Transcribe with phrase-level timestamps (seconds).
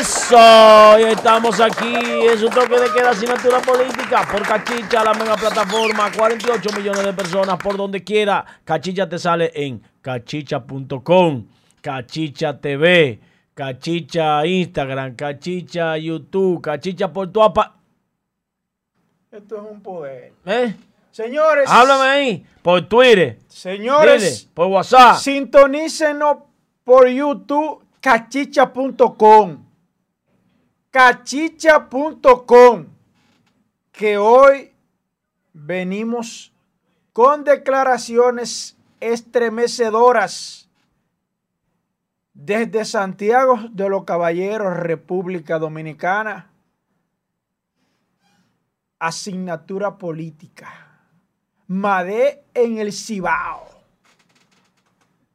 [0.00, 5.36] Eso, y estamos aquí en su toque de queda asignatura política por Cachicha, la mega
[5.36, 8.46] plataforma, 48 millones de personas por donde quiera.
[8.64, 11.46] Cachicha te sale en cachicha.com,
[11.82, 13.20] Cachicha TV,
[13.52, 17.76] Cachicha Instagram, Cachicha YouTube, Cachicha por tu apa.
[19.30, 20.32] Esto es un poder.
[20.46, 20.76] ¿Eh?
[21.10, 21.68] Señores.
[21.68, 23.38] Háblame ahí, por Twitter.
[23.48, 24.22] Señores.
[24.22, 25.18] Dile, por WhatsApp.
[25.18, 26.38] Sintonícenos
[26.84, 29.69] por YouTube, cachicha.com.
[30.90, 32.86] Cachicha.com.
[33.92, 34.72] Que hoy
[35.52, 36.52] venimos
[37.12, 40.68] con declaraciones estremecedoras
[42.32, 46.50] desde Santiago de los Caballeros, República Dominicana.
[48.98, 50.68] Asignatura política.
[51.66, 53.68] Made en el Cibao.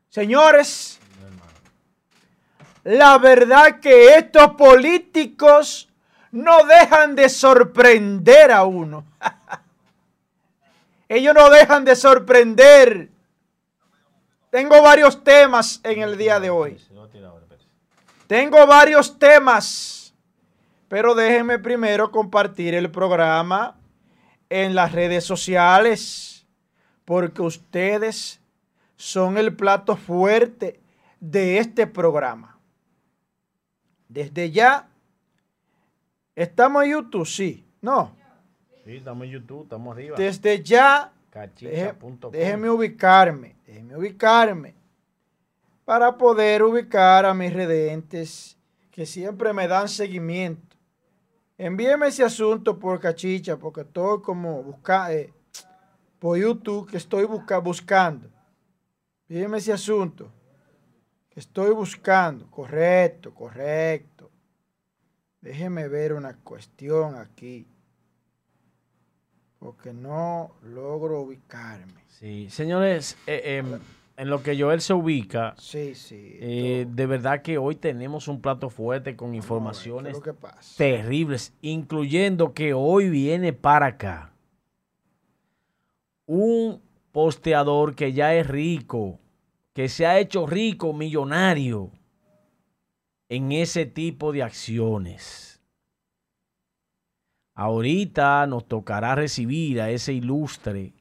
[0.09, 0.99] Señores,
[2.85, 5.89] la verdad que estos políticos
[6.31, 9.03] no dejan de sorprender a uno.
[11.09, 13.09] Ellos no dejan de sorprender.
[14.51, 16.79] Tengo varios temas en el día de hoy.
[18.27, 20.13] Tengo varios temas.
[20.87, 23.77] Pero déjenme primero compartir el programa
[24.47, 26.45] en las redes sociales.
[27.03, 28.39] Porque ustedes
[28.95, 30.79] son el plato fuerte
[31.19, 32.54] de este programa.
[34.15, 34.87] Desde ya,
[36.37, 37.25] ¿estamos en YouTube?
[37.27, 38.15] Sí, no.
[38.85, 40.15] Sí, estamos en YouTube, estamos arriba.
[40.15, 42.31] Desde ya, Cachicha.com.
[42.31, 44.73] déjenme ubicarme, déjenme ubicarme
[45.83, 48.57] para poder ubicar a mis redentes
[48.89, 50.77] que siempre me dan seguimiento.
[51.57, 55.13] Envíeme ese asunto por cachicha, porque estoy como buscando,
[56.19, 58.29] por YouTube, que estoy busca buscando.
[59.27, 60.31] Envíeme ese asunto
[61.35, 62.49] estoy buscando.
[62.49, 64.31] Correcto, correcto.
[65.41, 67.67] Déjeme ver una cuestión aquí.
[69.59, 72.03] Porque no logro ubicarme.
[72.07, 73.79] Sí, señores, eh, eh,
[74.17, 76.37] en lo que Joel se ubica, Sí, sí.
[76.39, 80.17] eh, de verdad que hoy tenemos un plato fuerte con ¿qué informaciones
[80.77, 84.31] terribles, incluyendo que hoy viene para acá
[86.25, 86.81] un
[87.11, 89.19] posteador que ya es rico,
[89.75, 91.91] que se ha hecho rico, millonario
[93.27, 95.61] en ese tipo de acciones.
[97.53, 100.93] Ahorita nos tocará recibir a ese ilustre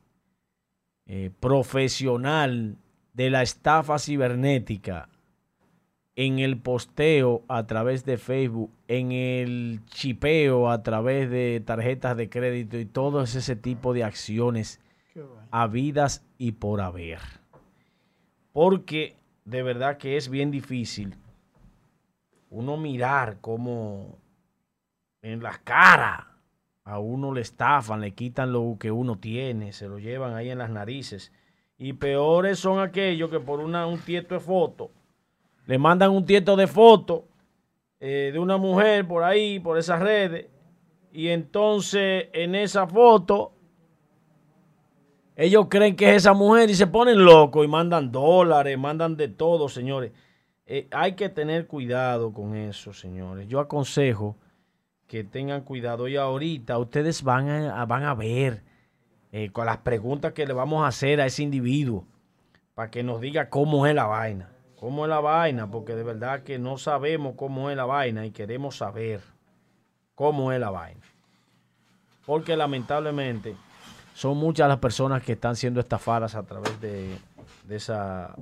[1.07, 2.77] eh, profesional
[3.13, 5.09] de la estafa cibernética
[6.17, 12.29] en el posteo a través de Facebook, en el chipeo a través de tarjetas de
[12.29, 14.81] crédito y todo ese tipo de acciones
[15.53, 17.44] habidas y por haber.
[18.55, 21.17] Porque de verdad que es bien difícil
[22.51, 24.17] uno mirar cómo
[25.23, 26.25] en las caras
[26.85, 30.59] a uno le estafan, le quitan lo que uno tiene, se lo llevan ahí en
[30.59, 31.33] las narices.
[31.79, 34.93] Y peores son aquellos que por un tieto de foto,
[35.67, 37.25] le mandan un tieto de foto
[37.99, 40.47] eh, de una mujer por ahí, por esas redes,
[41.11, 43.51] y entonces en esa foto
[45.37, 49.29] ellos creen que es esa mujer y se ponen locos y mandan dólares, mandan de
[49.29, 50.13] todo, señores.
[50.67, 53.49] Eh, hay que tener cuidado con eso, señores.
[53.49, 54.37] Yo aconsejo
[55.07, 58.63] que tengan cuidado y ahorita ustedes van a, van a ver
[59.33, 62.07] eh, con las preguntas que le vamos a hacer a ese individuo
[62.75, 64.51] para que nos diga cómo es la vaina.
[64.77, 68.33] Cómo es la vaina, porque de verdad que no sabemos cómo es la vaina y
[68.33, 69.21] queremos saber
[70.15, 71.01] cómo es la vaina.
[72.27, 73.57] Porque lamentablemente
[74.15, 77.19] son muchas las personas que están siendo estafadas a través de,
[77.69, 78.35] esa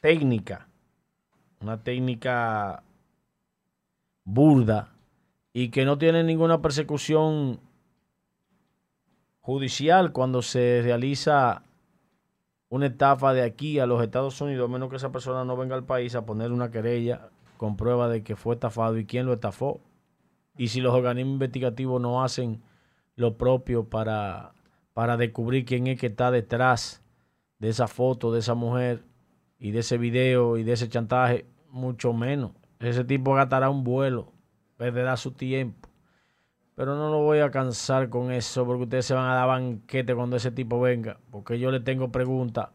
[0.00, 0.68] técnica.
[1.60, 2.82] Una técnica
[4.24, 4.90] burda
[5.52, 7.60] y que no tiene ninguna persecución
[9.40, 11.62] judicial cuando se realiza
[12.68, 15.74] una estafa de aquí a los Estados Unidos, a menos que esa persona no venga
[15.74, 19.32] al país a poner una querella con prueba de que fue estafado y quién lo
[19.32, 19.80] estafó.
[20.56, 22.62] Y si los organismos investigativos no hacen
[23.16, 24.52] lo propio para,
[24.92, 27.02] para descubrir quién es que está detrás
[27.60, 29.04] de esa foto de esa mujer
[29.58, 32.52] y de ese video y de ese chantaje, mucho menos.
[32.80, 34.32] Ese tipo gastará un vuelo,
[34.76, 35.88] perderá su tiempo.
[36.74, 40.14] Pero no lo voy a cansar con eso porque ustedes se van a dar banquete
[40.14, 41.20] cuando ese tipo venga.
[41.30, 42.70] Porque yo le tengo preguntas.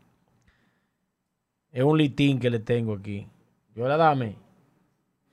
[1.72, 3.28] Es un litín que le tengo aquí.
[3.74, 4.38] Yo la dame.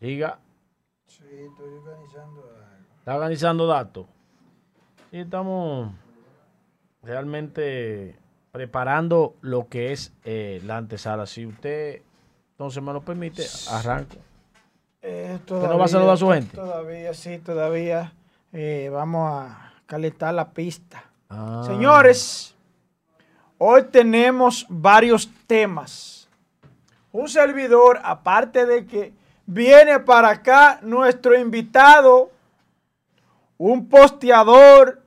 [0.00, 0.40] Siga.
[1.06, 2.94] Sí, estoy organizando algo.
[2.99, 4.06] Está organizando datos.
[5.12, 5.93] Y estamos
[7.02, 8.16] realmente
[8.52, 11.26] preparando lo que es eh, la antesala.
[11.26, 12.02] Si usted
[12.52, 14.16] entonces me lo permite, arranco.
[15.00, 16.54] Eh, ¿Usted no va a saludar a su gente?
[16.54, 18.12] Todavía, sí, todavía.
[18.52, 21.02] Eh, vamos a calentar la pista.
[21.28, 21.64] Ah.
[21.66, 22.54] Señores,
[23.58, 26.28] hoy tenemos varios temas.
[27.10, 29.12] Un servidor, aparte de que
[29.44, 32.31] viene para acá nuestro invitado,
[33.58, 35.01] un posteador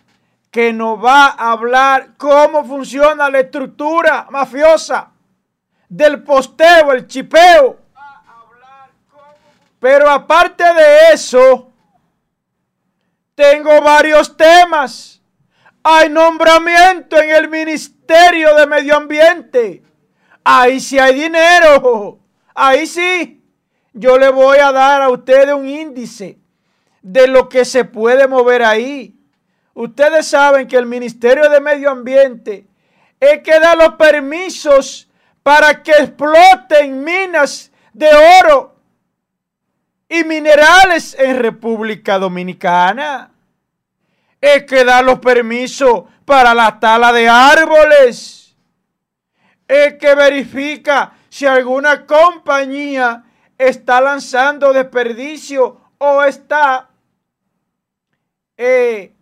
[0.56, 5.12] que nos va a hablar cómo funciona la estructura mafiosa
[5.90, 7.78] del posteo, el chipeo.
[9.82, 11.74] Pero aparte de eso,
[13.36, 15.22] tengo varios temas.
[15.84, 19.84] Hay nombramiento en el Ministerio de Medio Ambiente.
[20.42, 22.20] Ahí sí hay dinero.
[22.54, 23.44] Ahí sí.
[23.92, 26.40] Yo le voy a dar a ustedes un índice
[27.02, 29.15] de lo que se puede mover ahí.
[29.76, 32.66] Ustedes saben que el Ministerio de Medio Ambiente
[33.20, 35.10] es que da los permisos
[35.44, 38.08] para que exploten minas de
[38.42, 38.74] oro
[40.08, 43.32] y minerales en República Dominicana.
[44.40, 48.56] Es que da los permisos para la tala de árboles.
[49.68, 53.26] Es que verifica si alguna compañía
[53.58, 56.90] está lanzando desperdicio o está
[58.56, 59.15] eh,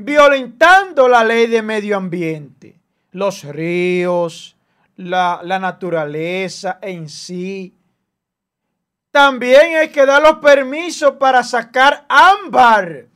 [0.00, 2.78] violentando la ley de medio ambiente.
[3.12, 4.56] Los ríos,
[4.96, 7.74] la, la naturaleza en sí.
[9.10, 13.06] También hay que dar los permisos para sacar ámbar.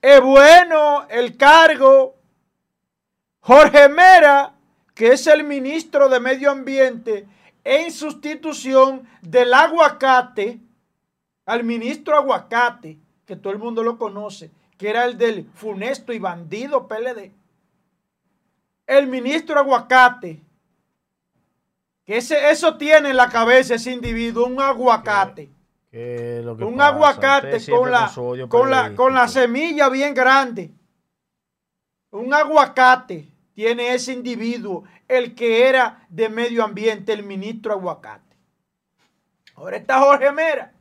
[0.00, 2.14] Es bueno el cargo.
[3.40, 4.54] Jorge Mera,
[4.94, 7.26] que es el ministro de Medio Ambiente,
[7.62, 10.60] en sustitución del aguacate,
[11.46, 14.50] al ministro aguacate, que todo el mundo lo conoce,
[14.84, 17.32] que era el del funesto y bandido PLD.
[18.86, 20.42] El ministro aguacate,
[22.04, 25.48] que ese, eso tiene en la cabeza ese individuo, un aguacate.
[25.90, 28.12] un aguacate con la,
[28.46, 30.70] con, la, con la semilla bien grande.
[32.10, 38.36] Un aguacate tiene ese individuo, el que era de medio ambiente, el ministro aguacate.
[39.54, 40.74] Ahora está Jorge Mera.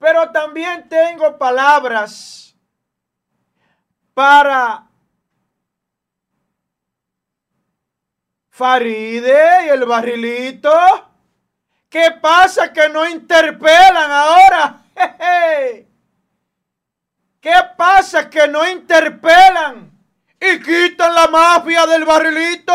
[0.00, 2.45] Pero también tengo palabras
[4.16, 4.86] para
[8.48, 10.72] Faride y el barrilito.
[11.90, 14.84] ¿Qué pasa que no interpelan ahora?
[17.42, 19.92] ¿Qué pasa que no interpelan
[20.40, 22.72] y quitan la mafia del barrilito?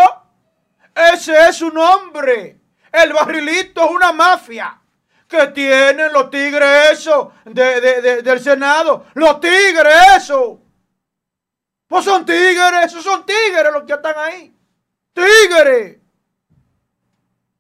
[0.94, 2.62] Ese es su nombre.
[2.92, 4.80] El barrilito es una mafia
[5.28, 9.08] que tienen los tigres eso del Senado.
[9.16, 10.61] Los tigres eso.
[11.92, 14.56] Pues son tigres, esos son tigres los que están ahí
[15.14, 16.00] tigre.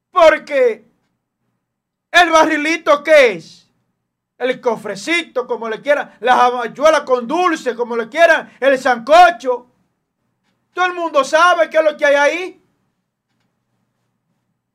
[0.09, 0.85] Porque
[2.11, 3.69] el barrilito ¿qué es?
[4.37, 9.67] El cofrecito, como le quieran, la habachuela con dulce, como le quieran, el sancocho.
[10.73, 12.63] Todo el mundo sabe qué es lo que hay ahí.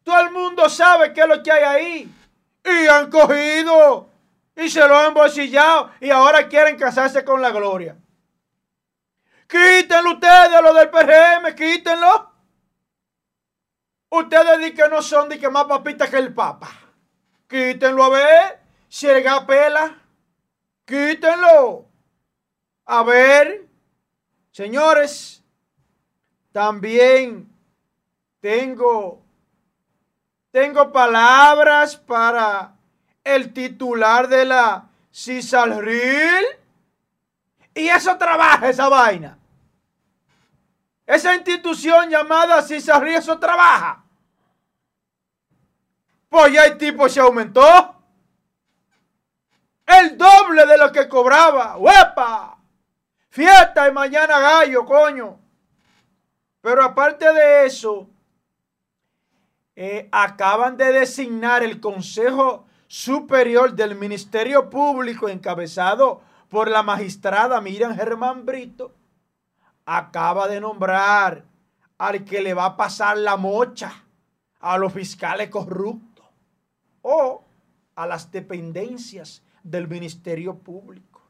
[0.04, 2.14] Todo el mundo sabe qué es lo que hay ahí.
[2.62, 4.10] Y han cogido
[4.54, 7.96] y se lo han embolsillado y ahora quieren casarse con la gloria.
[9.46, 12.32] Quítenlo ustedes, lo del PRM, quítenlo.
[14.08, 16.70] Ustedes dicen que no son de que más papitas que el Papa.
[17.48, 18.60] Quítenlo a ver.
[18.88, 19.98] Si el pela.
[20.84, 21.86] Quítenlo.
[22.86, 23.68] A ver.
[24.52, 25.42] Señores.
[26.52, 27.48] También
[28.40, 29.22] tengo.
[30.50, 32.74] Tengo palabras para
[33.22, 36.44] el titular de la Cisalril.
[37.76, 39.38] Y eso trabaja, esa vaina.
[41.04, 44.02] Esa institución llamada Cisarri, eso trabaja.
[46.30, 47.94] Pues ya el tipo se aumentó.
[49.86, 51.76] El doble de lo que cobraba.
[51.76, 52.56] ¡Huepa!
[53.28, 55.38] Fiesta y mañana gallo, coño.
[56.62, 58.08] Pero aparte de eso,
[59.76, 67.94] eh, acaban de designar el Consejo Superior del Ministerio Público encabezado por la magistrada Miriam
[67.94, 68.94] Germán Brito
[69.84, 71.44] acaba de nombrar
[71.98, 74.04] al que le va a pasar la mocha
[74.60, 76.26] a los fiscales corruptos
[77.02, 77.44] o
[77.94, 81.22] a las dependencias del Ministerio Público.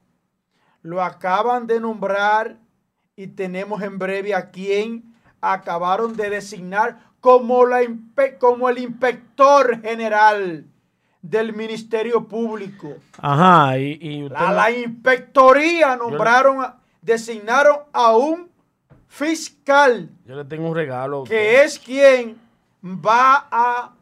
[0.83, 2.59] Lo acaban de nombrar
[3.15, 7.81] y tenemos en breve a quien acabaron de designar como, la,
[8.39, 10.67] como el inspector general
[11.23, 12.95] del Ministerio Público.
[13.19, 18.51] Ajá, y, la, inspectoría nombraron, designaron a un
[19.09, 20.11] fiscal.
[20.25, 21.25] Yo le tengo un regalo.
[21.25, 22.39] Que es quien
[22.85, 23.97] va a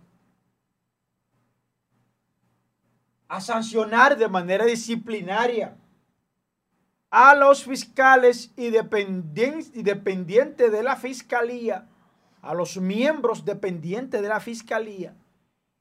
[3.34, 5.76] a sancionar de manera disciplinaria
[7.10, 11.88] a los fiscales y, dependientes de la fiscalía,
[12.42, 15.16] a los miembros dependientes de la fiscalía,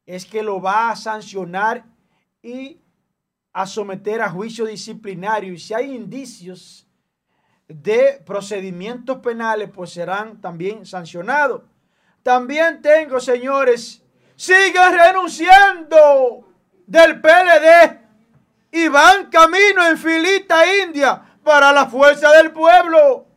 [0.05, 1.85] es que lo va a sancionar
[2.41, 2.79] y
[3.53, 5.53] a someter a juicio disciplinario.
[5.53, 6.87] Y si hay indicios
[7.67, 11.61] de procedimientos penales, pues serán también sancionados.
[12.21, 14.01] También tengo, señores,
[14.35, 16.47] sigan renunciando
[16.87, 17.99] del PLD
[18.71, 23.27] y van camino en filita india para la fuerza del pueblo.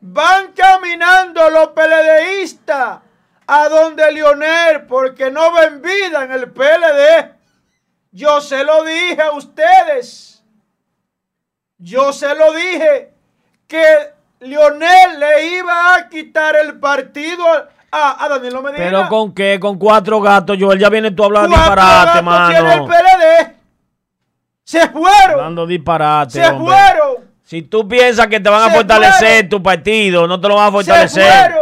[0.00, 3.00] Van caminando los PLDistas
[3.46, 7.32] a donde Lionel porque no ven vida en el PLD.
[8.10, 10.42] Yo se lo dije a ustedes.
[11.78, 13.12] Yo se lo dije
[13.66, 13.84] que
[14.40, 17.44] Lionel le iba a quitar el partido
[17.90, 18.84] a, a Danilo Medina.
[18.84, 19.58] ¿Pero con qué?
[19.60, 20.78] Con cuatro gatos, Joel.
[20.78, 22.72] Ya viene tú hablando disparate, mano.
[22.72, 23.56] el PLD.
[24.64, 25.30] Se fueron.
[25.30, 26.32] Hablando disparate.
[26.32, 27.32] Se fueron.
[27.42, 30.72] Si tú piensas que te van a fortalecer tu partido, no te lo van a
[30.72, 31.24] fortalecer.
[31.24, 31.61] Se fueron.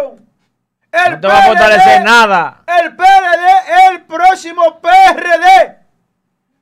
[0.92, 2.62] El no te va a fortalecer nada.
[2.66, 5.78] El PLD es el próximo PRD.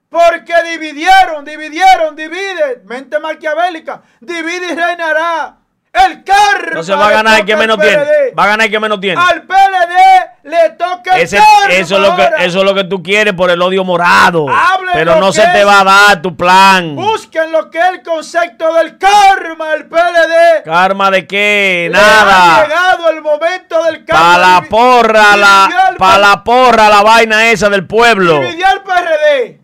[0.08, 2.82] Porque dividieron, dividieron, divide.
[2.84, 4.02] Mente maquiavélica.
[4.20, 5.58] Divide y reinará.
[5.92, 6.74] El carro.
[6.74, 8.04] No se va a ganar el que menos tiene.
[8.38, 9.20] Va a ganar el que menos tiene.
[9.20, 11.38] Al PLD le toca el Ese,
[11.70, 14.46] eso, es lo que, eso es lo que tú quieres por el odio morado.
[14.92, 16.94] pero no se te va a dar tu plan.
[16.94, 20.62] Busquen lo que es el concepto del karma, el PLD.
[20.64, 21.88] ¿Karma de qué?
[21.90, 22.56] Nada.
[22.56, 24.22] Ha llegado el momento del karma.
[24.22, 28.40] Para la porra, la, para la porra, la vaina esa del pueblo.
[28.40, 29.60] Dividió el PRD.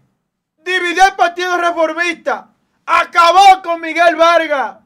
[0.64, 2.48] Dividió el Partido Reformista.
[2.86, 4.83] Acabó con Miguel Vargas.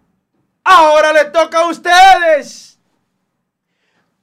[0.70, 2.78] Ahora le toca a ustedes.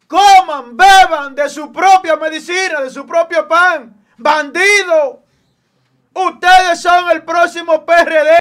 [0.08, 3.96] Coman, beban de su propia medicina, de su propio pan.
[4.18, 5.24] Bandido.
[6.14, 8.38] Ustedes son el próximo PRD.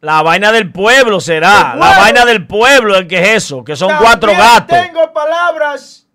[0.00, 1.76] La vaina del pueblo será.
[1.76, 4.76] La vaina del pueblo, el que es eso, que son cuatro gatos.
[4.76, 6.06] Tengo palabras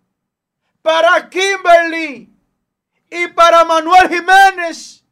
[0.81, 2.29] para Kimberly
[3.09, 5.04] y para Manuel Jiménez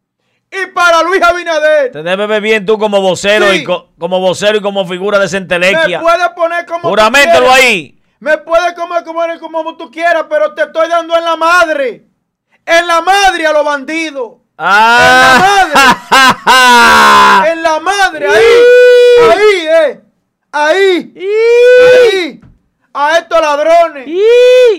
[0.54, 1.92] y para Luis Abinader.
[1.92, 6.00] Te debes ver bien tú como vocero y como vocero y como figura de centelequia.
[6.00, 8.00] Me puedes poner como Juramentalo ahí.
[8.20, 12.06] Me puedes comer como, como tú quieras, pero te estoy dando en la madre.
[12.66, 14.34] En la madre a los bandidos.
[14.58, 15.66] Ah.
[15.66, 15.80] En la
[17.40, 17.52] madre.
[17.52, 18.44] en la madre, ahí.
[19.30, 20.02] ahí, eh.
[20.52, 21.14] Ahí.
[22.14, 22.42] ahí.
[22.94, 24.08] A estos ladrones.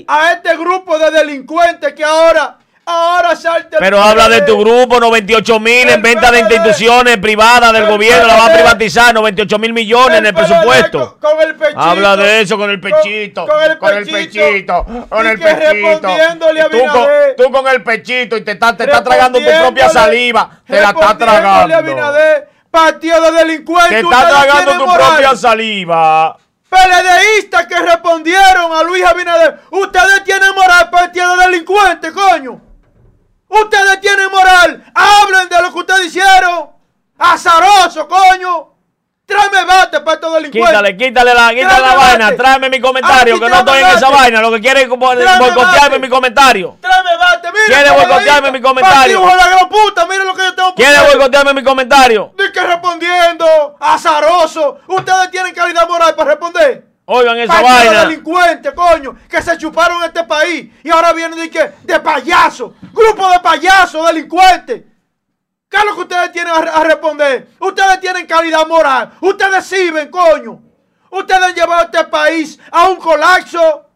[0.07, 5.59] A este grupo de delincuentes que ahora Ahora salte Pero habla de tu grupo, 98
[5.59, 10.19] mil en venta de instituciones privadas del gobierno, la va a privatizar, 98 mil millones
[10.19, 11.17] en el presupuesto.
[11.19, 11.81] Con, el pechito.
[11.81, 13.47] Habla de eso con el pechito.
[13.47, 14.85] Con, el, pechito.
[15.09, 16.09] Con el pechito.
[17.39, 20.51] Tú con, el pechito y te estás te está tragando tu propia saliva.
[20.67, 21.75] Te la estás tragando.
[22.71, 23.91] Partido de delincuentes.
[23.91, 26.37] Te está tragando tu propia saliva.
[26.69, 29.61] PLDistas que respondieron a Luis Abinader.
[29.71, 32.74] Ustedes tienen moral, partido de delincuentes, coño.
[33.61, 34.85] Ustedes tienen moral.
[34.95, 36.71] Hablen de lo que ustedes hicieron.
[37.19, 38.75] Azaroso, coño.
[39.27, 42.37] Tráeme bate para todo el Quítale, quítale la, quítale la vaina.
[42.37, 44.41] Tráeme mi comentario, que no estoy en esa vaina.
[44.43, 46.77] Lo que quiere es boicotearme mi comentario.
[46.81, 47.65] Tráeme bate, mira.
[47.67, 49.21] Quiere boicotearme mi comentario.
[49.21, 52.33] De la gran puta, mira lo que yo tengo Quiere boicotearme mi comentario.
[52.37, 53.77] Dice que respondiendo.
[53.81, 54.81] Azaroso.
[54.89, 56.94] Ustedes tienen calidad moral para responder.
[57.07, 58.05] Oigan esa vaina.
[58.05, 63.31] delincuentes, coño, que se chuparon este país y ahora vienen de que de payasos, grupo
[63.31, 64.83] de payasos, delincuentes.
[65.69, 67.49] ¿Qué es lo que ustedes tienen a, responder?
[67.59, 70.63] Ustedes tienen calidad moral, ustedes sirven, coño.
[71.11, 73.87] Ustedes han llevado a este país a un colapso.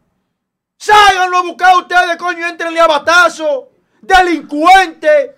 [0.76, 3.70] Ságanlo a buscar ustedes, coño, entrenle a batazo.
[4.00, 5.30] Delincuentes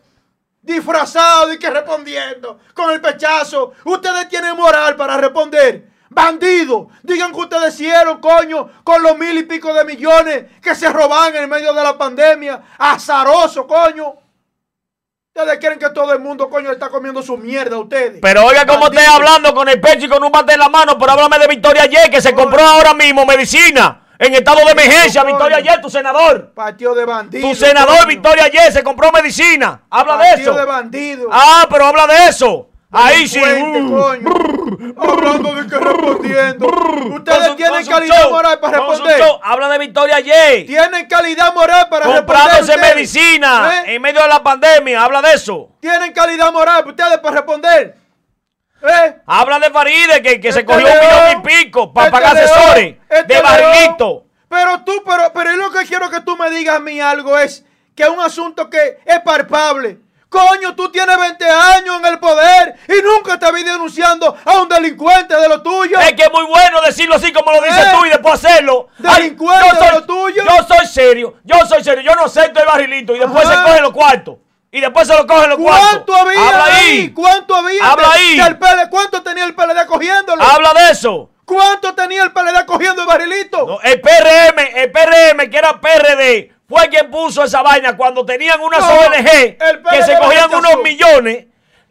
[0.62, 3.72] disfrazados y que respondiendo con el pechazo.
[3.84, 5.89] Ustedes tienen moral para responder.
[6.12, 10.90] Bandidos, digan que ustedes hicieron, coño, con los mil y pico de millones que se
[10.90, 12.60] roban en medio de la pandemia.
[12.78, 14.14] Azaroso, coño.
[15.32, 18.18] Ustedes quieren que todo el mundo, coño, está comiendo su mierda a ustedes.
[18.20, 20.98] Pero oiga cómo esté hablando con el pecho y con un bate en la mano,
[20.98, 25.22] pero háblame de Victoria Ye, que se compró ahora mismo medicina en estado de emergencia.
[25.22, 26.52] Victoria Ye, tu senador.
[26.52, 27.48] Partido de bandidos.
[27.48, 29.82] Tu senador, Victoria Ye, se compró medicina.
[29.88, 30.34] Habla de eso.
[30.34, 31.26] Partido de bandidos.
[31.30, 32.69] Ah, pero habla de eso.
[32.92, 33.40] Ahí sí.
[34.98, 36.66] Hablando de que respondiendo.
[36.66, 39.22] Ustedes tienen calidad moral para responder.
[39.42, 40.64] Habla de Victoria Ye.
[40.64, 42.36] Tienen calidad moral para responder.
[42.36, 43.94] Comprándose medicina ¿Eh?
[43.94, 45.04] en medio de la pandemia.
[45.04, 45.70] Habla de eso.
[45.80, 47.96] Tienen calidad moral ustedes para responder.
[48.82, 49.16] ¿Eh?
[49.26, 52.36] Habla de Faride que, que se este cogió un millón y pico para este pagar
[52.36, 54.24] asesores este de barrilito.
[54.48, 57.64] Pero tú, pero, pero lo que quiero que tú me digas a mí algo es
[57.94, 59.98] que es un asunto que es palpable
[60.30, 64.68] Coño, tú tienes 20 años en el poder y nunca te habías denunciando a un
[64.68, 65.98] delincuente de lo tuyo.
[65.98, 68.86] Es que es muy bueno decirlo así como lo dices Eh, tú y después hacerlo.
[68.96, 70.42] delincuente de lo tuyo.
[70.48, 73.56] Yo soy serio, yo soy serio, yo no acepto el barrilito y después Ajá.
[73.56, 74.36] se cogen los cuartos.
[74.70, 75.88] Y después se lo cogen los cuartos.
[75.90, 76.74] ¿Cuánto había Habla ahí?
[76.86, 77.10] ahí.
[77.12, 77.90] ¿Cuánto había?
[77.90, 78.36] Habla de- ahí.
[78.38, 78.88] del PLD?
[78.88, 80.44] ¿Cuánto tenía el PLD cogiéndolo?
[80.44, 81.30] Habla de eso.
[81.44, 83.66] ¿Cuánto tenía el PLD cogiendo el barrilito?
[83.66, 88.60] No, el PRM, el PRM que era PRD, fue quien puso esa vaina cuando tenían
[88.60, 89.58] unas No, ONG
[89.90, 91.46] que se cogían unos millones,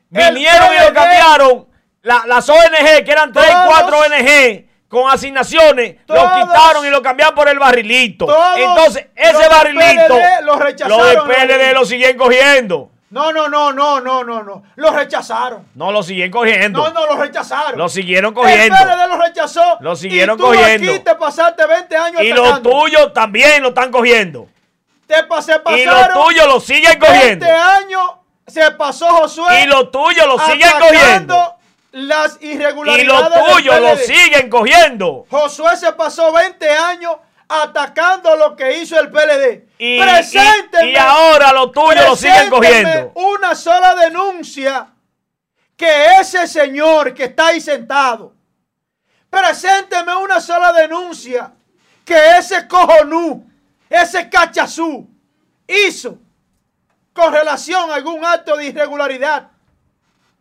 [0.10, 1.68] vinieron y lo cambiaron.
[2.02, 3.66] La- las ONG, que eran 3, Todos.
[3.68, 6.24] 4 ONG con asignaciones, Todos.
[6.24, 8.26] lo quitaron y lo cambiaron por el barrilito.
[8.26, 12.90] Todos Entonces, los ese barrilito, PLD lo rechazaron, los del el PLD lo siguen cogiendo.
[13.10, 14.64] No, no, no, no, no, no, no.
[14.76, 15.68] Lo rechazaron.
[15.76, 16.80] No lo siguen cogiendo.
[16.80, 17.78] No, no, lo rechazaron.
[17.78, 18.76] Lo siguieron cogiendo.
[18.76, 19.78] El PLD lo rechazó.
[19.82, 20.92] Lo siguieron y tú cogiendo.
[20.92, 24.48] aquí te pasaste 20 años Y los tuyos también lo están cogiendo.
[25.10, 27.46] Te Y los tuyos lo siguen cogiendo.
[27.48, 28.12] 20 años
[28.46, 29.64] se pasó Josué.
[29.64, 31.56] Y los tuyos lo siguen cogiendo.
[31.94, 33.08] las Y irregularidades.
[33.08, 35.26] los del tuyos lo siguen cogiendo.
[35.32, 37.16] Josué se pasó 20 años
[37.48, 39.68] atacando lo que hizo el PLD.
[39.80, 39.98] Y,
[40.84, 43.12] y- y ahora los tuyos lo siguen cogiendo.
[43.16, 44.90] Una sola denuncia
[45.76, 48.36] que ese señor que está ahí sentado.
[49.28, 51.52] Presénteme una sola denuncia
[52.06, 53.49] que ese cojonú,
[53.90, 55.10] ese cachazú
[55.68, 56.18] hizo
[57.14, 59.50] con relación a algún acto de irregularidad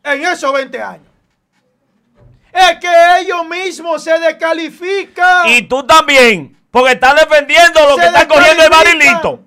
[0.02, 1.07] en esos 20 años.
[2.52, 5.49] Es que ellos mismos se descalifican.
[5.49, 6.57] Y tú también.
[6.71, 9.40] Porque estás defendiendo lo Se que están cogiendo el barilito.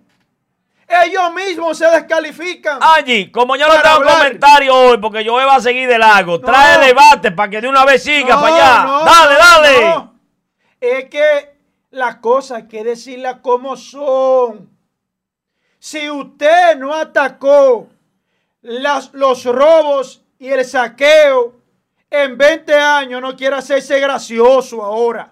[0.88, 2.80] Ellos mismos se descalifican.
[2.82, 6.40] Allí, como yo no tengo comentario hoy, porque yo va a seguir de largo, No.
[6.42, 8.84] trae debate para que de una vez siga No, para allá.
[8.84, 10.10] no, dale, dale.
[10.82, 11.56] Es que
[11.92, 14.70] las cosas hay que decirlas como son.
[15.80, 17.88] Si usted no atacó
[18.62, 21.56] las- los robos y el saqueo
[22.10, 25.32] en 20 años, no quiere hacerse gracioso ahora.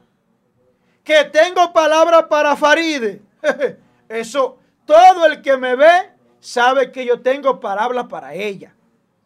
[1.04, 3.22] Que tengo palabras para Faride.
[4.10, 8.74] Eso, todo el que me ve sabe que yo tengo palabras para ella.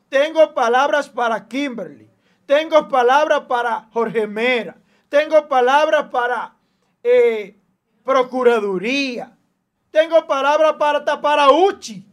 [0.09, 2.09] Tengo palabras para Kimberly.
[2.45, 4.75] Tengo palabras para Jorge Mera.
[5.09, 6.53] Tengo palabras para
[7.03, 7.59] eh,
[8.03, 9.35] Procuraduría.
[9.91, 12.05] Tengo palabras para hasta para Uchi.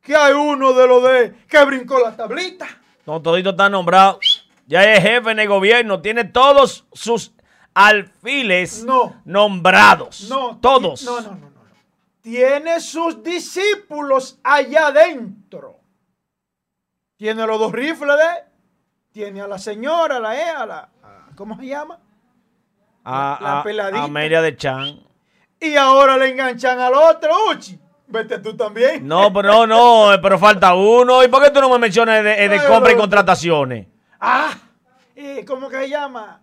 [0.00, 2.66] Que hay uno de los de que brincó la tablita.
[3.06, 4.18] No, todito está nombrado.
[4.66, 6.00] Ya es jefe en el gobierno.
[6.02, 7.32] Tiene todos sus
[7.74, 9.20] alfiles No.
[9.24, 10.28] nombrados.
[10.28, 11.02] No, Todos.
[11.04, 11.56] No, no, no, no.
[12.20, 15.78] Tiene sus discípulos allá adentro.
[17.16, 18.44] Tiene los dos rifles de.
[19.12, 20.78] Tiene a la señora, a la E, a la.
[21.02, 21.98] a- ¿Cómo se llama?
[23.08, 24.00] A, La a- peladita.
[24.00, 24.98] a Amelia de Chan.
[25.60, 27.78] Y ahora le enganchan al otro, Uchi.
[28.08, 29.06] Vete tú también.
[29.06, 31.22] No, pero no, no, eh, pero falta uno.
[31.24, 33.86] ¿Y por qué tú no me mencionas de, de Ay, compra y contrataciones?
[34.20, 34.50] Ah,
[35.14, 36.40] eh, ¿cómo que se llama?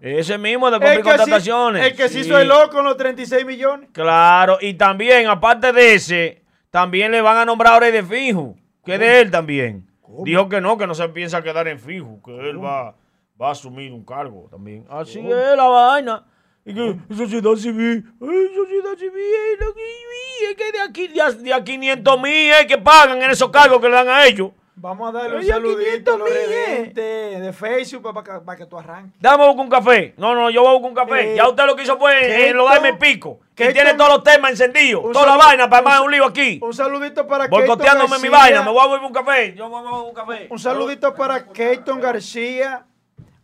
[0.00, 1.84] Ese mismo de compra y sí, contrataciones.
[1.86, 2.20] el que se Sí.
[2.20, 3.88] hizo el loco con los 36 millones.
[3.92, 8.98] Claro, y también, aparte de ese, también le van a nombrar ahora de fijo, que
[8.98, 9.88] de él también.
[10.22, 12.94] Dijo que no, que no se piensa quedar en fijo, que él va,
[13.40, 14.86] va a asumir un cargo también.
[14.88, 16.24] Así es la vaina.
[16.64, 21.30] Y que sociedad civil, ay, sociedad civil, lo que- es que de aquí, de a,
[21.30, 24.50] de a 500 mil es que pagan en esos cargos que le dan a ellos.
[24.78, 26.66] Vamos a darle un saludito a los 500 mil, eh.
[26.76, 29.18] redentes de Facebook para que, para que tú arranques.
[29.20, 30.14] Dame a buscar un café.
[30.18, 31.32] No, no, yo voy a buscar un café.
[31.32, 33.38] Eh, ya usted lo que hizo fue eh, lo darme pico.
[33.54, 35.02] Que tiene todos los temas encendidos.
[35.12, 36.58] Toda la vaina para sa- un lío aquí.
[36.62, 38.30] Un saludito para Boicoteándome mi García.
[38.38, 38.62] vaina.
[38.64, 39.54] Me voy a beber un café.
[39.56, 40.46] Yo voy a beber un café.
[40.50, 42.84] Un saludito para Keiton García,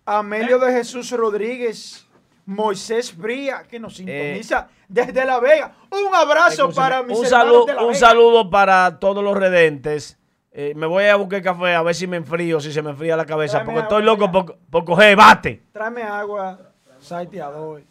[0.05, 2.07] Amelio de Jesús Rodríguez,
[2.45, 5.75] Moisés Bría, que nos sintoniza desde La Vega.
[5.91, 7.99] Un abrazo para mis un, saludo, de La un Vega.
[7.99, 10.19] saludo para todos los redentes.
[10.51, 13.17] Eh, me voy a buscar café a ver si me enfrío, si se me enfría
[13.17, 13.59] la cabeza.
[13.59, 15.62] Tráeme Porque agua, estoy loco por, por coger bate.
[15.73, 16.59] Tráeme agua,
[17.01, 17.83] salteador.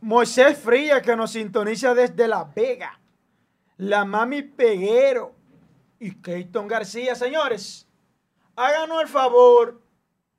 [0.00, 3.00] Moisés Fría, que nos sintoniza desde La Vega.
[3.78, 5.34] La Mami Peguero
[5.98, 7.14] y Keiton García.
[7.14, 7.88] Señores,
[8.54, 9.80] háganos el favor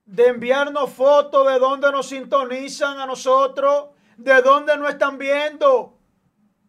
[0.07, 5.97] de enviarnos fotos de dónde nos sintonizan a nosotros, de dónde nos están viendo,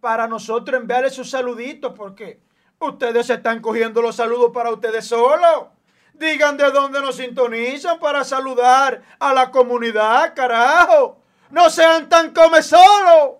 [0.00, 2.40] para nosotros enviarles sus saluditos, porque
[2.80, 5.68] ustedes están cogiendo los saludos para ustedes solos.
[6.14, 11.20] Digan de dónde nos sintonizan para saludar a la comunidad, carajo.
[11.50, 13.38] No sean tan come solo.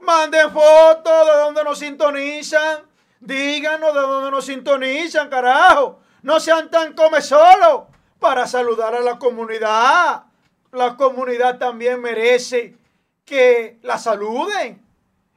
[0.00, 2.84] Manden fotos de dónde nos sintonizan.
[3.20, 6.00] Díganos de dónde nos sintonizan, carajo.
[6.22, 10.24] No sean tan come solo para saludar a la comunidad.
[10.72, 12.76] La comunidad también merece
[13.24, 14.84] que la saluden.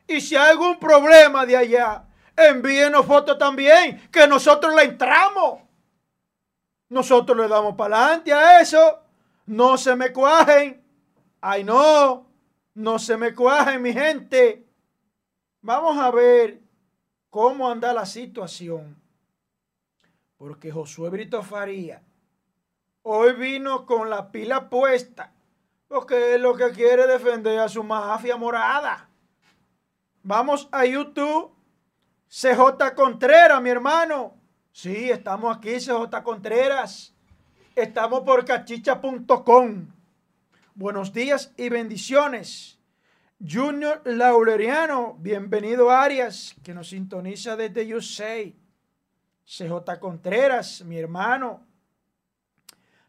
[0.08, 5.62] Y si hay algún problema de allá, envíenos fotos también, que nosotros le entramos.
[6.90, 9.00] Nosotros le damos para adelante a eso.
[9.46, 10.84] No se me cuajen.
[11.40, 12.26] Ay, no.
[12.74, 14.66] No se me cuajen, mi gente.
[15.62, 16.60] Vamos a ver
[17.30, 19.02] cómo anda la situación.
[20.38, 22.02] Porque Josué Brito Faría
[23.04, 25.32] hoy vino con la pila puesta.
[25.88, 29.10] Porque es lo que quiere defender a su mafia morada.
[30.24, 31.52] Vamos a YouTube.
[32.30, 34.36] CJ Contreras, mi hermano.
[34.72, 37.14] Sí, estamos aquí, CJ Contreras.
[37.76, 39.88] Estamos por cachicha.com.
[40.76, 42.80] Buenos días y bendiciones.
[43.46, 48.46] Junior Laureriano, bienvenido Arias, que nos sintoniza desde USA.
[49.44, 51.66] CJ Contreras, mi hermano.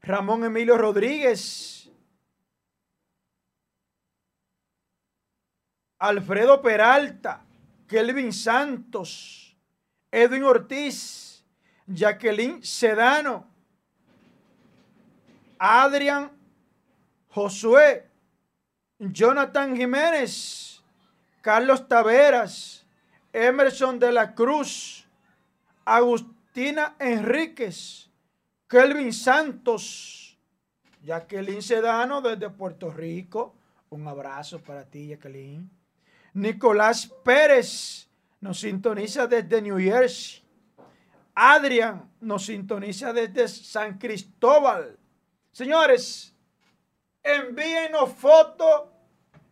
[0.02, 1.90] Ramón Emilio Rodríguez.
[5.98, 7.44] Alfredo Peralta.
[7.86, 9.56] Kelvin Santos.
[10.10, 11.44] Edwin Ortiz.
[11.86, 13.46] Jacqueline Sedano.
[15.58, 16.32] Adrián
[17.28, 18.08] Josué.
[18.98, 20.82] Jonathan Jiménez.
[21.40, 22.84] Carlos Taveras.
[23.32, 25.02] Emerson de la Cruz.
[25.84, 28.08] Agustina Enríquez,
[28.72, 30.38] Kelvin Santos,
[31.02, 33.54] Jacqueline Sedano desde Puerto Rico.
[33.90, 35.68] Un abrazo para ti, Jacqueline.
[36.32, 38.08] Nicolás Pérez
[38.40, 40.42] nos sintoniza desde New Jersey.
[41.34, 44.98] Adrián nos sintoniza desde San Cristóbal.
[45.50, 46.34] Señores,
[47.22, 48.84] envíenos fotos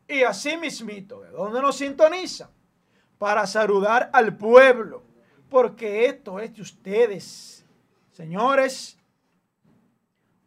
[0.08, 2.50] y así mismito, ¿de dónde nos sintoniza?
[3.18, 5.02] Para saludar al pueblo
[5.50, 7.66] porque esto es de ustedes.
[8.12, 8.96] Señores,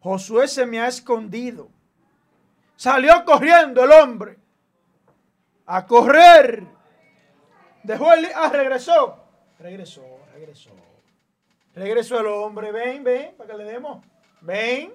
[0.04, 1.70] Josué se me ha escondido.
[2.76, 4.38] Salió corriendo el hombre.
[5.66, 6.68] A correr.
[7.84, 8.28] Dejó el...
[8.36, 9.24] Ah, regresó.
[9.58, 10.72] Regresó, regresó.
[11.74, 12.74] Regresó el hombre.
[12.74, 14.06] Ven, ven, para que le demos.
[14.42, 14.94] Ven.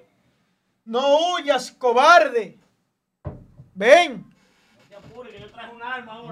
[0.85, 2.59] No huyas, cobarde.
[3.73, 4.31] Ven.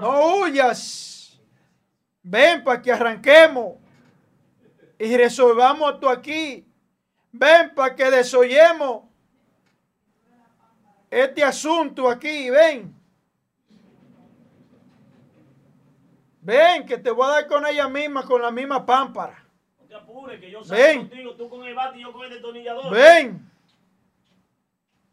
[0.00, 1.40] No huyas.
[2.22, 3.74] Ven para que arranquemos
[5.00, 6.67] y resolvamos esto aquí.
[7.32, 9.04] Ven para que desoyemos
[11.10, 12.50] este asunto aquí.
[12.50, 12.94] Ven.
[16.40, 19.44] Ven, que te voy a dar con ella misma, con la misma pámpara.
[19.80, 22.90] No te apures, que yo salgo contigo, tú con el bate y yo con el.
[22.90, 23.50] Ven.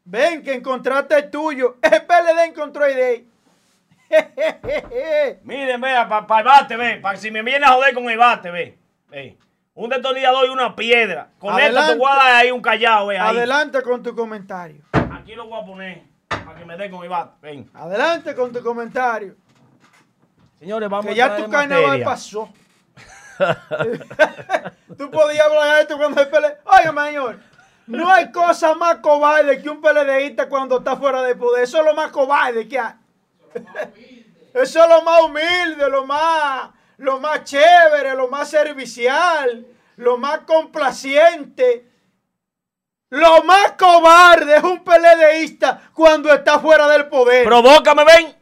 [0.06, 1.78] Ven, que encontraste el tuyo.
[1.82, 3.22] El PLD encontró idea.
[5.44, 6.98] Miren, vea, para el bate, ve.
[6.98, 8.78] Para si me viene a joder con el bate, ve.
[9.76, 11.30] Un detonador y una piedra.
[11.38, 13.20] Con esto te voy a dar ahí un callado, ve.
[13.20, 14.82] Adelante con tu comentario.
[15.12, 17.34] Aquí lo voy a poner para que me dé con el bate.
[17.42, 17.70] Ven.
[17.74, 19.36] Adelante con tu comentario.
[20.58, 22.50] Señores, vamos que ya tu carnaval pasó.
[24.98, 26.58] Tú podías hablar de esto cuando el PLD.
[26.64, 27.40] Oiga, señor.
[27.88, 31.66] No hay cosa más cobarde que un PLDista cuando está fuera de poder.
[31.66, 32.94] Eso es lo más cobarde que hay.
[34.54, 39.66] Eso es lo más humilde, lo más, lo más chévere, lo más servicial,
[39.98, 41.90] lo más complaciente.
[43.10, 47.46] Lo más cobarde es un peledeísta cuando está fuera del poder.
[47.46, 48.36] Provócame, ven.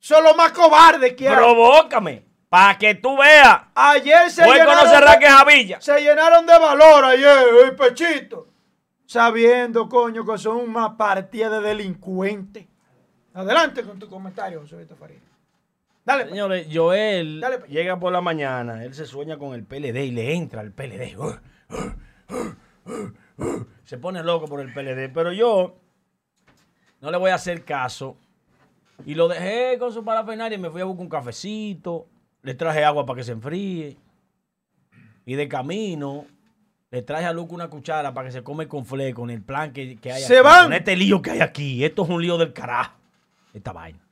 [0.00, 1.36] Es lo más cobarde que hay.
[1.36, 2.24] Provócame.
[2.48, 3.60] Para que tú veas.
[3.74, 4.88] Ayer se llenaron.
[5.80, 8.48] se llenaron de valor ayer, el pechito.
[9.04, 12.66] Sabiendo, coño, que son una partida de delincuentes.
[13.34, 15.20] Adelante con tu comentario, José Vito Faría.
[16.08, 16.22] Dale.
[16.24, 16.30] Pues.
[16.30, 17.68] Señores, Joel pues.
[17.68, 21.14] llega por la mañana, él se sueña con el PLD y le entra el PLD.
[23.84, 25.76] Se pone loco por el PLD, pero yo
[27.02, 28.16] no le voy a hacer caso.
[29.04, 32.06] Y lo dejé con su parafernalia y me fui a buscar un cafecito.
[32.42, 33.98] Le traje agua para que se enfríe.
[35.26, 36.24] Y de camino
[36.90, 39.74] le traje a Luca una cuchara para que se come con fle con el plan
[39.74, 40.64] que, que hay se Van.
[40.64, 41.84] Con este lío que hay aquí.
[41.84, 42.96] Esto es un lío del carajo
[43.52, 44.07] esta vaina.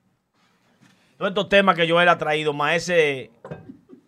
[1.16, 3.30] Todos estos temas que yo él ha traído, más ese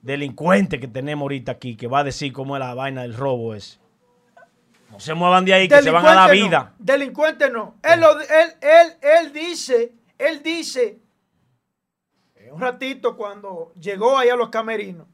[0.03, 3.55] delincuente que tenemos ahorita aquí, que va a decir cómo es la vaina del robo
[3.55, 3.81] es.
[4.91, 6.75] No se muevan de ahí, que se van a la vida.
[6.79, 7.77] Delincuente no.
[7.83, 10.99] Él, él, él, él dice, él dice,
[12.51, 15.07] un ratito cuando llegó ahí a los camerinos,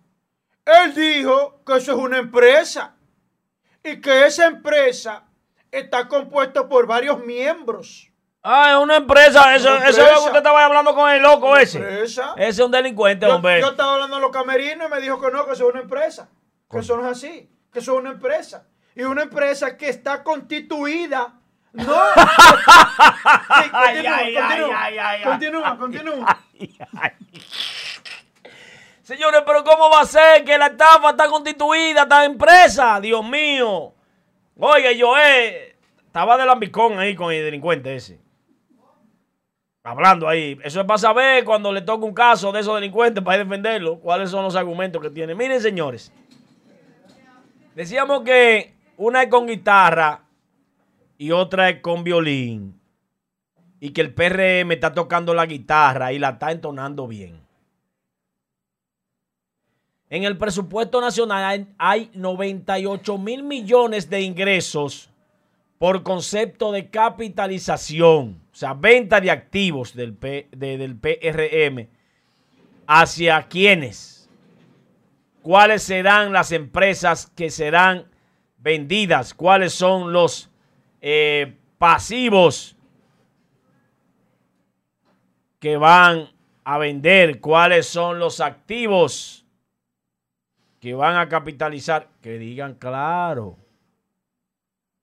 [0.64, 2.96] él dijo que eso es una empresa
[3.83, 5.28] y que esa empresa
[5.70, 8.11] está compuesta por varios miembros.
[8.46, 9.54] Ah, es una empresa.
[9.54, 11.78] Eso, es lo que usted estaba hablando con el loco ese.
[11.78, 12.35] Empresa.
[12.37, 13.59] Ese es un delincuente, hombre.
[13.59, 15.80] Yo estaba hablando de los camerinos y me dijo que no, que eso es una
[15.80, 16.28] empresa.
[16.70, 17.50] Que eso no es así.
[17.72, 18.66] Que eso es una empresa.
[18.94, 21.33] Y una empresa que está constituida.
[21.72, 21.85] No.
[23.72, 24.18] continúa,
[25.24, 26.38] continúa, continúa, continúa.
[29.02, 33.00] Señores, pero ¿cómo va a ser que la estafa está constituida, esta empresa?
[33.00, 33.94] Dios mío.
[34.59, 35.76] Oiga, yo eh,
[36.07, 38.24] estaba de lambicón ahí con el delincuente ese.
[39.87, 40.59] Hablando ahí.
[40.64, 44.31] Eso es para saber cuando le toca un caso de esos delincuentes para defenderlo, cuáles
[44.31, 45.35] son los argumentos que tiene.
[45.35, 46.11] Miren, señores.
[47.75, 50.25] Decíamos que una es con guitarra
[51.18, 52.81] y otra es con violín.
[53.79, 57.44] Y que el PRM está tocando la guitarra y la está entonando bien.
[60.09, 65.11] En el presupuesto nacional hay 98 mil millones de ingresos
[65.77, 71.88] por concepto de capitalización, o sea, venta de activos del, del PRM.
[72.87, 74.31] ¿Hacia quiénes?
[75.43, 78.09] ¿Cuáles serán las empresas que serán
[78.59, 79.35] vendidas?
[79.35, 80.51] ¿Cuáles son los
[81.01, 82.77] eh, pasivos
[85.59, 86.31] que van
[86.62, 87.40] a vender?
[87.40, 89.45] ¿Cuáles son los activos
[90.79, 92.09] que van a capitalizar?
[92.23, 93.59] Que digan claro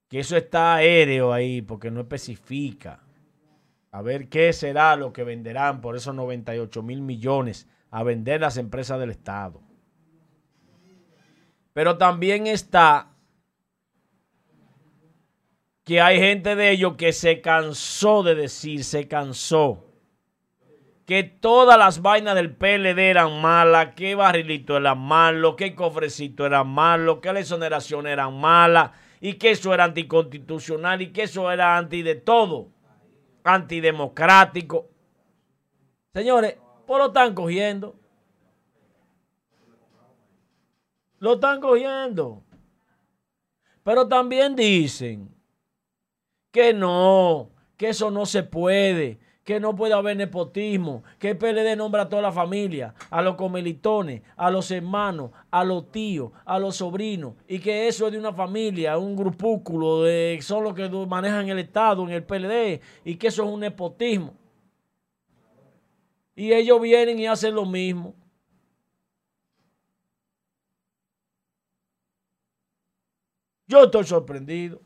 [0.08, 3.02] que eso está aéreo ahí porque no especifica.
[3.92, 8.58] A ver qué será lo que venderán por esos 98 mil millones a vender las
[8.58, 9.62] empresas del Estado.
[11.74, 13.12] Pero también está
[15.84, 19.88] que hay gente de ellos que se cansó de decir, se cansó,
[21.06, 26.64] que todas las vainas del PLD eran malas, que barrilito era malo, que cofrecito era
[26.64, 31.78] malo, que la exoneración era mala y que eso era anticonstitucional y que eso era
[31.78, 32.70] anti de todo,
[33.44, 34.90] antidemocrático.
[36.14, 37.96] Señores, pues lo están cogiendo.
[41.20, 42.44] Lo están cogiendo.
[43.84, 45.34] Pero también dicen
[46.52, 51.76] que no, que eso no se puede, que no puede haber nepotismo, que el PLD
[51.76, 56.60] nombra a toda la familia, a los comelitones, a los hermanos, a los tíos, a
[56.60, 60.88] los sobrinos, y que eso es de una familia, un grupúsculo, de, son los que
[60.90, 64.36] manejan el Estado en el PLD, y que eso es un nepotismo.
[66.36, 68.16] Y ellos vienen y hacen lo mismo.
[73.68, 74.82] Yo estoy sorprendido.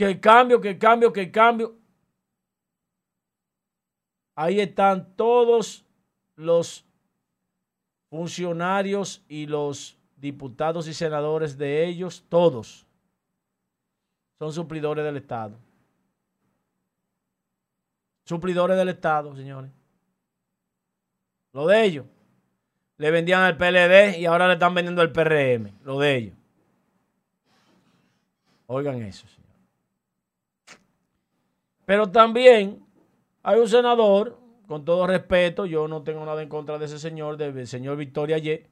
[0.00, 1.76] Que cambio, que cambio, que cambio.
[4.34, 5.84] Ahí están todos
[6.36, 6.86] los
[8.08, 12.86] funcionarios y los diputados y senadores de ellos, todos
[14.38, 15.58] son suplidores del Estado.
[18.24, 19.70] Suplidores del Estado, señores.
[21.52, 22.06] Lo de ellos.
[22.96, 25.74] Le vendían al PLD y ahora le están vendiendo al PRM.
[25.84, 26.36] Lo de ellos.
[28.66, 29.26] Oigan eso.
[31.90, 32.86] Pero también
[33.42, 37.36] hay un senador, con todo respeto, yo no tengo nada en contra de ese señor,
[37.36, 38.64] del señor Victoria Y.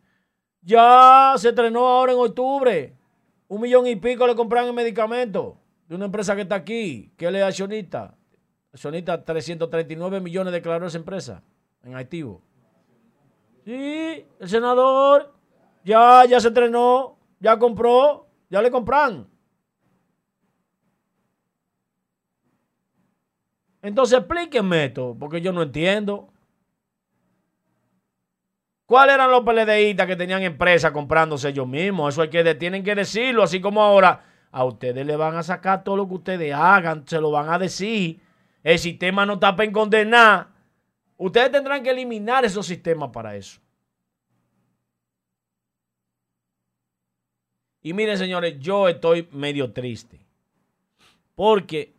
[0.63, 2.97] Ya se estrenó ahora en octubre.
[3.49, 5.57] Un millón y pico le compran en medicamentos
[5.89, 8.17] de una empresa que está aquí, que él es accionista.
[8.73, 11.43] Accionista 339 millones declaró esa empresa
[11.83, 12.41] en activo.
[13.65, 15.35] Sí, el senador
[15.85, 19.27] ya, ya se estrenó, ya compró, ya le compran.
[23.89, 26.29] Entonces explíquenme esto, porque yo no entiendo.
[28.85, 32.13] ¿Cuáles eran los PLDistas que tenían empresas comprándose ellos mismos?
[32.13, 35.85] Eso hay que, tienen que decirlo, así como ahora a ustedes le van a sacar
[35.85, 38.21] todo lo que ustedes hagan, se lo van a decir.
[38.63, 40.49] El sistema no está para condenar.
[41.17, 43.59] Ustedes tendrán que eliminar esos sistemas para eso.
[47.81, 50.21] Y miren, señores, yo estoy medio triste.
[51.35, 51.95] Porque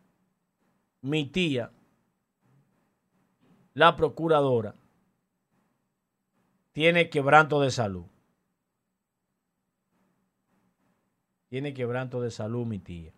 [1.02, 1.72] mi tía,
[3.80, 4.76] la procuradora,
[6.74, 8.04] tiene quebranto de salud.
[11.48, 13.14] Tiene quebranto de salud mi tía.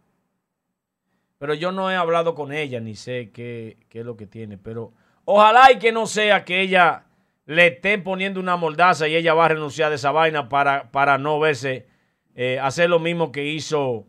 [1.40, 4.60] Pero yo no he hablado con ella ni sé qué, es lo que tiene.
[4.60, 4.94] Pero
[5.26, 7.06] ojalá y que no sea que ella
[7.46, 11.18] le estén poniendo una moldaza y ella va a renunciar de esa vaina para, para
[11.18, 11.88] no verse,
[12.36, 14.06] eh, hacer lo mismo que hizo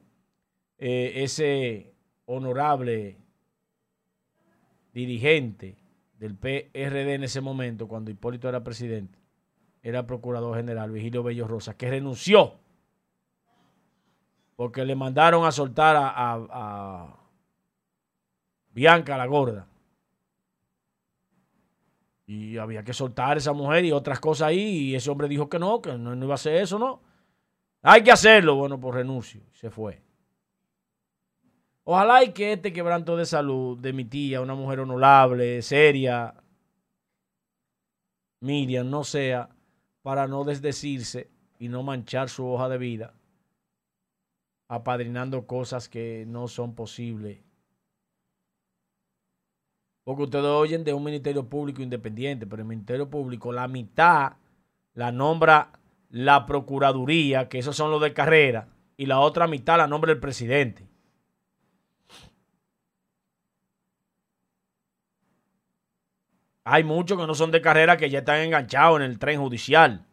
[0.76, 1.94] eh, ese
[2.26, 3.16] honorable
[4.92, 5.81] dirigente
[6.22, 9.18] del PRD en ese momento, cuando Hipólito era presidente,
[9.82, 12.60] era procurador general, Vigilio Bello Rosa, que renunció
[14.54, 17.16] porque le mandaron a soltar a,
[18.70, 19.66] Bianca la gorda.
[22.26, 24.60] Y había que soltar a esa mujer y otras cosas ahí.
[24.60, 27.02] Y ese hombre dijo que no, que no, iba a hacer eso, ¿no?
[27.82, 28.54] Hay que hacerlo.
[28.54, 29.42] Bueno, por renuncio.
[29.50, 30.00] Se fue.
[31.84, 36.34] Ojalá y que este quebranto de salud de mi tía, una mujer honorable, seria,
[38.40, 39.48] Miriam no sea
[40.02, 43.14] para no desdecirse y no manchar su hoja de vida
[44.72, 47.44] apadrinando cosas que no son posibles.
[50.02, 54.32] Porque ustedes oyen de un ministerio público independiente, pero el ministerio público, la mitad
[54.94, 55.72] la nombra
[56.08, 60.20] la Procuraduría, que esos son los de carrera, y la otra mitad la nombra el
[60.20, 60.88] presidente.
[66.64, 70.06] Hay muchos que no son de carrera que ya están enganchados en el tren judicial.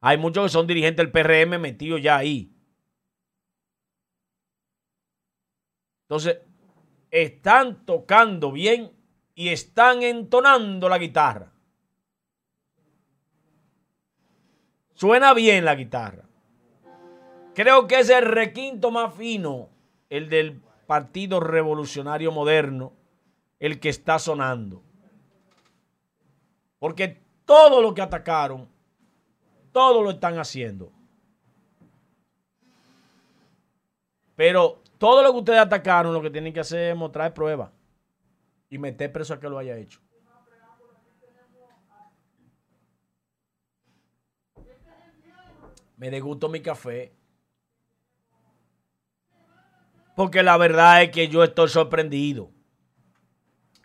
[0.00, 2.52] Hay muchos que son dirigentes del PRM metidos ya ahí.
[6.02, 6.38] Entonces,
[7.10, 8.92] están tocando bien
[9.34, 11.52] y están entonando la guitarra.
[14.94, 16.24] Suena bien la guitarra.
[17.54, 19.70] Creo que es el requinto más fino,
[20.08, 22.92] el del Partido Revolucionario Moderno,
[23.58, 24.85] el que está sonando.
[26.86, 28.68] Porque todo lo que atacaron,
[29.72, 30.92] todo lo están haciendo.
[34.36, 37.72] Pero todo lo que ustedes atacaron, lo que tienen que hacer es mostrar pruebas
[38.70, 40.00] y meter preso a que lo haya hecho.
[45.96, 47.12] Me degusto mi café.
[50.14, 52.52] Porque la verdad es que yo estoy sorprendido.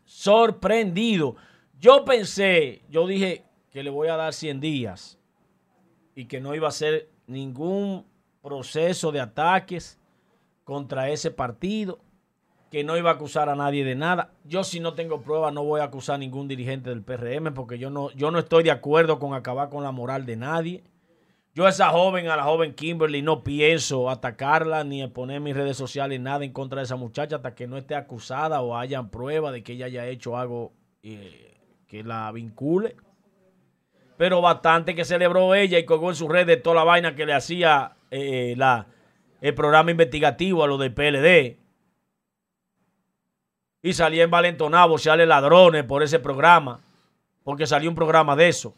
[0.05, 1.35] Sorprendido.
[1.81, 5.17] Yo pensé, yo dije que le voy a dar 100 días
[6.13, 8.05] y que no iba a ser ningún
[8.43, 9.99] proceso de ataques
[10.63, 11.97] contra ese partido,
[12.69, 14.29] que no iba a acusar a nadie de nada.
[14.43, 17.79] Yo si no tengo pruebas no voy a acusar a ningún dirigente del PRM porque
[17.79, 20.83] yo no, yo no estoy de acuerdo con acabar con la moral de nadie.
[21.55, 25.77] Yo a esa joven, a la joven Kimberly, no pienso atacarla ni poner mis redes
[25.77, 29.51] sociales nada en contra de esa muchacha hasta que no esté acusada o hayan pruebas
[29.51, 31.50] de que ella haya hecho algo eh,
[31.91, 32.95] que la vincule.
[34.15, 37.33] Pero bastante que celebró ella y colgó en sus redes toda la vaina que le
[37.33, 38.87] hacía eh, la,
[39.41, 41.57] el programa investigativo a lo del PLD.
[43.83, 46.79] Y salía envalentonado, sale ladrones por ese programa,
[47.43, 48.73] porque salió un programa de eso,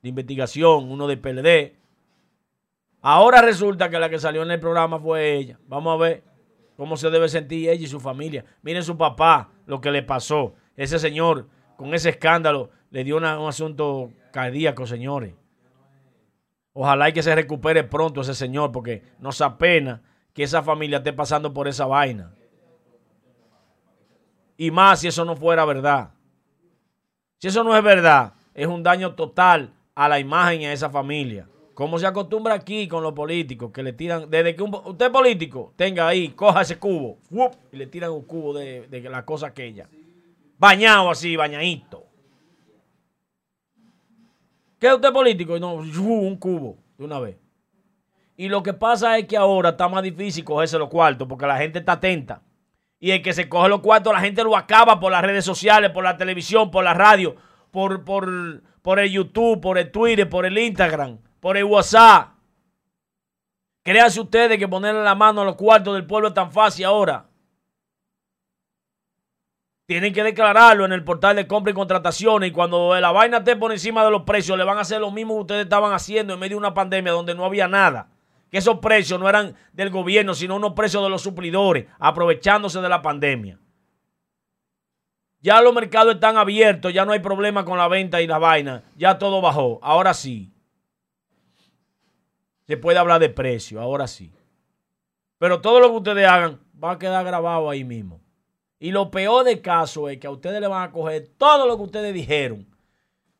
[0.00, 1.76] de investigación, uno del PLD.
[3.02, 5.58] Ahora resulta que la que salió en el programa fue ella.
[5.66, 6.22] Vamos a ver
[6.78, 8.46] cómo se debe sentir ella y su familia.
[8.62, 10.54] Miren su papá, lo que le pasó.
[10.76, 15.34] Ese señor, con ese escándalo, le dio un asunto cardíaco, señores.
[16.72, 21.12] Ojalá y que se recupere pronto ese señor, porque nos apena que esa familia esté
[21.12, 22.34] pasando por esa vaina.
[24.58, 26.10] Y más si eso no fuera verdad.
[27.38, 30.90] Si eso no es verdad, es un daño total a la imagen y a esa
[30.90, 31.48] familia.
[31.74, 36.08] Como se acostumbra aquí con los políticos, que le tiran, desde que usted político tenga
[36.08, 37.18] ahí, coja ese cubo,
[37.70, 39.88] y le tiran un cubo de, de la cosa aquella.
[40.58, 42.06] Bañado así, bañadito.
[44.78, 45.58] ¿Qué es usted político?
[45.58, 47.36] No, un cubo de una vez.
[48.36, 51.56] Y lo que pasa es que ahora está más difícil cogerse los cuartos porque la
[51.56, 52.42] gente está atenta.
[52.98, 55.90] Y el que se coge los cuartos, la gente lo acaba por las redes sociales,
[55.90, 57.36] por la televisión, por la radio,
[57.70, 62.34] por, por, por el YouTube, por el Twitter, por el Instagram, por el WhatsApp.
[63.82, 67.25] Créanse ustedes que ponerle la mano a los cuartos del pueblo es tan fácil ahora.
[69.86, 72.50] Tienen que declararlo en el portal de compra y contrataciones.
[72.50, 75.12] Y cuando la vaina esté por encima de los precios, le van a hacer lo
[75.12, 78.08] mismo que ustedes estaban haciendo en medio de una pandemia donde no había nada.
[78.50, 82.88] Que esos precios no eran del gobierno, sino unos precios de los suplidores, aprovechándose de
[82.88, 83.60] la pandemia.
[85.40, 88.82] Ya los mercados están abiertos, ya no hay problema con la venta y la vaina.
[88.96, 89.78] Ya todo bajó.
[89.82, 90.52] Ahora sí.
[92.66, 94.32] Se puede hablar de precio, ahora sí.
[95.38, 98.25] Pero todo lo que ustedes hagan va a quedar grabado ahí mismo.
[98.78, 101.76] Y lo peor del caso es que a ustedes le van a coger todo lo
[101.76, 102.66] que ustedes dijeron.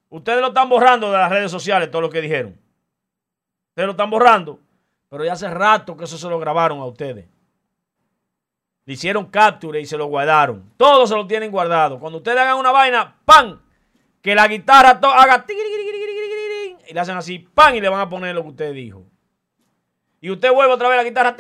[0.09, 2.59] Ustedes lo están borrando de las redes sociales, todo lo que dijeron.
[3.71, 4.61] Ustedes lo están borrando.
[5.09, 7.27] Pero ya hace rato que eso se lo grabaron a ustedes.
[8.85, 10.73] Le hicieron capture y se lo guardaron.
[10.77, 11.99] Todos se lo tienen guardado.
[11.99, 13.61] Cuando ustedes hagan una vaina, ¡pam!
[14.23, 15.45] Que la guitarra haga
[16.89, 17.75] y le hacen así, ¡pam!
[17.75, 19.05] Y le van a poner lo que usted dijo.
[20.21, 21.37] Y usted vuelve otra vez a la guitarra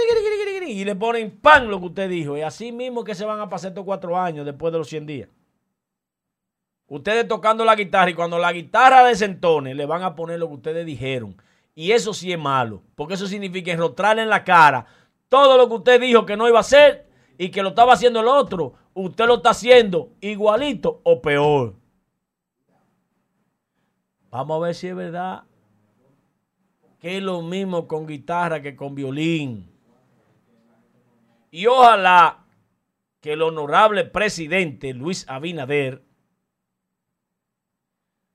[0.66, 2.36] y le ponen pan lo que usted dijo.
[2.36, 5.06] Y así mismo que se van a pasar estos cuatro años después de los 100
[5.06, 5.28] días.
[6.88, 10.54] Ustedes tocando la guitarra y cuando la guitarra desentone le van a poner lo que
[10.54, 11.36] ustedes dijeron.
[11.74, 14.86] Y eso sí es malo, porque eso significa enrostrarle en la cara
[15.28, 17.06] todo lo que usted dijo que no iba a hacer
[17.36, 18.74] y que lo estaba haciendo el otro.
[18.94, 21.74] Usted lo está haciendo igualito o peor.
[24.30, 25.44] Vamos a ver si es verdad
[27.00, 29.70] que es lo mismo con guitarra que con violín.
[31.50, 32.44] Y ojalá
[33.20, 36.02] que el honorable presidente Luis Abinader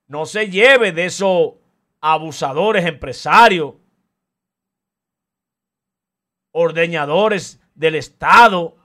[0.07, 1.53] no se lleve de esos
[2.01, 3.75] abusadores empresarios,
[6.51, 8.75] ordeñadores del Estado.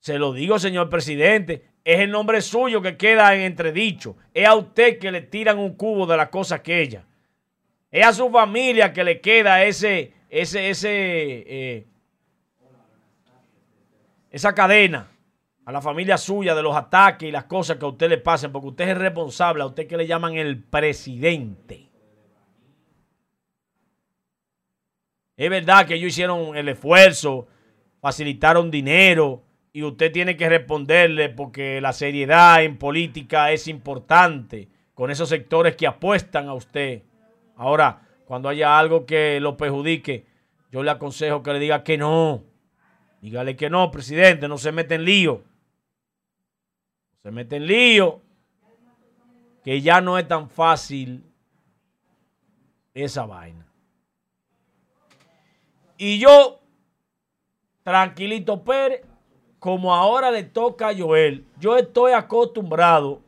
[0.00, 4.16] Se lo digo, señor presidente, es el nombre suyo que queda en entredicho.
[4.34, 7.06] Es a usted que le tiran un cubo de la cosa aquella.
[7.90, 10.88] Es a su familia que le queda ese, ese, ese,
[11.46, 11.86] eh,
[14.30, 15.08] esa cadena.
[15.64, 18.50] A la familia suya de los ataques y las cosas que a usted le pasen,
[18.50, 21.88] porque usted es responsable, a usted que le llaman el presidente.
[25.36, 27.46] Es verdad que ellos hicieron el esfuerzo,
[28.00, 35.10] facilitaron dinero y usted tiene que responderle porque la seriedad en política es importante con
[35.10, 37.02] esos sectores que apuestan a usted.
[37.54, 40.26] Ahora, cuando haya algo que lo perjudique,
[40.70, 42.42] yo le aconsejo que le diga que no.
[43.20, 45.42] Dígale que no, presidente, no se mete en lío.
[47.22, 48.20] Se mete en lío.
[49.62, 51.24] Que ya no es tan fácil
[52.94, 53.66] esa vaina.
[55.96, 56.60] Y yo,
[57.84, 59.02] tranquilito Pérez,
[59.60, 63.22] como ahora le toca a Joel, yo estoy acostumbrado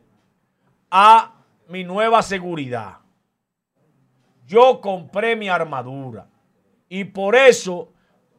[0.91, 2.97] a mi nueva seguridad.
[4.45, 6.27] Yo compré mi armadura
[6.87, 7.91] y por eso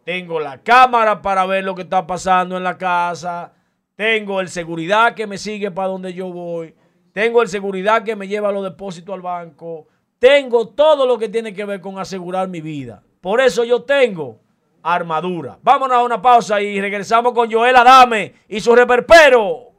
[0.04, 3.52] tengo la cámara para ver lo que está pasando en la casa,
[3.96, 6.74] tengo el seguridad que me sigue para donde yo voy,
[7.12, 9.88] tengo el seguridad que me lleva los depósitos al banco,
[10.18, 13.02] tengo todo lo que tiene que ver con asegurar mi vida.
[13.20, 14.38] Por eso yo tengo
[14.82, 15.58] armadura.
[15.62, 19.72] Vámonos a una pausa y regresamos con Joel Adame y su reperpero.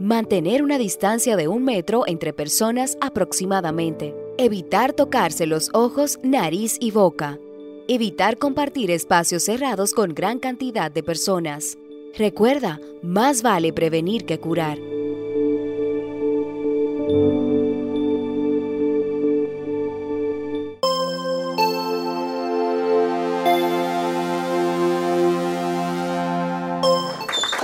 [0.00, 4.14] Mantener una distancia de un metro entre personas aproximadamente.
[4.38, 7.40] Evitar tocarse los ojos, nariz y boca.
[7.88, 11.76] Evitar compartir espacios cerrados con gran cantidad de personas.
[12.16, 14.78] Recuerda, más vale prevenir que curar.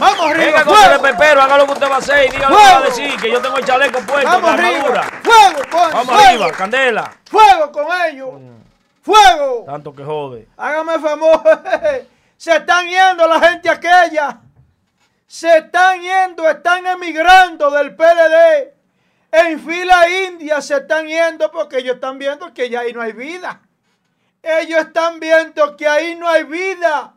[0.04, 2.50] Vamos arriba, Venga con el pepero, haga lo que usted va a hacer y diga
[2.50, 5.02] lo que va a decir, que yo tengo el chaleco puesto, Vamos la armadura.
[5.22, 6.28] Fuego, con Vamos fuego.
[6.28, 7.12] arriba, candela.
[7.24, 8.30] Fuego con ellos.
[9.02, 9.64] Fuego.
[9.66, 10.48] Tanto que jode.
[10.56, 11.42] Hágame famoso.
[12.36, 14.40] Se están yendo la gente aquella.
[15.26, 18.74] Se están yendo, están emigrando del PLD.
[19.32, 23.12] En fila india se están yendo porque ellos están viendo que ya ahí no hay
[23.12, 23.60] vida.
[24.42, 27.13] Ellos están viendo que ahí no hay vida.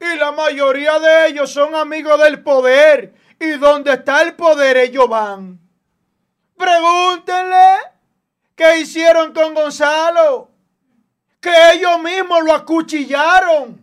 [0.00, 3.14] Y la mayoría de ellos son amigos del poder.
[3.38, 5.60] Y donde está el poder ellos van.
[6.56, 7.76] Pregúntenle
[8.54, 10.50] qué hicieron con Gonzalo
[11.40, 13.82] que ellos mismos lo acuchillaron,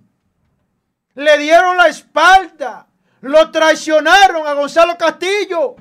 [1.15, 2.85] le dieron la espalda,
[3.21, 5.75] lo traicionaron a Gonzalo Castillo.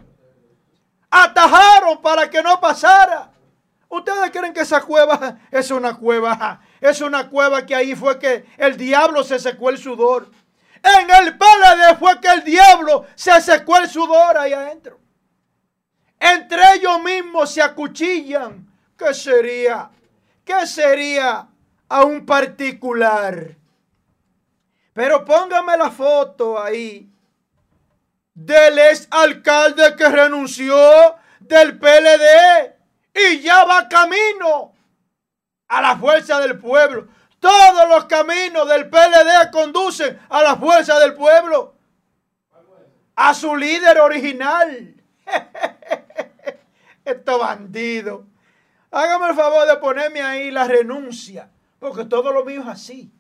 [1.11, 3.31] atajaron para que no pasara.
[3.89, 6.61] ¿Ustedes creen que esa cueva es una cueva?
[6.89, 10.31] Es una cueva que ahí fue que el diablo se secó el sudor.
[10.83, 15.01] En el PLD fue que el diablo se secó el sudor ahí adentro.
[16.21, 18.73] Entre ellos mismos se acuchillan.
[18.97, 19.91] ¿Qué sería?
[20.45, 21.49] ¿Qué sería
[21.89, 23.57] a un particular?
[24.93, 27.11] Pero póngame la foto ahí
[28.33, 30.77] del ex alcalde que renunció
[31.41, 32.77] del PLD
[33.13, 34.76] y ya va camino
[35.69, 37.09] a la fuerza del pueblo.
[37.41, 41.75] Todos los caminos del PLD conducen a la fuerza del pueblo.
[43.15, 44.95] A su líder original.
[47.05, 48.27] Esto bandido.
[48.91, 51.51] Hágame el favor de ponerme ahí la renuncia.
[51.79, 53.13] Porque todo lo mío es así.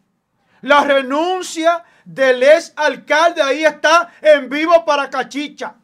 [0.62, 5.76] La renuncia del ex alcalde ahí está en vivo para Cachicha.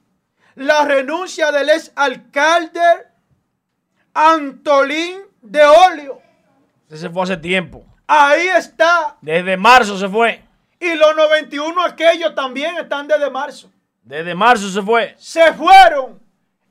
[0.57, 2.81] La renuncia del ex alcalde
[4.15, 6.21] Antolín de Olio.
[6.93, 7.87] Ese se fue hace tiempo.
[8.07, 9.17] Ahí está.
[9.23, 10.45] Desde marzo se fue.
[10.79, 13.71] Y los 91 aquellos también están desde marzo.
[14.03, 15.15] Desde marzo se fue.
[15.17, 16.21] Se fueron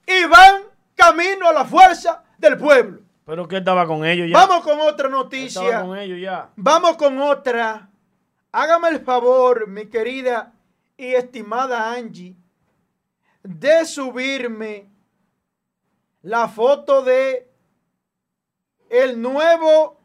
[0.06, 0.62] y van
[0.94, 3.02] camino a la fuerza del pueblo.
[3.26, 4.38] Pero que estaba con ellos ya.
[4.38, 5.64] Vamos con otra noticia.
[5.64, 6.50] Estaba con ellos ya.
[6.56, 7.90] Vamos con otra.
[8.52, 10.54] Hágame el favor, mi querida
[10.98, 12.36] y estimada Angie,
[13.42, 14.88] de subirme
[16.22, 17.50] la foto de
[18.88, 20.01] el nuevo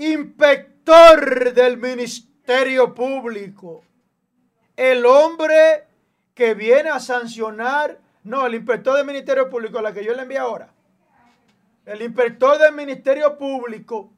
[0.00, 3.84] inspector del Ministerio Público.
[4.74, 5.84] El hombre
[6.34, 10.38] que viene a sancionar, no, el inspector del Ministerio Público, la que yo le envié
[10.38, 10.72] ahora.
[11.84, 14.10] El inspector del Ministerio Público,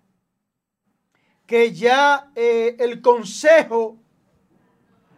[1.47, 3.97] que ya eh, el Consejo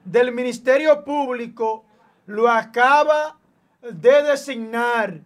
[0.02, 1.84] del Ministerio Público
[2.24, 3.38] lo acaba
[3.82, 5.20] de designar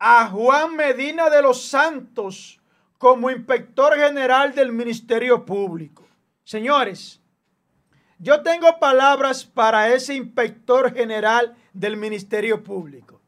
[0.00, 2.58] a Juan Medina de los Santos
[3.02, 6.06] como inspector general del Ministerio Público.
[6.44, 7.20] Señores,
[8.20, 13.20] yo tengo palabras para ese inspector general del Ministerio Público.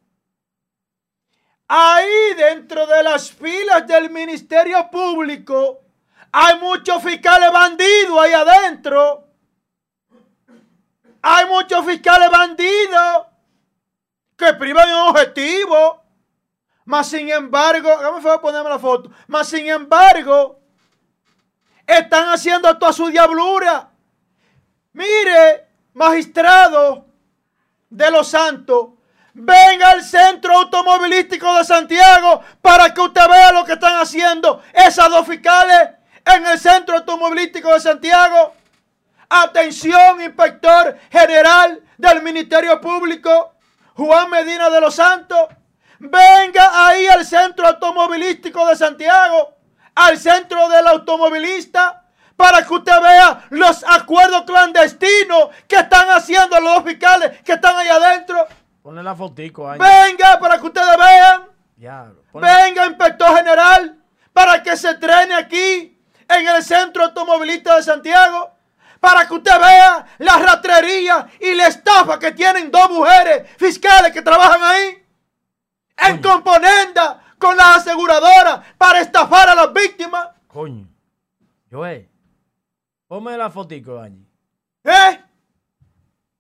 [1.67, 5.81] Ahí dentro de las filas del Ministerio Público
[6.31, 9.27] hay muchos fiscales bandidos ahí adentro.
[11.21, 13.27] Hay muchos fiscales bandidos
[14.37, 16.04] que privan un objetivo.
[16.85, 19.11] Mas sin embargo, déjame favor ponerme la foto.
[19.27, 20.61] Mas sin embargo,
[21.87, 23.91] están haciendo toda su diablura.
[24.93, 27.07] Mire, magistrado
[27.89, 28.91] de los santos,
[29.33, 35.11] venga al centro automovilístico de Santiago para que usted vea lo que están haciendo esas
[35.11, 35.91] dos fiscales
[36.25, 38.55] en el centro automovilístico de Santiago.
[39.29, 43.55] Atención, inspector general del Ministerio Público,
[43.95, 45.49] Juan Medina de los Santos.
[45.99, 49.55] Venga ahí al centro automovilístico de Santiago,
[49.95, 52.05] al centro del automovilista,
[52.37, 57.89] para que usted vea los acuerdos clandestinos que están haciendo los fiscales que están ahí
[57.89, 58.47] adentro.
[58.83, 59.79] Ponle la fotico ahí.
[59.79, 61.49] Venga para que ustedes vean.
[62.33, 63.99] Venga, inspector general,
[64.33, 68.51] para que se trene aquí en el centro automovilista de Santiago.
[68.99, 74.23] Para que usted vea la ratrería y la estafa que tienen dos mujeres fiscales que
[74.23, 75.04] trabajan ahí
[75.97, 80.29] en componenda con las aseguradoras para estafar a las víctimas.
[80.47, 80.89] Coño.
[81.71, 82.09] Joel,
[83.07, 84.27] ponme la fotico, Angie.
[84.85, 85.21] ¿Eh?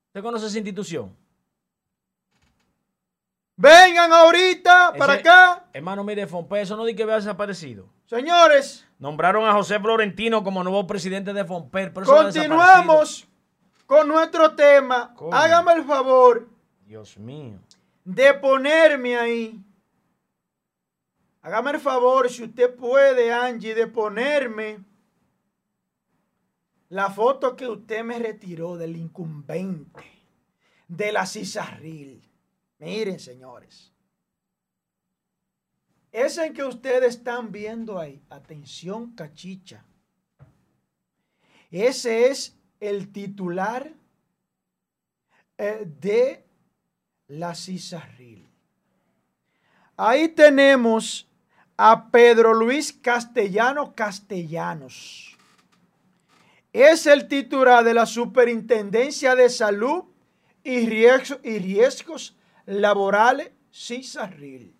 [0.06, 1.16] ¿Usted conoce esa institución?
[3.56, 5.64] Vengan ahorita para acá.
[5.72, 7.88] Hermano, mire, Fonpe, eso no di que vea desaparecido.
[8.06, 8.86] Señores.
[8.98, 11.92] Nombraron a José Florentino como nuevo presidente de Fonper.
[11.92, 13.26] Continuamos
[13.86, 15.14] con nuestro tema.
[15.32, 16.48] Hágame el favor.
[16.86, 17.58] Dios mío
[18.04, 19.64] de ponerme ahí.
[21.42, 24.84] Hágame el favor, si usted puede, Angie, de ponerme
[26.88, 30.04] la foto que usted me retiró del incumbente,
[30.86, 32.30] de la Cisarril.
[32.78, 33.92] Miren, señores.
[36.12, 39.84] En que ustedes están viendo ahí, atención cachicha.
[41.72, 43.92] Ese es el titular
[45.58, 46.43] eh, de
[47.38, 48.48] la Cisarril.
[49.96, 51.28] Ahí tenemos
[51.76, 55.36] a Pedro Luis Castellano Castellanos.
[56.72, 60.04] Es el titular de la Superintendencia de Salud
[60.64, 64.74] y Riesgos, y riesgos Laborales Cisarril.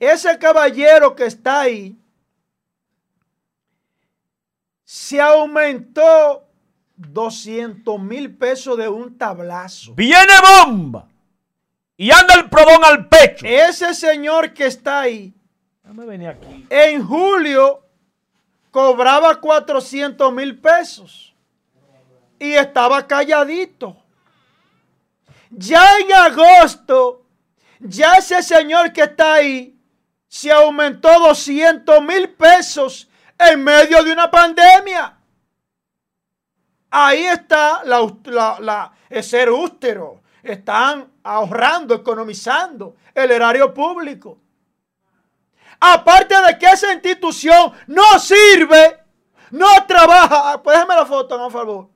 [0.00, 1.96] Ese caballero que está ahí
[4.84, 6.48] se aumentó
[6.96, 9.94] 200 mil pesos de un tablazo.
[9.94, 11.11] ¡Viene bomba!
[11.96, 13.46] Y anda el prodón al pecho.
[13.46, 15.34] Ese señor que está ahí,
[15.84, 16.66] aquí.
[16.70, 17.84] en julio
[18.70, 21.34] cobraba 400 mil pesos
[22.38, 23.96] y estaba calladito.
[25.50, 27.26] Ya en agosto,
[27.78, 29.78] ya ese señor que está ahí
[30.26, 33.06] se aumentó 200 mil pesos
[33.38, 35.18] en medio de una pandemia.
[36.90, 40.22] Ahí está la, el ser ústero.
[40.42, 44.38] Están ahorrando, economizando el erario público.
[45.80, 49.02] Aparte de que esa institución no sirve,
[49.50, 50.52] no trabaja.
[50.52, 51.90] Ah, pues la foto, por favor.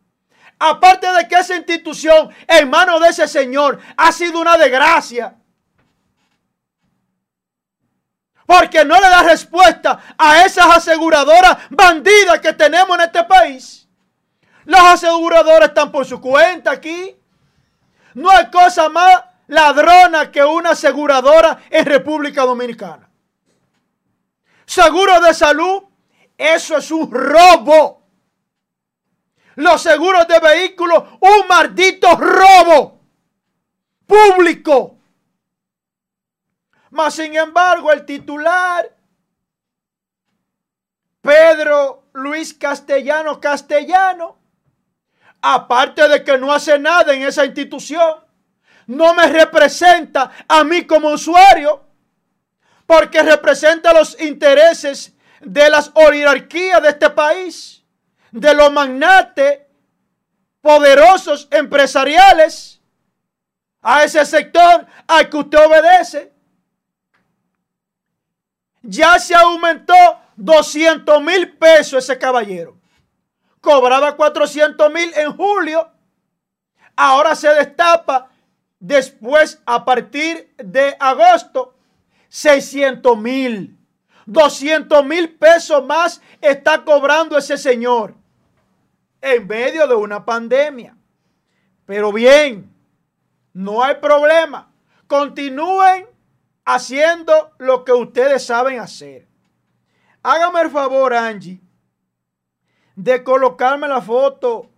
[0.58, 5.36] Aparte de que esa institución en manos de ese señor ha sido una desgracia.
[8.46, 13.88] Porque no le da respuesta a esas aseguradoras bandidas que tenemos en este país.
[14.64, 17.16] Las aseguradoras están por su cuenta aquí.
[18.16, 23.10] No hay cosa más ladrona que una aseguradora en República Dominicana.
[24.64, 25.82] Seguro de salud,
[26.38, 28.08] eso es un robo.
[29.56, 33.02] Los seguros de vehículos, un maldito robo
[34.06, 34.96] público.
[36.92, 38.96] Mas, sin embargo, el titular,
[41.20, 44.38] Pedro Luis Castellano Castellano,
[45.54, 48.16] aparte de que no hace nada en esa institución,
[48.86, 51.84] no me representa a mí como usuario,
[52.84, 57.84] porque representa los intereses de las oligarquías de este país,
[58.32, 59.60] de los magnates
[60.60, 62.80] poderosos empresariales,
[63.82, 66.32] a ese sector al que usted obedece.
[68.82, 69.94] Ya se aumentó
[70.36, 72.75] 200 mil pesos ese caballero
[73.66, 75.90] cobraba 400 mil en julio,
[76.94, 78.30] ahora se destapa
[78.78, 81.74] después a partir de agosto
[82.28, 83.76] 600 mil.
[84.26, 88.14] 200 mil pesos más está cobrando ese señor
[89.20, 90.96] en medio de una pandemia.
[91.86, 92.72] Pero bien,
[93.52, 94.70] no hay problema.
[95.08, 96.06] Continúen
[96.64, 99.26] haciendo lo que ustedes saben hacer.
[100.22, 101.60] Hágame el favor, Angie,
[102.96, 104.70] de colocarme la foto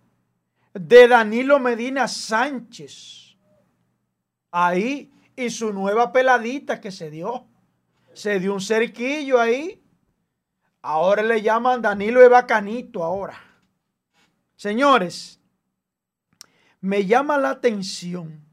[0.73, 3.37] de Danilo Medina Sánchez.
[4.51, 7.47] Ahí y su nueva peladita que se dio.
[8.13, 9.81] Se dio un cerquillo ahí.
[10.81, 13.39] Ahora le llaman Danilo de Bacanito ahora.
[14.55, 15.39] Señores,
[16.81, 18.45] me llama la atención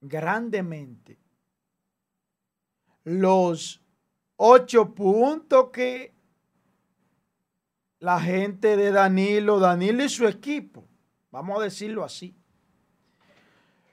[0.00, 1.18] grandemente
[3.04, 3.80] los
[4.36, 6.11] ocho puntos que
[8.02, 10.84] la gente de Danilo, Danilo y su equipo,
[11.30, 12.34] vamos a decirlo así.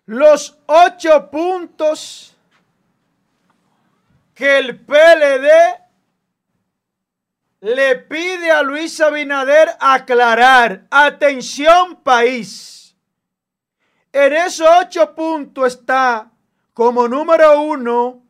[0.07, 2.35] Los ocho puntos
[4.33, 5.47] que el PLD
[7.61, 10.87] le pide a Luis Abinader aclarar.
[10.89, 12.95] Atención país.
[14.11, 16.31] En esos ocho puntos está
[16.73, 18.23] como número uno,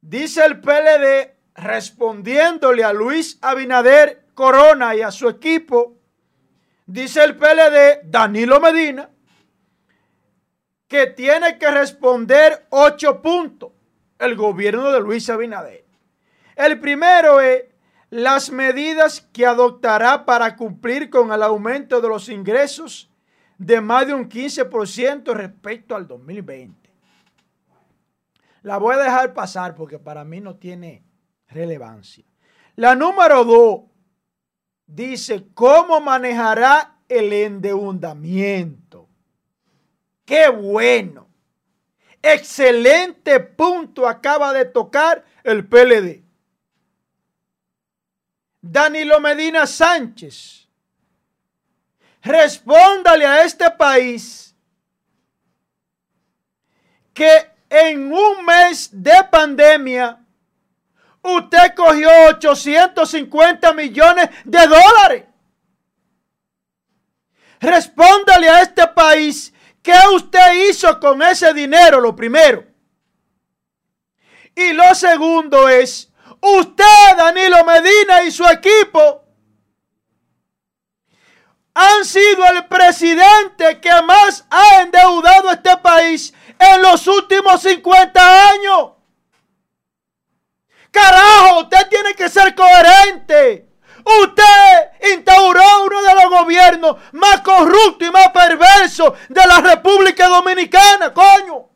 [0.00, 5.96] dice el PLD respondiéndole a Luis Abinader Corona y a su equipo,
[6.84, 9.08] dice el PLD, Danilo Medina,
[10.86, 13.72] que tiene que responder ocho puntos
[14.18, 15.86] el gobierno de Luis Abinader.
[16.54, 17.64] El primero es
[18.10, 23.10] las medidas que adoptará para cumplir con el aumento de los ingresos
[23.56, 26.90] de más de un 15% respecto al 2020.
[28.60, 31.04] La voy a dejar pasar porque para mí no tiene
[31.48, 32.26] relevancia.
[32.74, 33.95] La número dos
[34.86, 39.08] dice cómo manejará el endeudamiento.
[40.24, 41.28] Qué bueno.
[42.22, 46.24] Excelente punto acaba de tocar el PLD.
[48.60, 50.68] Danilo Medina Sánchez,
[52.20, 54.56] respóndale a este país
[57.14, 60.25] que en un mes de pandemia
[61.34, 65.24] usted cogió 850 millones de dólares.
[67.60, 69.52] Respóndale a este país
[69.82, 72.64] qué usted hizo con ese dinero, lo primero.
[74.54, 76.10] Y lo segundo es,
[76.40, 79.22] usted, Danilo Medina y su equipo,
[81.74, 88.48] han sido el presidente que más ha endeudado a este país en los últimos 50
[88.50, 88.95] años.
[90.96, 93.68] Carajo, usted tiene que ser coherente.
[94.22, 101.12] Usted instauró uno de los gobierno más corrupto y más perverso de la República Dominicana,
[101.12, 101.68] coño.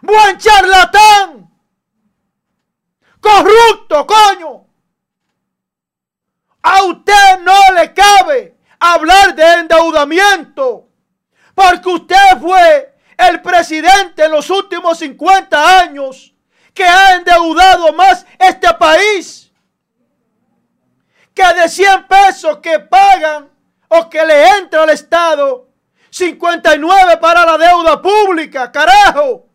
[0.00, 1.48] Buen charlatán.
[3.20, 4.66] Corrupto, coño.
[6.62, 10.88] A usted no le cabe hablar de endeudamiento.
[11.54, 16.31] Porque usted fue el presidente en los últimos 50 años
[16.74, 19.42] que ha endeudado más este país
[21.34, 23.50] que de 100 pesos que pagan
[23.88, 25.68] o que le entra al Estado,
[26.10, 29.46] 59 para la deuda pública, carajo.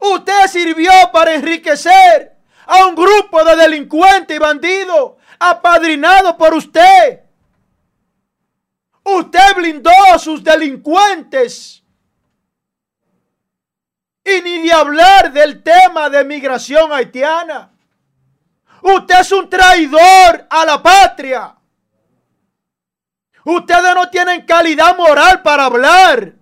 [0.00, 2.36] Usted sirvió para enriquecer
[2.66, 7.20] a un grupo de delincuentes y bandidos apadrinado por usted.
[9.04, 11.82] Usted blindó a sus delincuentes.
[14.26, 17.70] Y ni de hablar del tema de migración haitiana.
[18.82, 21.54] Usted es un traidor a la patria.
[23.44, 26.32] Ustedes no tienen calidad moral para hablar.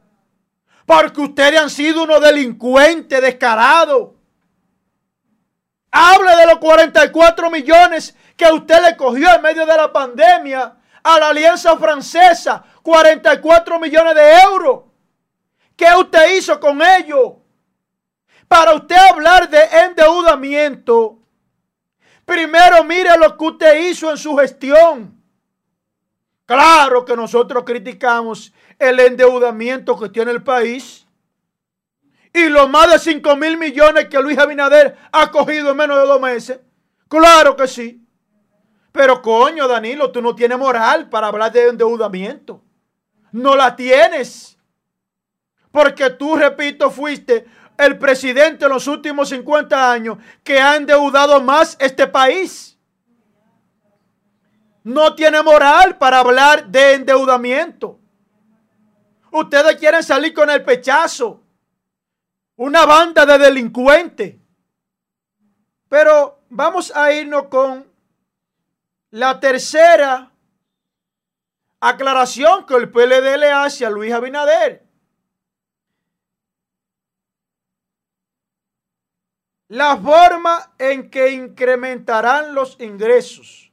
[0.86, 4.12] Porque ustedes han sido unos delincuentes descarados.
[5.90, 11.18] Hable de los 44 millones que usted le cogió en medio de la pandemia a
[11.20, 12.64] la Alianza Francesa.
[12.82, 14.84] 44 millones de euros.
[15.76, 17.43] ¿Qué usted hizo con ellos?
[18.48, 21.18] Para usted hablar de endeudamiento,
[22.24, 25.22] Primero mire lo que usted hizo en su gestión.
[26.46, 31.06] Claro que nosotros criticamos el endeudamiento que tiene el país
[32.32, 36.06] y los más de 5 mil millones que Luis Abinader ha cogido en menos de
[36.06, 36.60] dos meses.
[37.08, 38.00] Claro que sí.
[38.90, 42.62] Pero coño, Danilo, tú no tienes moral para hablar de endeudamiento.
[43.32, 44.56] No la tienes.
[45.70, 47.46] Porque tú, repito, fuiste
[47.76, 52.78] el presidente en los últimos 50 años que ha endeudado más este país.
[54.82, 57.98] No tiene moral para hablar de endeudamiento.
[59.32, 61.42] Ustedes quieren salir con el pechazo.
[62.56, 64.36] Una banda de delincuentes.
[65.88, 67.90] Pero vamos a irnos con
[69.10, 70.30] la tercera
[71.80, 74.83] aclaración que el PLD le hace a Luis Abinader.
[79.68, 83.72] La forma en que incrementarán los ingresos.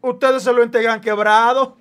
[0.00, 1.76] Ustedes se lo entregan quebrado.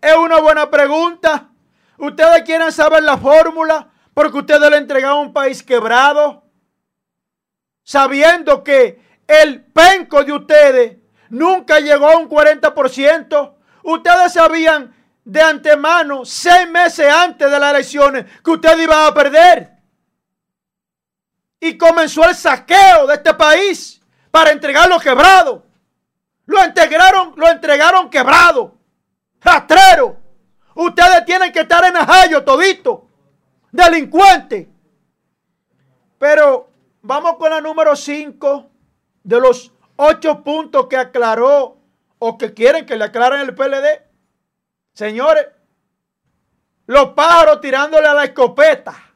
[0.00, 1.50] Es una buena pregunta.
[1.98, 6.44] Ustedes quieren saber la fórmula porque ustedes le entregan a un país quebrado.
[7.82, 10.96] Sabiendo que el penco de ustedes
[11.30, 13.54] nunca llegó a un 40%.
[13.82, 19.77] Ustedes sabían de antemano, seis meses antes de las elecciones, que ustedes iban a perder
[21.60, 24.00] y comenzó el saqueo de este país
[24.30, 25.64] para entregarlo quebrado.
[26.46, 28.76] Lo entregaron, lo entregaron quebrado.
[29.40, 30.16] Rastrero.
[30.74, 33.08] Ustedes tienen que estar en ajayo todito.
[33.70, 34.70] Delincuente.
[36.18, 36.70] Pero
[37.02, 38.70] vamos con la número 5
[39.24, 41.78] de los ocho puntos que aclaró
[42.18, 44.02] o que quieren que le aclaren el PLD.
[44.92, 45.46] Señores,
[46.86, 49.07] los pájaros tirándole a la escopeta.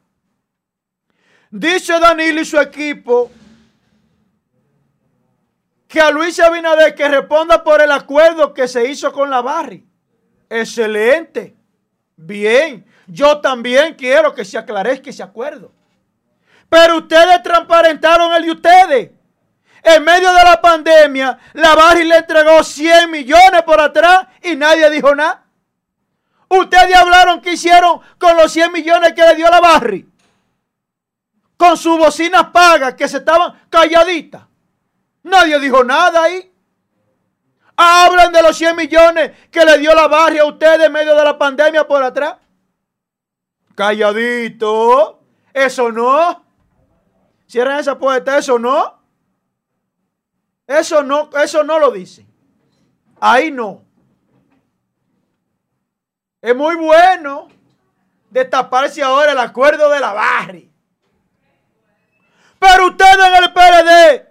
[1.52, 3.30] Dice Danilo y su equipo
[5.86, 9.86] que a Luis Abinader que responda por el acuerdo que se hizo con la Barri.
[10.48, 11.54] Excelente.
[12.16, 12.86] Bien.
[13.06, 15.70] Yo también quiero que se aclarezca ese acuerdo.
[16.70, 19.10] Pero ustedes transparentaron el de ustedes.
[19.82, 24.88] En medio de la pandemia, la Barri le entregó 100 millones por atrás y nadie
[24.88, 25.44] dijo nada.
[26.48, 30.11] Ustedes hablaron que hicieron con los 100 millones que le dio la Barri
[31.62, 34.42] con sus bocinas pagas que se estaban calladitas.
[35.22, 36.52] Nadie dijo nada ahí.
[37.76, 41.22] Hablan de los 100 millones que le dio la barria a ustedes en medio de
[41.22, 42.38] la pandemia por atrás.
[43.76, 45.20] Calladito.
[45.52, 46.44] Eso no.
[47.48, 48.36] Cierren esa puerta.
[48.36, 49.00] Eso no.
[50.66, 52.26] Eso no, eso no lo dice.
[53.20, 53.84] Ahí no.
[56.40, 57.46] Es muy bueno
[58.30, 60.71] destaparse ahora el acuerdo de la barria.
[62.62, 64.26] Pero ustedes en el PRD,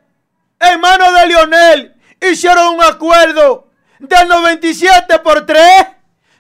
[0.62, 3.70] en manos de Lionel, hicieron un acuerdo
[4.00, 5.64] del 97 por 3.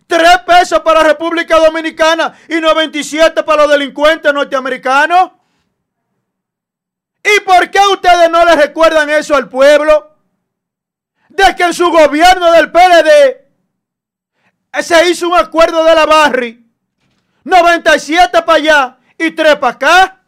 [0.07, 5.31] 3 pesos para la República Dominicana y 97 para los delincuentes norteamericanos.
[7.23, 10.15] ¿Y por qué ustedes no le recuerdan eso al pueblo?
[11.27, 13.37] De que en su gobierno del PLD
[14.81, 16.65] se hizo un acuerdo de la Barri.
[17.43, 20.20] 97 para allá y 3 para acá.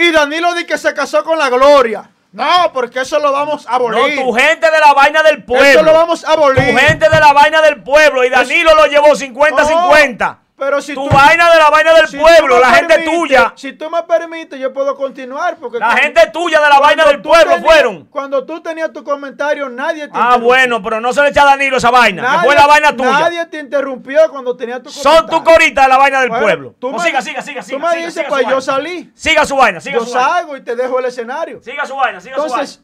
[0.00, 2.10] Y Danilo di que se casó con la gloria.
[2.32, 4.16] No, porque eso lo vamos a abolir.
[4.16, 5.66] No, tu gente de la vaina del pueblo.
[5.66, 6.70] Eso lo vamos a abolir.
[6.70, 8.24] Tu gente de la vaina del pueblo.
[8.24, 10.38] Y Danilo lo llevó 50-50.
[10.60, 13.54] Pero si tu vaina de la vaina del pueblo, la gente tuya.
[13.56, 15.56] Si tú me permites, yo puedo continuar.
[15.56, 18.04] Porque la gente tuya de la vaina del pueblo fueron.
[18.10, 21.46] Cuando tú tenías tu comentario, nadie te Ah, bueno, pero no se le echa a
[21.46, 22.42] Danilo esa vaina.
[22.44, 23.10] fue la vaina tuya.
[23.20, 25.18] Nadie te interrumpió cuando tenías tu comentario.
[25.18, 26.74] Son tu corita de la vaina del pueblo.
[26.78, 27.62] Tú me, siga, siga, siga.
[27.62, 29.10] Tú me dices, pues yo salí.
[29.14, 30.28] Siga su vaina, siga yo su vaina.
[30.28, 31.62] Yo salgo y te dejo el escenario.
[31.62, 32.80] Siga su vaina, siga Entonces, su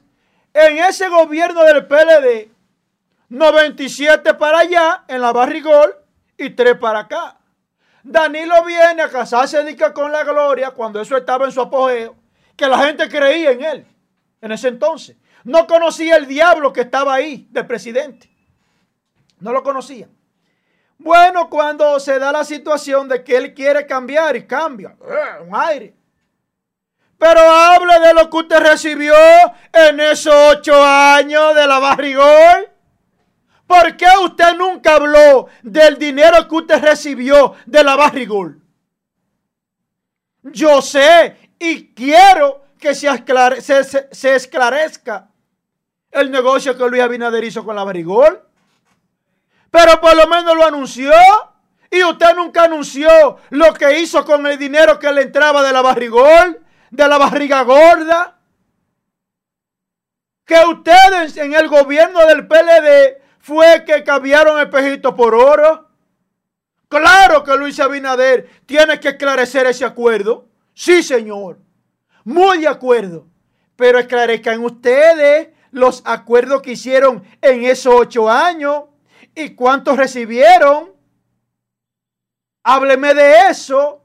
[0.54, 0.78] vaina.
[0.78, 2.48] en ese gobierno del PLD,
[3.28, 5.94] 97 para allá, en la Barrigol,
[6.38, 7.36] y 3 para acá.
[8.08, 12.14] Danilo viene a casarse con la gloria cuando eso estaba en su apogeo,
[12.54, 13.86] que la gente creía en él
[14.40, 15.16] en ese entonces.
[15.42, 18.30] No conocía el diablo que estaba ahí del presidente.
[19.40, 20.08] No lo conocía.
[20.98, 25.54] Bueno, cuando se da la situación de que él quiere cambiar y cambia, eh, un
[25.56, 25.94] aire.
[27.18, 29.14] Pero hable de lo que usted recibió
[29.72, 32.75] en esos ocho años de la barrigol.
[33.66, 38.62] ¿Por qué usted nunca habló del dinero que usted recibió de la Barrigol?
[40.42, 43.08] Yo sé y quiero que se,
[44.34, 45.28] esclarezca
[46.12, 48.40] el negocio que Luis Abinader hizo con la Barrigol.
[49.70, 51.12] Pero por lo menos lo anunció.
[51.90, 55.82] Y usted nunca anunció lo que hizo con el dinero que le entraba de la
[55.82, 56.60] barrigol,
[56.90, 58.38] de la barriga gorda.
[60.44, 65.88] Que ustedes en el gobierno del PLD fue que cambiaron espejitos por oro.
[66.88, 70.48] Claro que Luis Abinader tiene que esclarecer ese acuerdo.
[70.74, 71.60] Sí, señor.
[72.24, 73.28] Muy de acuerdo.
[73.76, 78.86] Pero esclarezcan ustedes los acuerdos que hicieron en esos ocho años
[79.32, 80.92] y cuántos recibieron.
[82.64, 84.02] Hábleme de eso.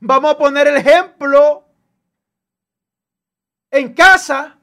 [0.00, 1.66] Vamos a poner el ejemplo
[3.70, 4.56] en casa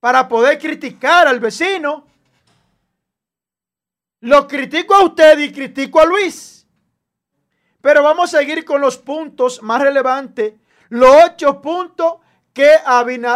[0.00, 2.07] para poder criticar al vecino.
[4.20, 6.66] Lo critico a usted y critico a Luis.
[7.80, 10.54] Pero vamos a seguir con los puntos más relevantes.
[10.88, 12.14] Los ocho puntos
[12.52, 12.76] que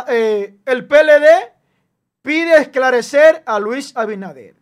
[0.09, 1.53] eh, el PLD
[2.23, 4.57] pide esclarecer a Luis Abinader.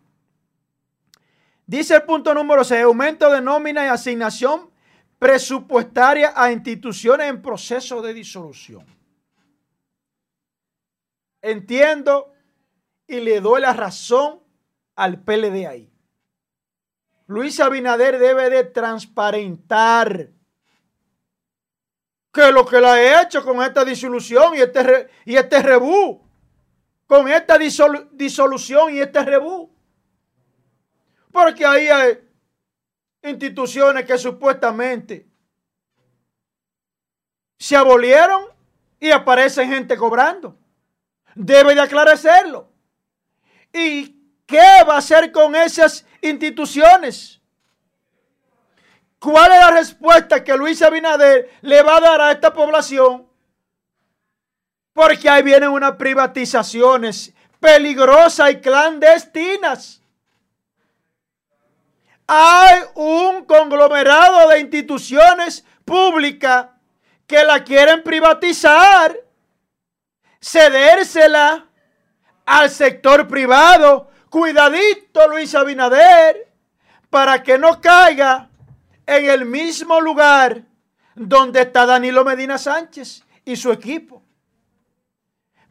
[1.65, 4.69] Dice el punto número 6, aumento de nómina y asignación
[5.17, 8.85] presupuestaria a instituciones en proceso de disolución.
[11.41, 12.33] Entiendo
[13.07, 14.41] y le doy la razón
[14.95, 15.90] al PLD ahí.
[17.31, 20.31] Luis Abinader debe de transparentar
[22.33, 26.27] que lo que le ha hecho con esta disolución y este, y este rebú,
[27.07, 29.73] con esta disolución y este rebú.
[31.31, 32.19] Porque ahí hay
[33.23, 35.25] instituciones que supuestamente
[37.57, 38.43] se abolieron
[38.99, 40.57] y aparece gente cobrando.
[41.33, 42.69] Debe de aclarecerlo.
[43.71, 47.41] ¿Y qué va a hacer con esas instituciones.
[49.19, 53.27] ¿Cuál es la respuesta que Luis Abinader le va a dar a esta población?
[54.93, 60.01] Porque ahí vienen unas privatizaciones peligrosas y clandestinas.
[62.25, 66.67] Hay un conglomerado de instituciones públicas
[67.27, 69.15] que la quieren privatizar,
[70.41, 71.67] cedérsela
[72.45, 76.53] al sector privado Cuidadito Luis Abinader
[77.09, 78.49] para que no caiga
[79.05, 80.63] en el mismo lugar
[81.13, 84.23] donde está Danilo Medina Sánchez y su equipo.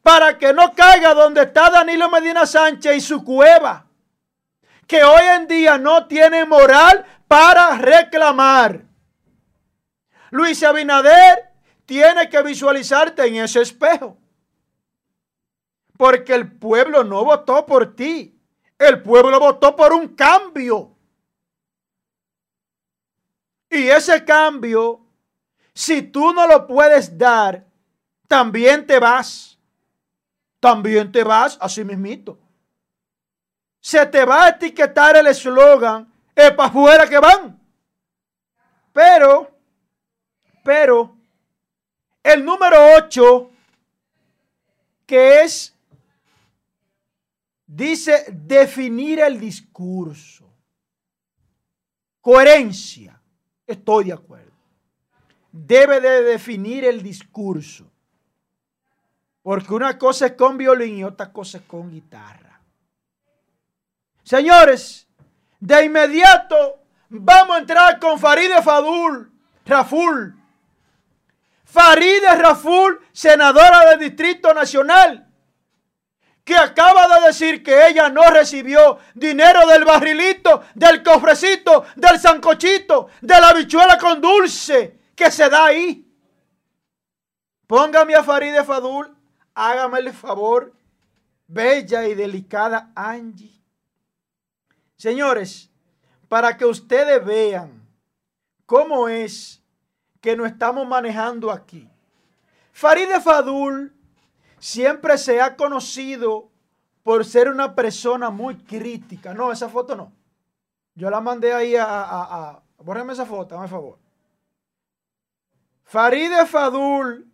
[0.03, 3.87] Para que no caiga donde está Danilo Medina Sánchez y su cueva.
[4.87, 8.83] Que hoy en día no tiene moral para reclamar.
[10.33, 11.51] Luis Abinader
[11.87, 14.19] tiene que visualizarte en ese espejo.
[15.97, 18.37] Porque el pueblo no votó por ti.
[18.81, 20.97] El pueblo votó por un cambio.
[23.69, 25.05] Y ese cambio,
[25.75, 27.63] si tú no lo puedes dar,
[28.27, 29.59] también te vas.
[30.61, 32.39] También te vas así mismito.
[33.81, 37.61] Se te va a etiquetar el eslogan, es para afuera que van.
[38.95, 39.51] Pero,
[40.65, 41.15] pero,
[42.23, 43.51] el número 8,
[45.05, 45.70] que es
[47.73, 50.53] Dice definir el discurso.
[52.21, 53.23] Coherencia.
[53.65, 54.51] Estoy de acuerdo.
[55.53, 57.89] Debe de definir el discurso.
[59.41, 62.61] Porque una cosa es con violín y otra cosa es con guitarra.
[64.25, 65.07] Señores,
[65.61, 69.31] de inmediato vamos a entrar con Farideh Fadul,
[69.65, 70.35] Raful.
[71.65, 75.30] Faride Raful, senadora del Distrito Nacional,
[76.45, 83.09] que acaba de decir que ella no recibió dinero del barrilito, del cofrecito, del sancochito,
[83.21, 86.07] de la bichuela con dulce que se da ahí.
[87.67, 89.17] Póngame a Faride Fadul,
[89.55, 90.75] hágame el favor,
[91.47, 93.63] bella y delicada Angie.
[94.97, 95.71] Señores,
[96.29, 97.87] para que ustedes vean
[98.67, 99.63] cómo es
[100.21, 101.89] que nos estamos manejando aquí.
[102.73, 103.95] Faride Fadul
[104.61, 106.51] siempre se ha conocido
[107.03, 109.35] por ser una persona muy crítica.
[109.35, 110.13] No, esa foto no.
[110.95, 111.87] Yo la mandé ahí a...
[111.89, 112.63] a,
[113.11, 113.99] esa foto, dame favor.
[115.83, 117.27] Faride Fadul.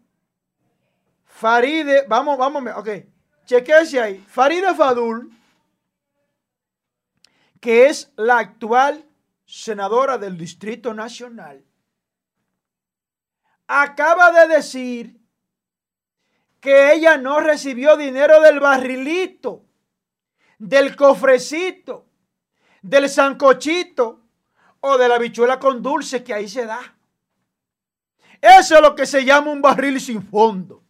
[1.24, 2.88] Faride, vamos, vamos, ok.
[3.44, 4.18] Chequese ahí.
[4.28, 5.30] Faride Fadul,
[7.60, 9.04] que es la actual
[9.44, 11.64] senadora del Distrito Nacional,
[13.66, 15.20] acaba de decir
[16.60, 19.64] que ella no recibió dinero del barrilito,
[20.58, 22.06] del cofrecito,
[22.82, 24.20] del sancochito
[24.80, 26.80] o de la bichuela con dulce que ahí se da.
[28.40, 30.82] Eso es lo que se llama un barril sin fondo.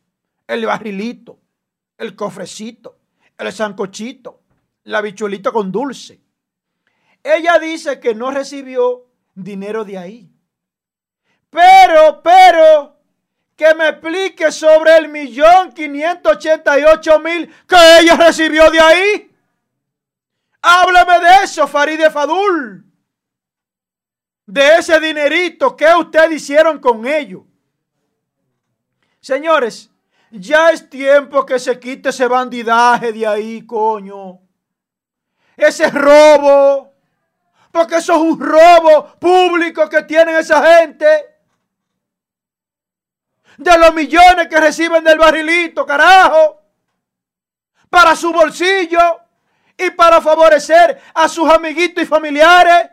[0.47, 1.39] El barrilito,
[1.99, 2.99] el cofrecito,
[3.39, 4.43] el sancochito,
[4.85, 6.21] la bichuelita con dulce.
[7.23, 10.31] Ella dice que no recibió dinero de ahí.
[11.51, 12.96] Pero, pero,
[13.57, 18.79] que me explique sobre el millón quinientos ochenta y ocho mil que ella recibió de
[18.79, 19.33] ahí.
[20.61, 22.85] Háblame de eso, Faride Fadul.
[24.45, 27.43] De ese dinerito que ustedes hicieron con ellos.
[29.21, 29.91] Señores,
[30.31, 34.39] ya es tiempo que se quite ese bandidaje de ahí, coño.
[35.57, 36.93] Ese robo.
[37.73, 41.36] Porque eso es un robo público que tienen esa gente
[43.57, 46.63] de los millones que reciben del barrilito, carajo,
[47.89, 49.21] para su bolsillo
[49.77, 52.91] y para favorecer a sus amiguitos y familiares.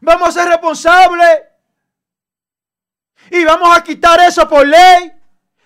[0.00, 1.42] Vamos a ser responsables
[3.30, 5.12] y vamos a quitar eso por ley,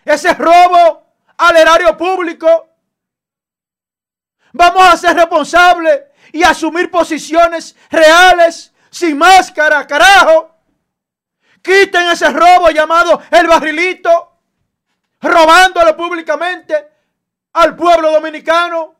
[0.04, 1.06] ese robo
[1.36, 2.68] al erario público.
[4.52, 10.49] Vamos a ser responsables y asumir posiciones reales, sin máscara, carajo.
[11.62, 14.38] Quiten ese robo llamado el barrilito,
[15.20, 16.88] robándolo públicamente
[17.52, 18.96] al pueblo dominicano.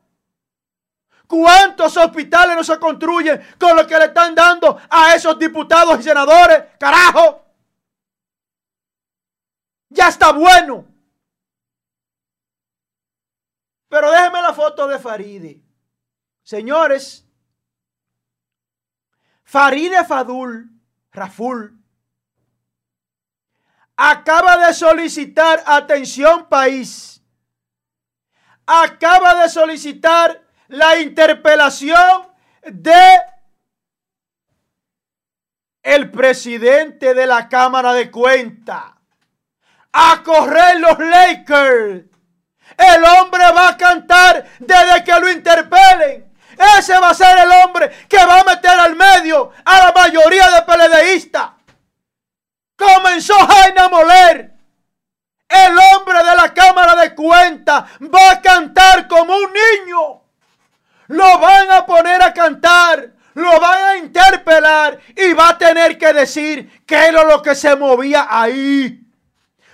[1.27, 6.03] ¿Cuántos hospitales no se construyen con lo que le están dando a esos diputados y
[6.03, 6.65] senadores?
[6.77, 7.45] Carajo.
[9.89, 10.85] Ya está bueno.
[13.87, 15.61] Pero déjenme la foto de Faride.
[16.43, 17.25] Señores,
[19.43, 20.69] Faride Fadul,
[21.11, 21.80] Raful,
[24.01, 27.21] acaba de solicitar atención país.
[28.65, 32.27] Acaba de solicitar la interpelación
[32.63, 33.19] de
[35.83, 38.85] el presidente de la Cámara de Cuentas.
[39.93, 42.05] A correr los Lakers.
[42.77, 46.33] El hombre va a cantar desde que lo interpelen.
[46.77, 50.49] Ese va a ser el hombre que va a meter al medio a la mayoría
[50.49, 51.60] de PLDistas
[52.81, 54.51] comenzó Jaina Moler.
[55.47, 60.21] El hombre de la Cámara de Cuentas va a cantar como un niño.
[61.07, 66.13] Lo van a poner a cantar, lo van a interpelar y va a tener que
[66.13, 69.03] decir qué era lo que se movía ahí.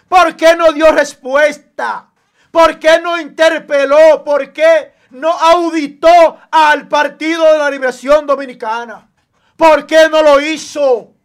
[0.09, 2.09] ¿Por qué no dio respuesta?
[2.49, 4.23] ¿Por qué no interpeló?
[4.23, 9.09] ¿Por qué no auditó al Partido de la Liberación Dominicana?
[9.55, 11.16] ¿Por qué no lo hizo?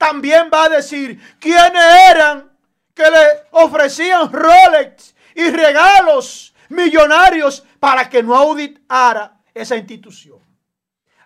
[0.00, 2.50] También va a decir quiénes eran
[2.94, 10.38] que le ofrecían Rolex y regalos millonarios para que no auditara esa institución.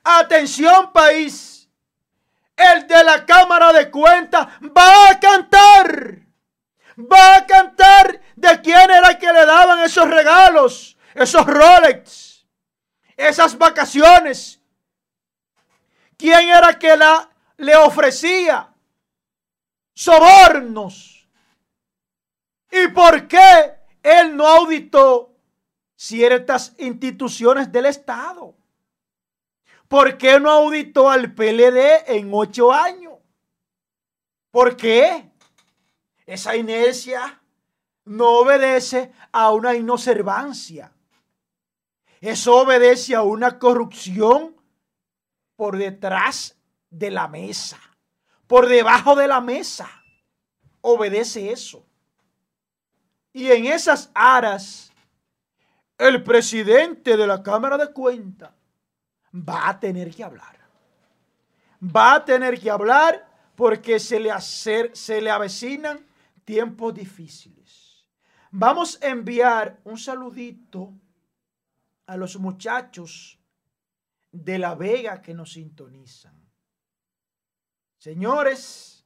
[0.03, 1.69] Atención país,
[2.57, 6.19] el de la Cámara de Cuentas va a cantar,
[6.99, 12.45] va a cantar de quién era que le daban esos regalos, esos Rolex,
[13.17, 14.61] esas vacaciones.
[16.17, 18.75] ¿Quién era que la le ofrecía
[19.95, 21.29] sobornos.
[22.71, 25.33] ¿Y por qué él no auditó
[25.95, 28.55] ciertas instituciones del Estado?
[29.89, 33.15] ¿Por qué no auditó al PLD en ocho años?
[34.51, 35.31] ¿Por qué?
[36.27, 37.41] Esa inercia
[38.05, 40.93] no obedece a una inobservancia.
[42.21, 44.57] Eso obedece a una corrupción
[45.57, 46.57] por detrás
[46.99, 47.79] de la mesa,
[48.47, 49.89] por debajo de la mesa.
[50.81, 51.87] obedece eso.
[53.33, 54.93] Y en esas aras,
[55.97, 58.53] el presidente de la Cámara de Cuentas
[59.33, 60.59] va a tener que hablar.
[61.83, 63.27] Va a tener que hablar
[63.57, 66.07] porque se le, se le avecinan
[66.45, 68.07] tiempos difíciles.
[68.51, 70.93] Vamos a enviar un saludito
[72.07, 73.41] a los muchachos
[74.31, 76.44] de La Vega que nos sintonizan.
[78.05, 79.03] Señores,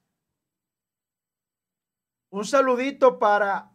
[2.31, 3.71] un saludito para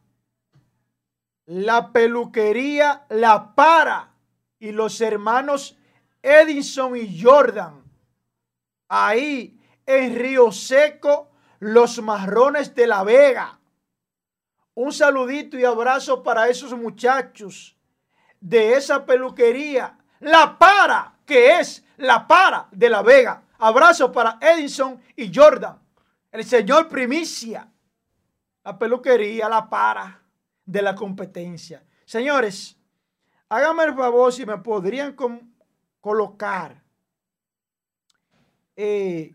[1.46, 4.16] la peluquería La Para
[4.60, 5.78] y los hermanos
[6.22, 7.86] Edison y Jordan.
[8.90, 13.62] Ahí en Río Seco, los marrones de La Vega.
[14.74, 17.78] Un saludito y abrazo para esos muchachos
[18.42, 19.98] de esa peluquería.
[20.20, 23.43] La Para, que es La Para de La Vega.
[23.66, 25.80] Abrazo para Edison y Jordan.
[26.34, 27.72] El señor Primicia.
[28.62, 30.22] La peluquería La Para
[30.66, 31.82] de la competencia.
[32.04, 32.78] Señores,
[33.48, 35.16] háganme el favor si me podrían
[36.02, 36.84] colocar
[38.76, 39.34] eh,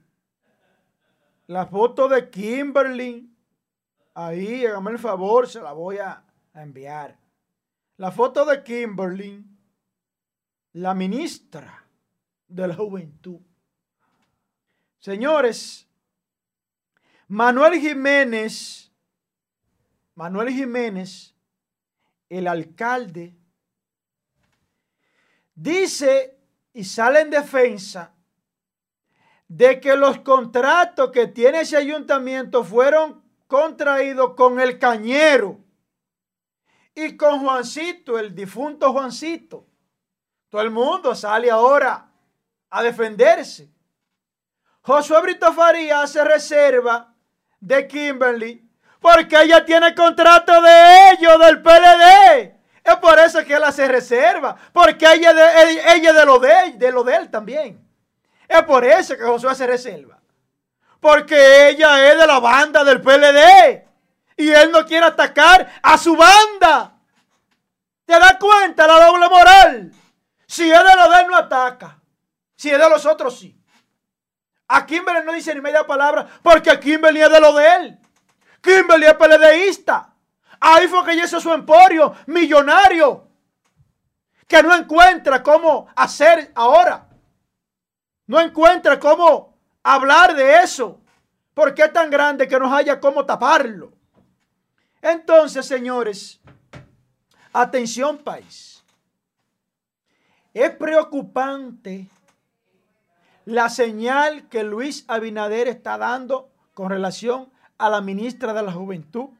[1.47, 3.35] la foto de Kimberly.
[4.12, 6.22] Ahí, háganme el favor, se la voy a
[6.53, 7.18] enviar.
[7.97, 9.43] La foto de Kimberly,
[10.74, 11.87] la ministra
[12.47, 13.47] de la juventud.
[14.99, 15.88] Señores,
[17.28, 18.88] Manuel Jiménez
[20.18, 21.32] Manuel Jiménez,
[22.28, 23.36] el alcalde,
[25.55, 26.36] dice
[26.72, 28.12] y sale en defensa
[29.46, 35.61] de que los contratos que tiene ese ayuntamiento fueron contraídos con el cañero
[36.96, 39.68] y con Juancito, el difunto Juancito.
[40.49, 42.11] Todo el mundo sale ahora
[42.70, 43.70] a defenderse.
[44.89, 47.12] Josué Brito Faría hace reserva
[47.61, 48.66] de Kimberly
[48.99, 52.55] porque ella tiene contrato de ellos, del PLD.
[52.82, 54.57] Es por eso que él hace reserva.
[54.72, 57.86] Porque ella, de, ella de, de, de lo de él también.
[58.49, 60.18] Es por eso que Josué hace reserva.
[61.01, 63.84] Porque ella es de la banda del PLD.
[64.39, 66.95] Y él no quiere atacar a su banda.
[68.07, 69.93] ¿Te das cuenta la doble moral?
[70.47, 72.01] Si es de lo de él, no ataca.
[72.57, 73.57] Si es de los otros, sí.
[74.69, 77.99] A Kimberly no dice ni media palabra porque Kimberly es de lo de él.
[78.61, 80.14] Kimberly es PLDista.
[80.61, 83.27] Ahí fue que hizo su emporio millonario.
[84.47, 87.09] Que no encuentra cómo hacer ahora.
[88.27, 91.01] No encuentra cómo hablar de eso.
[91.55, 93.93] Porque es tan grande que no haya cómo taparlo.
[95.01, 96.41] Entonces, señores,
[97.53, 98.83] atención país.
[100.53, 102.09] Es preocupante
[103.49, 109.30] la señal que Luis Abinader está dando con relación a la ministra de la Juventud,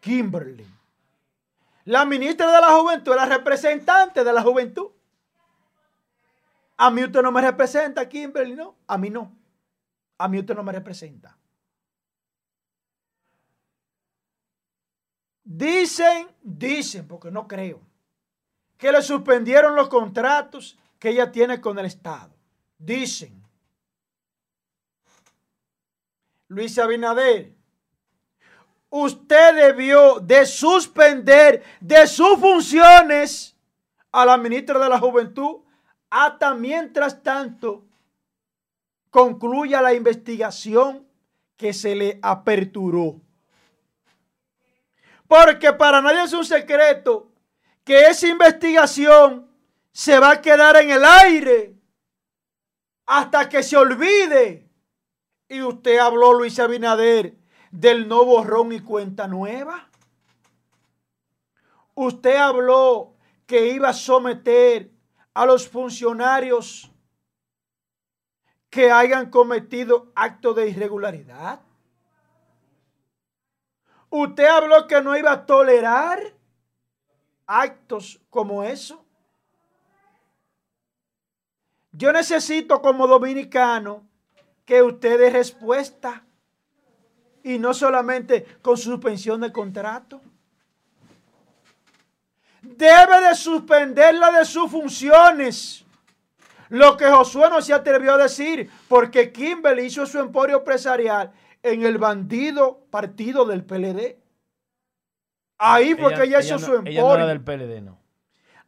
[0.00, 0.64] Kimberly.
[1.84, 4.90] La ministra de la Juventud la representante de la juventud.
[6.76, 8.76] A mí usted no me representa, Kimberly, ¿no?
[8.86, 9.32] A mí no.
[10.18, 11.36] A mí usted no me representa.
[15.42, 17.80] Dicen, dicen, porque no creo,
[18.78, 22.32] que le suspendieron los contratos que ella tiene con el Estado.
[22.78, 23.45] Dicen.
[26.48, 27.56] Luis Abinader
[28.90, 33.56] usted debió de suspender de sus funciones
[34.12, 35.62] a la ministra de la Juventud
[36.08, 37.84] hasta mientras tanto
[39.10, 41.06] concluya la investigación
[41.56, 43.20] que se le aperturó.
[45.26, 47.32] Porque para nadie es un secreto
[47.84, 49.50] que esa investigación
[49.90, 51.74] se va a quedar en el aire
[53.06, 54.65] hasta que se olvide.
[55.48, 57.36] Y usted habló, Luis Abinader,
[57.70, 59.88] del no borrón y cuenta nueva?
[61.94, 63.14] Usted habló
[63.46, 64.90] que iba a someter
[65.34, 66.90] a los funcionarios
[68.70, 71.60] que hayan cometido actos de irregularidad.
[74.10, 76.34] Usted habló que no iba a tolerar
[77.46, 79.04] actos como eso.
[81.92, 84.05] Yo necesito como dominicano
[84.66, 86.24] que usted dé respuesta
[87.42, 90.20] y no solamente con suspensión de contrato.
[92.60, 95.84] Debe de suspenderla de sus funciones.
[96.68, 101.32] Lo que Josué no se atrevió a decir, porque Kimberly hizo su emporio empresarial
[101.62, 104.18] en el bandido partido del PLD.
[105.58, 106.90] Ahí fue que ella hizo su emporio.
[106.90, 108.00] Ella no era del PLD, no.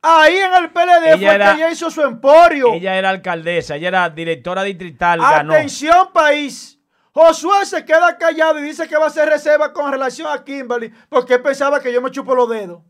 [0.01, 2.73] Ahí en el PLD fue que ella hizo su emporio.
[2.75, 5.20] Ella era alcaldesa, ella era directora distrital.
[5.23, 6.79] Atención, país.
[7.12, 10.93] Josué se queda callado y dice que va a hacer reserva con relación a Kimberly
[11.09, 12.81] porque pensaba que yo me chupo los dedos.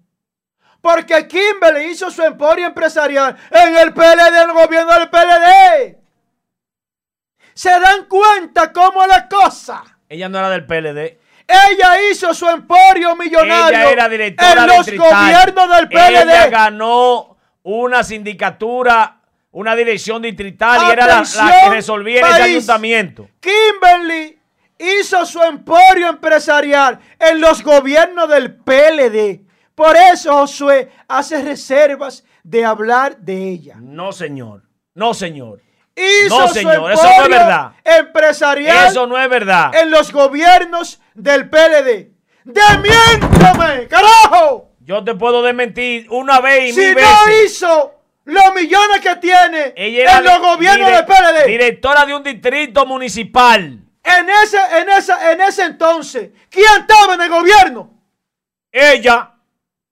[0.83, 5.99] Porque Kimberly hizo su emporio empresarial en el PLD, el gobierno del PLD.
[7.55, 9.83] ¿Se dan cuenta cómo es la cosa?
[10.09, 11.19] Ella no era del PLD.
[11.49, 16.21] Ella hizo su emporio millonario Ella era directora en los gobiernos del PLD.
[16.23, 19.23] Ella ganó una sindicatura,
[19.53, 23.29] una dirección distrital y era la, la, que resolvía en ese ayuntamiento.
[23.41, 24.39] Kimberly
[24.79, 29.41] hizo su emporio empresarial en los gobiernos del PLD.
[29.75, 33.77] Por eso Josué hace reservas de hablar de ella.
[33.81, 34.65] No, señor.
[34.95, 35.63] No, señor.
[35.99, 37.73] Hizo no, señor, eso no es verdad.
[37.85, 38.87] Empresarial.
[38.87, 39.75] Eso no es verdad.
[39.75, 42.13] En los gobiernos del PLD.
[42.45, 44.71] ¡Demiéntame, carajo!
[44.81, 47.53] Yo te puedo desmentir una vez y si mil no veces.
[47.53, 47.95] hizo
[48.25, 51.47] los millones que tiene Ella en los gobiernos del PLD.
[51.47, 53.79] Directora de un distrito municipal.
[54.03, 57.91] En ese, en, esa, en ese entonces, ¿quién estaba en el gobierno?
[58.73, 59.35] Ella.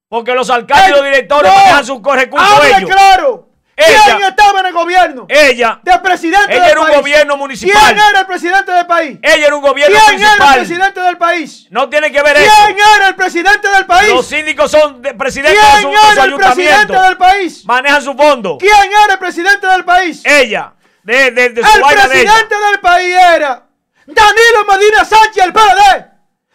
[0.09, 2.91] Porque los alcaldes y los directores no, manejan sus recursos hable ellos.
[2.91, 3.45] claro.
[3.77, 4.03] Ella.
[4.07, 5.27] ¿Quién estaba en el gobierno?
[5.28, 5.81] Ella.
[5.82, 7.94] De presidente Ella del era un gobierno municipal.
[7.94, 9.19] ¿Quién era el presidente del país?
[9.23, 10.36] Ella era un gobierno ¿Quién municipal.
[10.36, 11.66] era el presidente del país?
[11.70, 12.97] No tiene que ver ¿Quién eso.
[12.97, 14.15] era el presidente del país?
[14.15, 17.65] Los síndicos son de presidentes ¿Quién de su, era el presidente del país?
[17.66, 18.57] Manejan su fondo.
[18.59, 18.73] ¿Quién
[19.05, 20.23] era el presidente del país?
[20.24, 20.73] Ella.
[21.03, 23.66] De, de, de su el de presidente del país era
[24.07, 26.07] Danilo Medina Sánchez, el PLD.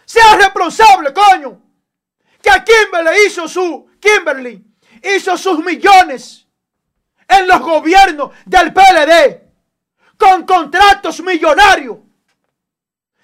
[0.06, 1.62] Sea responsable, coño.
[2.42, 4.66] Que a Kimberly hizo su, Kimberly
[5.04, 6.41] hizo sus millones
[7.40, 9.42] en los gobiernos del PLD
[10.18, 11.98] con contratos millonarios.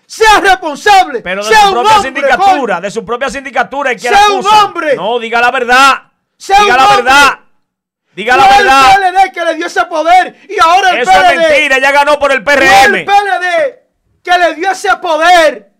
[0.06, 1.20] Sea responsable.
[1.22, 2.82] Pero de sea su un propia hombre, sindicatura, coño.
[2.82, 3.92] de su propia sindicatura.
[3.92, 4.96] que Sea un hombre.
[4.96, 6.04] No, diga la verdad.
[6.38, 7.04] Sea diga un la hombre.
[7.04, 7.40] verdad.
[8.16, 8.84] Diga la verdad.
[9.04, 11.30] el PLD que le dio ese poder y ahora el Eso PLD.
[11.34, 11.78] es mentira.
[11.78, 12.96] Ella ganó por el PRM.
[12.96, 13.80] el PLD
[14.24, 15.72] que le dio ese poder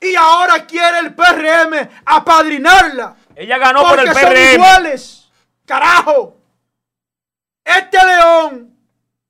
[0.00, 3.16] y ahora quiere el PRM apadrinarla.
[3.34, 4.54] Ella ganó por el porque son PRM.
[4.54, 5.28] iguales.
[5.66, 6.36] Carajo.
[7.64, 8.76] Este león.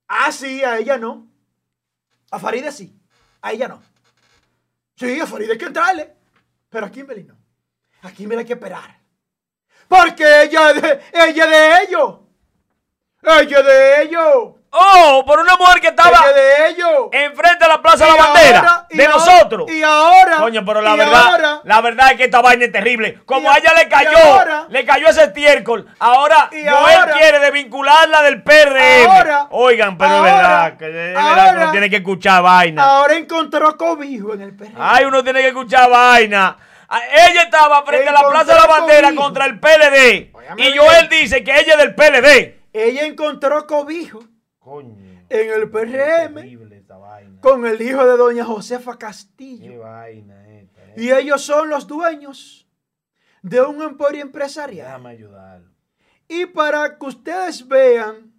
[0.09, 1.29] Ah, sí, a ella no.
[2.31, 2.99] A Faride sí.
[3.43, 3.83] A ella no.
[4.97, 6.15] Sí, a Faride hay que entrarle.
[6.69, 7.37] Pero a Kimberly no.
[8.03, 8.99] A Kimberly hay que esperar.
[9.89, 12.21] Porque ella es de, ella de ellos.
[13.23, 14.60] Ella de ellos.
[14.73, 17.09] Oh, por una mujer que estaba de ellos.
[17.11, 18.59] enfrente de la Plaza de la Bandera.
[18.61, 19.71] ahora- de ahora- nosotros.
[19.71, 20.37] Y ahora.
[20.37, 23.19] Coño, pero la verdad, ahora- la verdad es que esta vaina es terrible.
[23.27, 25.87] Como a ella le cayó, le cayó ese estiércol.
[25.99, 29.07] Ahora Joel quiere desvincularla del PRM.
[29.11, 32.83] Ahora- Oigan, pero es verdad que es verdad que uno tiene que escuchar vaina.
[32.85, 34.77] Ahora encontró cobijo en el PRM.
[34.79, 36.57] Ay, uno tiene que escuchar vaina.
[36.89, 39.23] Ah, Ella estaba frente a la Plaza de la Bandera cobijo.
[39.23, 40.33] contra el PLD.
[40.57, 40.79] Y bien.
[40.79, 42.61] Joel dice que ella es del PLD.
[42.73, 44.21] Ella encontró cobijo
[44.71, 44.97] Coño.
[45.29, 47.41] en el PRM Terrible esta vaina.
[47.41, 49.81] con el hijo de doña Josefa Castillo.
[49.81, 50.85] vaina esta.
[50.85, 50.95] eh.
[50.97, 52.69] Y ellos son los dueños
[53.43, 54.87] de un emporio empresarial.
[54.87, 55.71] Déjame ayudarlo.
[56.29, 58.33] Y para que ustedes vean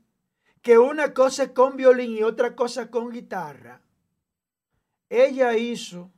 [0.61, 3.81] que una cosa es con violín y otra cosa con guitarra,
[5.09, 6.09] ella hizo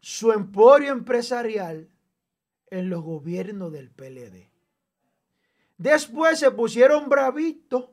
[0.00, 1.88] su emporio empresarial
[2.70, 4.50] en los gobiernos del PLD.
[5.78, 7.88] Después se pusieron bravitos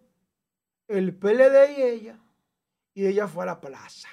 [0.88, 2.20] el PLD y ella,
[2.94, 4.08] y ella fue a la plaza.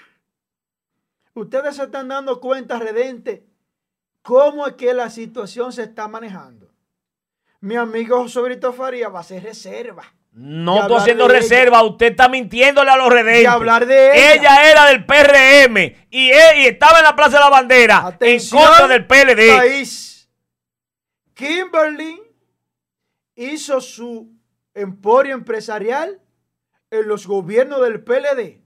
[1.34, 3.46] Ustedes se están dando cuenta, Redente,
[4.22, 6.70] cómo es que la situación se está manejando.
[7.60, 10.04] Mi amigo José Brito Faría va a hacer reserva.
[10.32, 13.42] No estoy haciendo reserva, usted está mintiéndole a los redentes.
[13.42, 14.32] De hablar de ella.
[14.34, 15.76] Ella era del PRM
[16.10, 19.56] y, e- y estaba en la Plaza de la Bandera Atención, en contra del PLD.
[19.56, 20.30] País.
[21.34, 22.18] Kimberly
[23.34, 24.32] hizo su
[24.74, 26.21] emporio empresarial
[26.92, 28.60] en los gobiernos del PLD.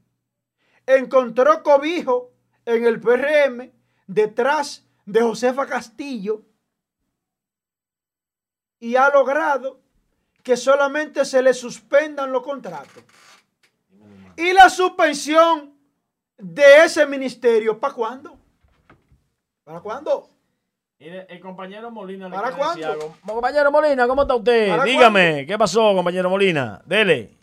[0.84, 2.32] Encontró cobijo
[2.64, 3.70] en el PRM
[4.08, 6.42] detrás de Josefa Castillo
[8.80, 9.80] y ha logrado
[10.42, 13.04] que solamente se le suspendan los contratos.
[14.36, 15.78] Y la suspensión
[16.36, 18.36] de ese ministerio, ¿para cuándo?
[19.62, 20.28] ¿Para cuándo?
[20.98, 23.14] Mire, el compañero Molina le ¿Para cuándo?
[23.24, 24.70] Compañero Molina, ¿cómo está usted?
[24.70, 26.82] ¿Para Dígame, ¿qué pasó, compañero Molina?
[26.84, 27.36] Dele.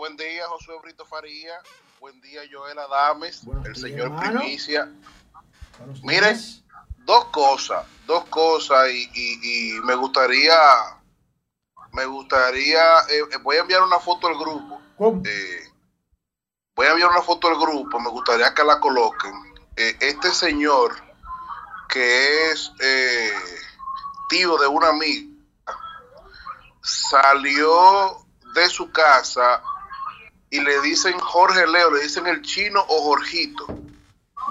[0.00, 1.60] Buen, día, Josué Brito Faría.
[2.00, 4.40] Buen día, Joel Adames, Buenos el días, señor hermano.
[4.40, 4.90] Primicia.
[5.78, 6.62] Buenos Miren, días.
[7.00, 10.56] dos cosas, dos cosas y, y- y me gustaría,
[11.92, 14.80] me gustaría, eh, eh, voy a enviar una foto al grupo.
[15.26, 15.68] Eh,
[16.74, 19.34] voy a enviar una foto al grupo, me gustaría que la coloquen.
[19.76, 20.94] Eh, este señor
[21.90, 22.72] que es
[24.30, 25.28] tío de una amiga
[26.80, 28.24] salió
[28.54, 29.62] de su casa
[30.50, 33.66] y le dicen Jorge Leo, le dicen el chino o Jorgito.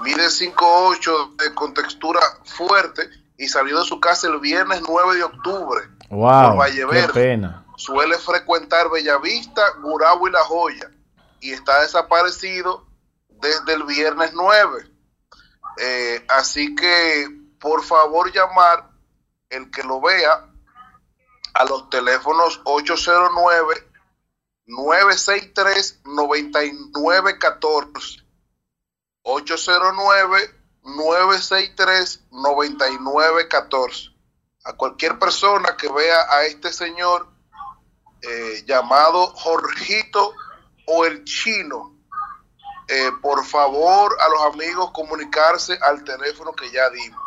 [0.02, 5.24] mide 5'8 de, con textura fuerte y salió de su casa el viernes 9 de
[5.24, 5.82] octubre.
[6.08, 7.64] Wow, Valle qué pena.
[7.76, 10.90] Suele frecuentar Bellavista, Gurabo y La Joya
[11.40, 12.86] y está desaparecido
[13.28, 14.90] desde el viernes 9.
[15.78, 17.28] Eh, así que
[17.58, 18.90] por favor llamar
[19.50, 20.46] el que lo vea
[21.54, 23.89] a los teléfonos 809
[24.70, 28.24] 963 9914
[29.22, 34.10] 809 963 9914
[34.64, 37.28] a cualquier persona que vea a este señor
[38.22, 40.34] eh, llamado Jorgito
[40.86, 42.00] o el chino
[42.92, 47.20] eh, por favor a los amigos comunicarse al teléfono que ya dimos.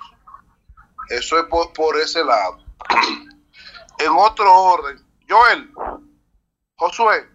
[1.08, 2.58] Eso es por, ese lado.
[4.00, 5.72] en otro orden, Joel,
[6.76, 7.30] Josué.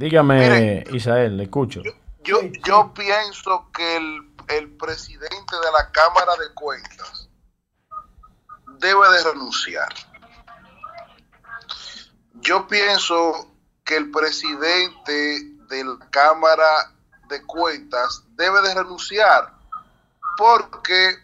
[0.00, 1.82] Dígame, Isael, le escucho.
[2.24, 7.28] Yo, yo, pienso que el, el presidente de la Cámara de Cuentas
[8.78, 9.92] debe de renunciar.
[12.36, 13.52] Yo pienso
[13.84, 16.94] que el presidente de la Cámara
[17.28, 19.52] de Cuentas debe de renunciar
[20.38, 21.14] porque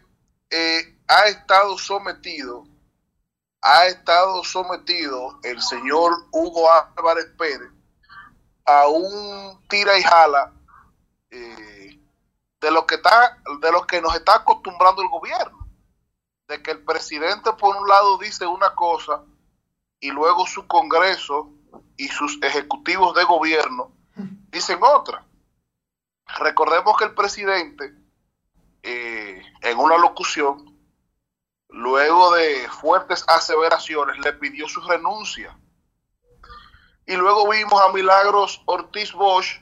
[0.51, 2.67] eh, ha estado sometido,
[3.63, 7.71] ha estado sometido el señor Hugo Álvarez Pérez
[8.67, 10.53] a un tira y jala
[11.31, 12.01] eh,
[12.61, 15.69] de lo que está, de lo que nos está acostumbrando el gobierno,
[16.49, 19.23] de que el presidente por un lado dice una cosa
[20.01, 21.51] y luego su Congreso
[21.97, 23.93] y sus ejecutivos de gobierno
[24.51, 25.25] dicen otra.
[26.39, 27.95] Recordemos que el presidente,
[28.83, 30.77] eh, en una locución,
[31.69, 35.57] luego de fuertes aseveraciones, le pidió su renuncia.
[37.07, 39.61] Y luego vimos a Milagros Ortiz Bosch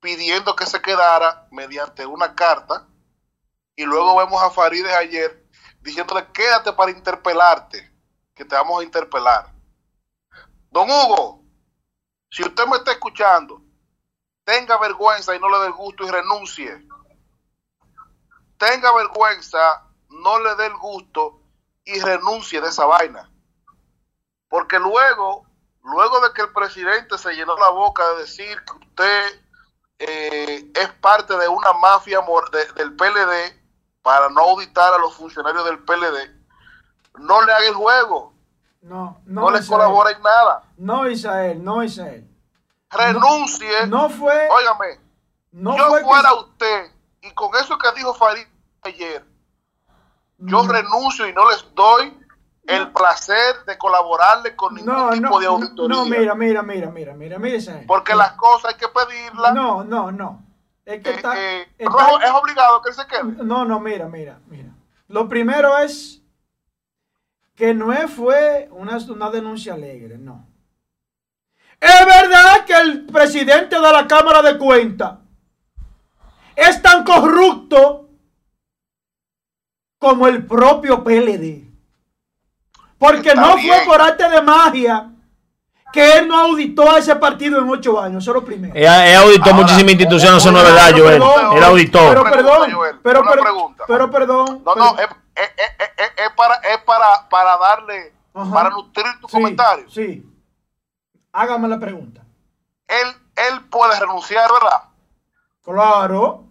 [0.00, 2.86] pidiendo que se quedara mediante una carta.
[3.74, 5.44] Y luego vemos a Farideh ayer
[5.80, 7.90] diciéndole, quédate para interpelarte,
[8.34, 9.52] que te vamos a interpelar.
[10.70, 11.42] Don Hugo,
[12.30, 13.62] si usted me está escuchando,
[14.44, 16.86] tenga vergüenza y no le dé el gusto y renuncie.
[18.58, 21.40] Tenga vergüenza, no le dé el gusto
[21.84, 23.30] y renuncie de esa vaina.
[24.48, 25.43] Porque luego,
[25.84, 29.40] luego de que el presidente se llenó la boca de decir que usted
[29.98, 32.20] eh, es parte de una mafia
[32.74, 33.62] del PLD
[34.02, 36.30] para no auditar a los funcionarios del PLD,
[37.18, 38.34] no le haga el juego.
[38.82, 40.64] No, no, no le colabora en nada.
[40.76, 42.34] No, Isael, no, Isael
[42.96, 43.86] renuncie.
[43.86, 44.48] No, fue.
[44.48, 45.00] Óigame,
[45.52, 46.92] no yo fuera usted,
[47.22, 48.46] y con eso que dijo Farid
[48.82, 49.24] ayer,
[50.38, 50.68] yo mm.
[50.68, 52.23] renuncio y no les doy
[52.66, 55.96] el placer de colaborarle con ningún tipo de auditoría.
[55.96, 57.58] No, mira, mira, mira, mira, mira, mira.
[57.86, 59.54] Porque las cosas hay que pedirlas.
[59.54, 60.42] No, no, no.
[60.84, 63.22] Es que eh, está, eh, es obligado que él se quede.
[63.44, 64.70] No, no, mira, mira, mira.
[65.08, 66.22] Lo primero es
[67.54, 70.46] que no fue una, una denuncia alegre, no.
[71.80, 75.18] Es verdad que el presidente de la Cámara de Cuentas
[76.56, 78.08] es tan corrupto
[79.98, 81.63] como el propio PLD.
[83.04, 85.10] Porque no fue por arte de magia
[85.92, 88.24] que él no auditó a ese partido en ocho años.
[88.24, 88.74] Eso es lo primero.
[88.74, 91.22] Él, auditó muchísimas instituciones, eso no es verdad, Joel.
[91.56, 92.00] Él auditó.
[92.08, 92.70] Pero perdón,
[93.02, 93.24] pero,
[93.86, 94.62] pero, perdón.
[94.64, 95.06] No, no, es,
[96.34, 99.88] para, es para, para darle, para nutrir tu comentario.
[99.90, 100.26] Sí.
[101.32, 102.22] Hágame la pregunta.
[102.88, 104.82] Él, él puede renunciar, ¿verdad?
[105.62, 106.44] Claro.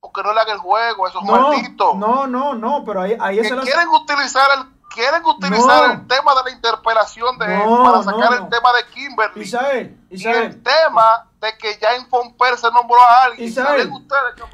[0.00, 1.96] Porque no le haga el juego, esos no, malditos.
[1.96, 3.62] No, no, no, pero ahí, ahí es la...
[3.62, 8.48] quieren utilizar el quieren utilizar el tema de la interpelación de él para sacar el
[8.48, 9.42] tema de Kimberly.
[9.42, 10.42] Isael, Isael.
[10.42, 13.48] Y el tema de que ya en Fomper se nombró a alguien.
[13.48, 13.90] Isael.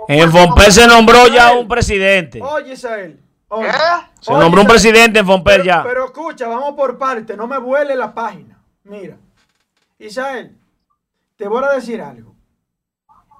[0.08, 2.40] En Fomper se nombró ya un presidente.
[2.42, 3.20] Oye, Isael.
[3.48, 3.72] ¿Qué?
[4.20, 5.82] Se nombró un presidente en Fomper ya.
[5.82, 8.58] Pero escucha, vamos por parte, no me vuele la página.
[8.82, 9.16] Mira.
[9.98, 10.58] Isael,
[11.36, 12.34] te voy a decir algo.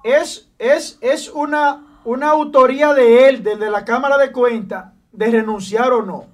[0.04, 5.92] Es, es, es una, una autoría de él, desde la Cámara de Cuentas, de renunciar
[5.92, 6.33] o no.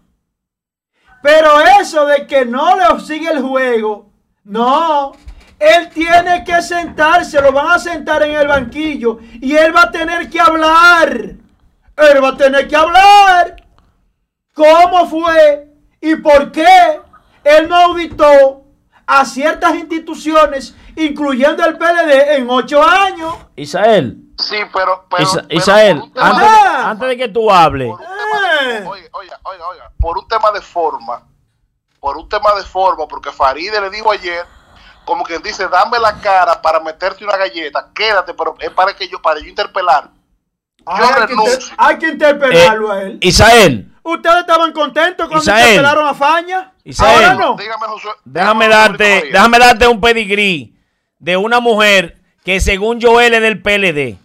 [1.23, 4.11] Pero eso de que no le sigue el juego,
[4.45, 5.13] no.
[5.59, 9.91] Él tiene que sentarse, lo van a sentar en el banquillo y él va a
[9.91, 11.11] tener que hablar.
[11.13, 13.57] Él va a tener que hablar.
[14.55, 15.69] ¿Cómo fue
[16.01, 17.01] y por qué
[17.45, 18.65] él no auditó
[19.07, 23.35] a ciertas instituciones, incluyendo el PLD, en ocho años.
[23.57, 24.19] Isael.
[24.39, 25.07] Sí, pero.
[25.49, 27.93] Isael, antes, de que tú hables.
[28.61, 29.39] Oiga, oiga,
[29.69, 31.23] oiga, por un tema de forma,
[31.99, 34.45] por un tema de forma, porque Faride le dijo ayer,
[35.05, 39.09] como quien dice, dame la cara para meterte una galleta, quédate, pero es para que
[39.09, 40.11] yo, para yo interpelar.
[40.79, 41.55] yo hay, que renuncio.
[41.55, 43.19] inter- hay que interpelarlo a él.
[43.21, 45.61] Isael, Ustedes estaban contentos cuando Isael.
[45.69, 46.73] interpelaron a Faña.
[46.85, 47.25] Isael.
[47.25, 47.57] Ahora no.
[47.57, 48.13] Dígame, Josué.
[48.25, 50.75] déjame darte, déjame darte un pedigrí
[51.19, 54.17] de una mujer que según Joel es del PLD.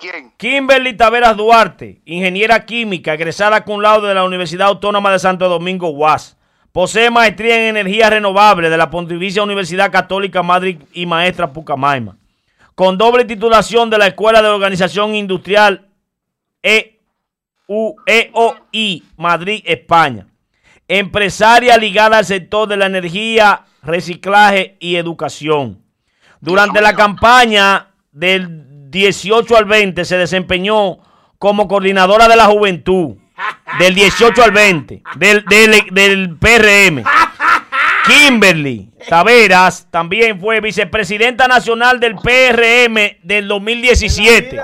[0.00, 0.32] ¿Quién?
[0.38, 5.90] Kimberly Taveras Duarte, ingeniera química, egresada con laudo de la Universidad Autónoma de Santo Domingo,
[5.90, 6.38] UAS.
[6.72, 12.16] Posee maestría en energía renovable de la Pontificia Universidad Católica Madrid y maestra Pucamaima.
[12.74, 15.86] Con doble titulación de la Escuela de Organización Industrial
[16.62, 16.98] E
[17.68, 20.26] EU EOI Madrid, España.
[20.88, 25.82] Empresaria ligada al sector de la energía, reciclaje y educación.
[26.40, 30.98] Durante la campaña del 18 al 20 se desempeñó
[31.38, 33.16] como coordinadora de la juventud.
[33.78, 35.02] Del 18 al 20.
[35.16, 37.04] Del, del, del PRM.
[38.06, 44.60] Kimberly Taveras también fue vicepresidenta nacional del PRM del 2017.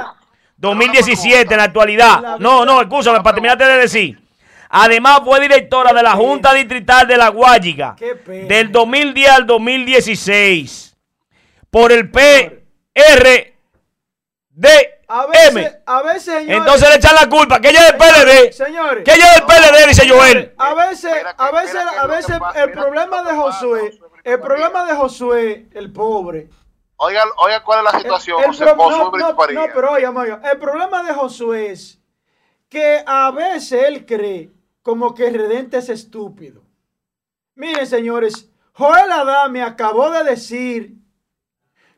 [0.57, 2.39] 2017 en la actualidad.
[2.39, 4.21] No, no, escúchame, para terminarte de decir.
[4.69, 7.95] Además fue directora de la Junta Distrital de La Guayiga
[8.27, 10.97] del 2010 al 2016
[11.71, 12.11] por el
[14.61, 14.97] PRDM.
[15.09, 16.57] A veces, a veces, señores.
[16.59, 18.53] Entonces le echan la culpa que ella es del PLD.
[18.53, 19.05] Señores.
[19.05, 20.55] Que ella es del PLD, dice Joel.
[20.59, 25.93] A veces, a veces, a veces el problema de Josué, el problema de Josué, el
[25.93, 26.49] pobre.
[26.97, 29.37] Oiga, oiga, ¿cuál es la situación, El- el José, no, no, no,
[29.75, 31.99] pero oiga, oiga, el problema de Josué es
[32.71, 34.51] que a veces él cree
[34.83, 36.63] como que Redente es estúpido.
[37.55, 40.95] Miren, señores, Joel Adame acabó de decir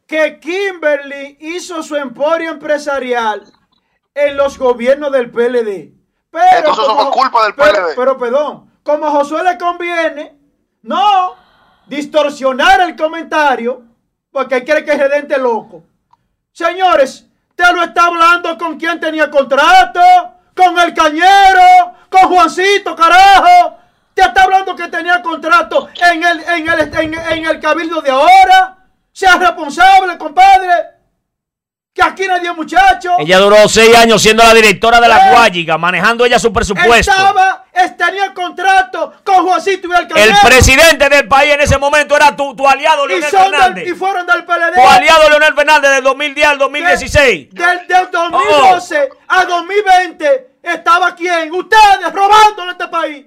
[0.09, 3.44] que Kimberly hizo su emporio empresarial
[4.14, 5.93] en los gobiernos del PLD.
[6.30, 7.94] Pero Entonces eso como- fue culpa del pero- PLD.
[7.94, 10.36] Pero, perdón, como a Josué le conviene,
[10.82, 11.35] no
[11.86, 13.82] distorsionar el comentario,
[14.32, 15.85] porque él cree que es Redente loco.
[16.52, 20.01] Señores, te lo está hablando con quien tenía contrato,
[20.56, 23.76] con el cañero, con Juancito, carajo.
[24.14, 28.10] Te está hablando que tenía contrato en el, en el, en, en el cabildo de
[28.10, 28.77] ahora.
[29.18, 30.70] Sea responsable, compadre.
[31.92, 33.16] Que aquí nadie muchacho.
[33.18, 35.30] Ella duró seis años siendo la directora de la Eh.
[35.32, 37.10] Guayiga, manejando ella su presupuesto.
[37.10, 40.28] Estaba, es- tenía contrato con Juancito y el.
[40.28, 43.88] El presidente del país en ese momento era tu, tu aliado y, Leonel del- Fernández.
[43.88, 44.74] y fueron del PLD.
[44.76, 47.48] Tu aliado Leonel Fernández del 2010 al 2016.
[47.50, 51.52] Del, del 2012 a 2020 estaba quién?
[51.52, 53.26] Ustedes robándole este país.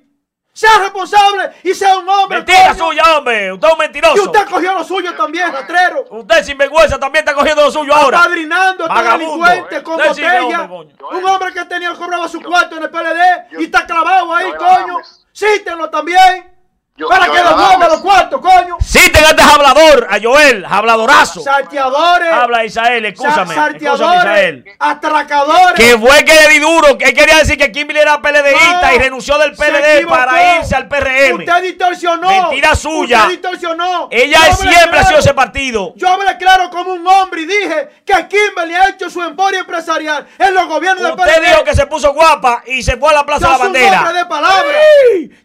[0.61, 2.37] Sea responsable y sea un hombre.
[2.37, 2.85] Mentira coño.
[2.85, 3.51] suya, hombre.
[3.51, 4.15] Usted es un mentiroso.
[4.15, 6.05] Y usted cogió lo suyo también, ratrero.
[6.11, 8.19] Usted sin vergüenza también está cogiendo lo suyo ahora.
[8.19, 10.61] Apadrinando a este delincuente con Usted botella.
[10.61, 14.51] hombre, un hombre que tenía cobraba su cuarto en el PLD y está clavado ahí,
[14.51, 14.97] Yo- coño.
[15.35, 16.50] Cítenlo también.
[16.97, 17.87] Yo- para yo que devuelva Adames.
[17.87, 18.77] los cuartos, coño.
[18.83, 21.41] Citen a este hablador, a Joel, habladorazo.
[21.41, 22.31] Salteadores.
[22.31, 24.21] Habla Isael, Escúchame, Salteadores.
[24.23, 24.65] Isael.
[24.77, 25.73] Atracadores.
[25.75, 28.95] Que fue que le di duro, que él quería decir que Kimberly era PLDista No,
[28.95, 31.39] y renunció del PLD para irse al PRM.
[31.39, 32.29] Usted distorsionó.
[32.29, 33.19] Mentira suya.
[33.21, 34.07] Usted distorsionó.
[34.11, 35.93] Ella Yo siempre ha sido ese partido.
[35.95, 40.27] Yo hablé claro como un hombre y dije que Kimberly ha hecho su emporio empresarial
[40.37, 41.47] en los gobiernos del Usted PLD.
[41.47, 43.97] dijo que se puso guapa y se fue a la Plaza de la un Bandera.
[44.01, 44.77] hombre de palabra.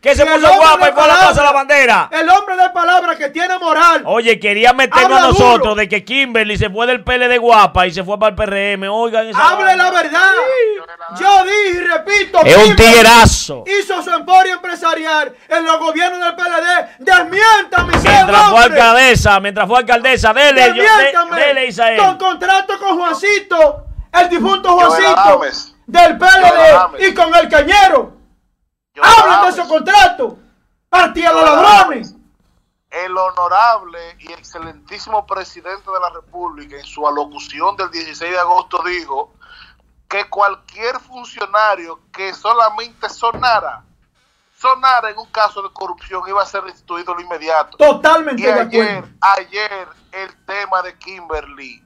[0.03, 1.17] Que se puso guapa y fue a la.
[1.17, 2.09] Plaza de la Bandera.
[2.13, 4.03] El hombre de palabra que tiene moral.
[4.07, 5.75] Oye, quería meternos a nosotros duro.
[5.75, 8.89] de que Kimberly se fue del PLD guapa y se fue para el PRM.
[8.91, 10.31] Oigan, esa Hable la verdad.
[11.21, 12.41] Yo dije y repito.
[12.45, 13.65] Es un tiguerazo.
[13.67, 16.87] Hizo su emporio empresarial en los gobiernos del PLD.
[16.99, 18.81] Desmiéntame, Mientras fue hombre.
[18.81, 21.41] alcaldesa, mientras fue alcaldesa, dele, yo- de- Desmiéntame.
[21.41, 21.99] dele Isael.
[21.99, 25.41] Con contrato con Juancito, el difunto Juancito
[25.87, 28.17] del PLD y con el cañero.
[28.95, 30.35] Yo Hablen de esos contratos.
[31.05, 32.15] Los ladrones.
[32.91, 38.83] El honorable y excelentísimo presidente de la República en su alocución del 16 de agosto
[38.85, 39.35] dijo
[40.09, 43.83] que cualquier funcionario que solamente sonara,
[44.57, 47.77] sonara en un caso de corrupción iba a ser restituido de inmediato.
[47.77, 49.17] Totalmente Y de ayer, acuerdo.
[49.21, 51.85] ayer el tema de Kimberly,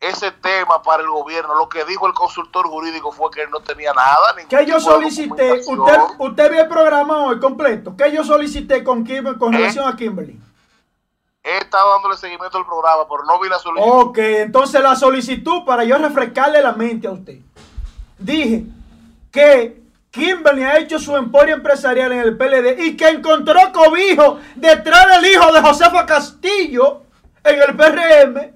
[0.00, 3.60] ese tema para el gobierno, lo que dijo el consultor jurídico fue que él no
[3.60, 4.34] tenía nada.
[4.36, 9.04] ningún Que yo solicité, usted, usted vio el programa hoy completo, que yo solicité con,
[9.04, 9.58] Kim- con ¿Eh?
[9.58, 10.38] relación a Kimberly.
[11.42, 13.90] He estado dándole seguimiento al programa, pero no vi la solicitud.
[14.00, 17.38] Ok, entonces la solicitud para yo refrescarle la mente a usted.
[18.18, 18.64] Dije
[19.30, 25.08] que Kimberly ha hecho su emporio empresarial en el PLD y que encontró cobijo detrás
[25.08, 27.02] del hijo de Josefa Castillo
[27.44, 28.55] en el PRM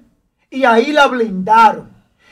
[0.51, 1.89] y ahí la blindaron.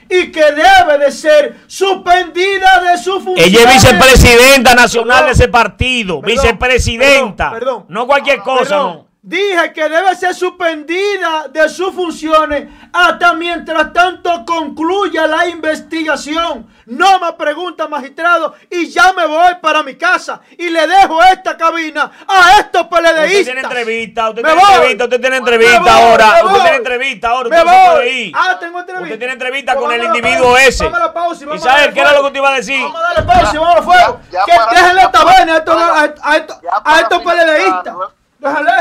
[0.08, 3.38] Y que debe de ser suspendida de su función.
[3.38, 5.26] Ella es vicepresidenta nacional Perdón.
[5.28, 6.22] de ese partido.
[6.22, 7.52] Perdón, vicepresidenta.
[7.52, 7.86] perdón.
[7.90, 9.08] No cualquier cosa, no.
[9.22, 16.68] Dije que debe ser suspendida de sus funciones hasta mientras tanto concluya la investigación.
[16.90, 21.56] No me pregunta, magistrado, y ya me voy para mi casa y le dejo esta
[21.56, 23.26] cabina a estos PLDistas.
[23.26, 26.26] Usted tiene entrevista, usted tiene entrevista, usted tiene entrevista ahora.
[26.44, 27.50] Usted tiene entrevista ahora.
[27.50, 28.32] Me voy.
[28.36, 29.04] Ah, tengo entrevista.
[29.04, 30.86] Usted tiene entrevista con el individuo ese.
[30.86, 32.82] Vamos a la pausa y vamos Isabel, ¿qué era lo que te iba a decir?
[32.82, 34.22] Vamos a darle pausa y vamos a fuego.
[34.46, 37.96] Que déjenle esta vaina a estos, a estos PLDistas.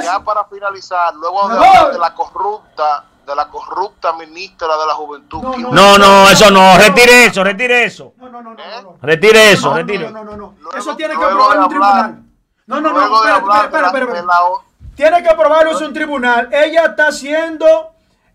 [0.05, 1.49] Ya para finalizar, luego
[1.93, 5.43] de la corrupta, de la corrupta ministra de la Juventud.
[5.43, 8.15] No, no, eso no, retire eso, retire eso.
[8.17, 8.97] No, no, no, no.
[9.03, 10.11] Retire eso, retire.
[10.11, 12.23] No, no, no, Eso tiene que aprobarlo un tribunal.
[12.67, 14.25] No, no, no, espera, espera, espera.
[14.95, 16.49] Tiene que aprobarlo en un tribunal.
[16.53, 17.67] Ella está siendo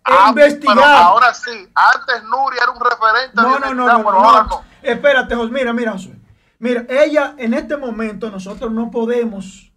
[0.04, 1.04] ah, investigada.
[1.04, 3.34] ahora sí, antes Nuria era un referente.
[3.34, 6.14] No, no, no, no, no, Espérate, José, mira, mira, José.
[6.58, 9.72] Mira, ella en este momento nosotros no podemos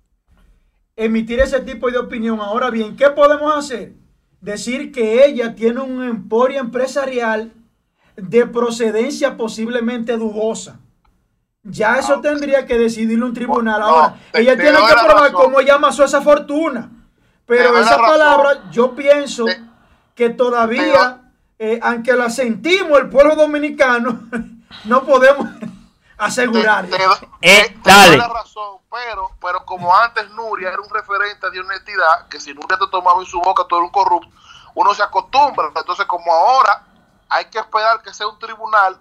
[0.95, 2.39] emitir ese tipo de opinión.
[2.39, 3.93] Ahora bien, ¿qué podemos hacer?
[4.41, 7.51] Decir que ella tiene un emporio empresarial
[8.15, 10.79] de procedencia posiblemente dudosa.
[11.63, 13.81] Ya eso tendría que decidirlo un tribunal.
[13.81, 16.89] Ahora, ella tiene que probar cómo ella amasó esa fortuna.
[17.45, 19.45] Pero esa palabra, yo pienso
[20.13, 21.21] que todavía,
[21.59, 24.27] eh, aunque la sentimos el pueblo dominicano,
[24.85, 25.47] no podemos
[26.17, 26.85] asegurar.
[27.41, 28.17] Eh, dale.
[28.17, 32.87] razón, pero, pero como antes Nuria era un referente de honestidad, que si Nuria te
[32.87, 34.29] tomaba en su boca todo un corrupto,
[34.75, 35.71] uno se acostumbra.
[35.75, 36.83] Entonces, como ahora
[37.29, 38.97] hay que esperar que sea un tribunal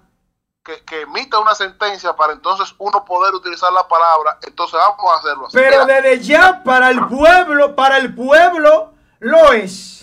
[0.65, 5.19] que, que, emita una sentencia para entonces uno poder utilizar la palabra, entonces vamos a
[5.19, 5.57] hacerlo así.
[5.57, 9.97] Pero desde ya para el pueblo, para el pueblo lo es.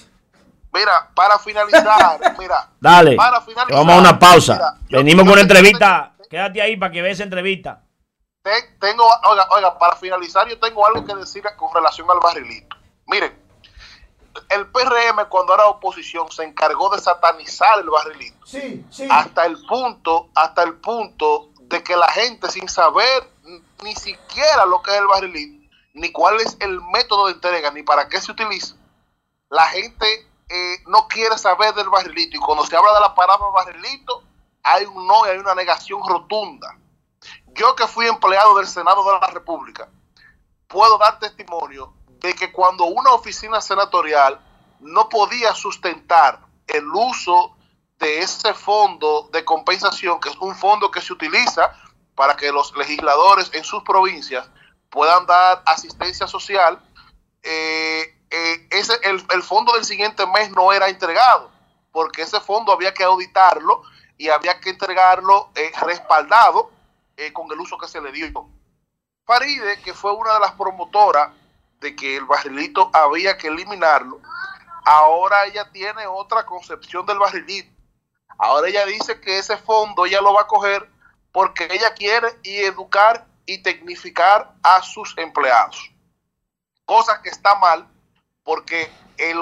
[0.73, 2.67] Mira, para finalizar, mira.
[2.79, 3.15] Dale.
[3.15, 4.77] vamos a una pausa.
[4.89, 6.12] Venimos con una entrevista.
[6.33, 7.83] Quédate ahí para que veas esa entrevista.
[8.79, 12.75] tengo, oiga, oiga, para finalizar, yo tengo algo que decir con relación al barrilito.
[13.05, 13.39] Miren,
[14.49, 18.47] el PRM cuando era oposición se encargó de satanizar el barrilito.
[18.47, 19.07] Sí, sí.
[19.11, 23.29] Hasta el punto, hasta el punto de que la gente sin saber
[23.83, 27.83] ni siquiera lo que es el barrilito, ni cuál es el método de entrega, ni
[27.83, 28.75] para qué se utiliza,
[29.51, 30.07] la gente
[30.49, 32.37] eh, no quiere saber del barrilito.
[32.37, 34.23] Y cuando se habla de la palabra barrilito,
[34.63, 36.77] hay un no y hay una negación rotunda.
[37.47, 39.89] Yo que fui empleado del Senado de la República,
[40.67, 44.39] puedo dar testimonio de que cuando una oficina senatorial
[44.79, 47.55] no podía sustentar el uso
[47.99, 51.75] de ese fondo de compensación, que es un fondo que se utiliza
[52.15, 54.49] para que los legisladores en sus provincias
[54.89, 56.81] puedan dar asistencia social,
[57.41, 61.51] eh, eh, ese, el, el fondo del siguiente mes no era entregado,
[61.91, 63.83] porque ese fondo había que auditarlo
[64.17, 66.71] y había que entregarlo eh, respaldado
[67.17, 68.47] eh, con el uso que se le dio.
[69.25, 71.31] Faride, que fue una de las promotoras
[71.79, 74.21] de que el barrilito había que eliminarlo,
[74.85, 77.71] ahora ella tiene otra concepción del barrilito.
[78.37, 80.89] Ahora ella dice que ese fondo ella lo va a coger
[81.31, 85.91] porque ella quiere y educar y tecnificar a sus empleados.
[86.85, 87.87] Cosa que está mal
[88.43, 89.39] porque el,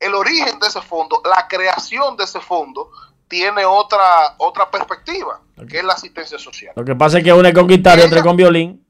[0.00, 2.90] el origen de ese fondo, la creación de ese fondo,
[3.28, 6.72] tiene otra otra perspectiva, que es la asistencia social.
[6.76, 8.82] Lo que pasa es que una es con guitarra y otra con violín.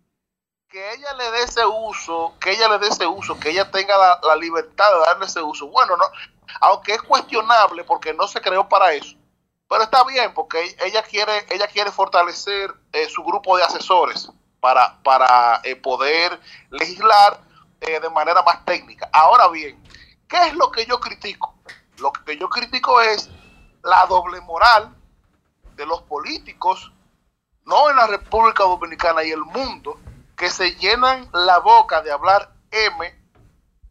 [0.68, 3.94] Que ella le dé ese uso, que ella le dé ese uso, que ella tenga
[4.22, 5.68] la, libertad de darle ese uso.
[5.68, 6.04] Bueno, no,
[6.60, 9.16] aunque es cuestionable porque no se creó para eso.
[9.68, 14.30] Pero está bien porque ella quiere, ella quiere fortalecer eh, su grupo de asesores
[14.60, 16.38] para, para eh, poder
[16.70, 17.40] legislar
[17.80, 19.08] eh, de manera más técnica.
[19.12, 19.82] Ahora bien,
[20.28, 21.54] ¿qué es lo que yo critico?
[21.98, 23.30] Lo que yo critico es
[23.86, 24.90] la doble moral
[25.76, 26.92] de los políticos,
[27.64, 29.98] no en la República Dominicana y el mundo,
[30.36, 33.14] que se llenan la boca de hablar M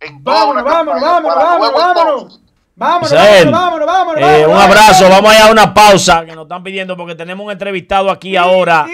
[0.02, 2.42] en vámonos, vámonos, vámonos, vámonos, vámonos.
[2.78, 3.12] Vámonos,
[3.52, 6.98] vámonos, vámonos, eh, Un abrazo, vamos a ir a una pausa que nos están pidiendo
[6.98, 8.86] porque tenemos un entrevistado aquí ahora.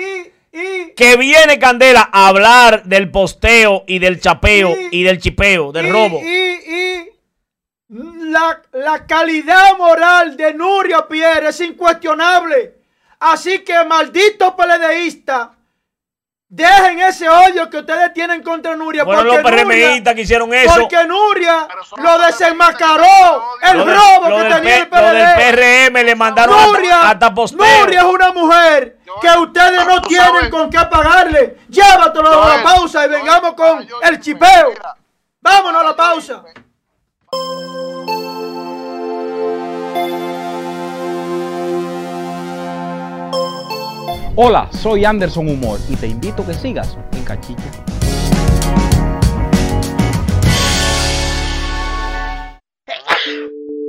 [0.95, 6.19] que viene Candela a hablar del posteo y del chapeo y, del chipeo, del robo.
[6.19, 7.09] y
[7.91, 12.76] la, la calidad moral de Nuria Pierre es incuestionable.
[13.19, 15.51] Así que, maldito peledeísta,
[16.47, 19.03] dejen ese odio que ustedes tienen contra Nuria.
[19.03, 20.73] Bueno, porque los PRMistas que hicieron eso.
[20.80, 23.57] Porque Nuria lo desenmascaró.
[23.61, 25.01] El robo que tenía el PLD.
[25.01, 30.49] Lo del PRM le mandaron Nuria, hasta, Nuria es una mujer que ustedes no tienen
[30.49, 31.57] con qué pagarle.
[31.68, 34.73] Llévatelo a la pausa y vengamos con el chipeo.
[35.41, 36.43] Vámonos a la pausa.
[44.37, 47.61] Hola, soy Anderson Humor y te invito a que sigas en Cachicha.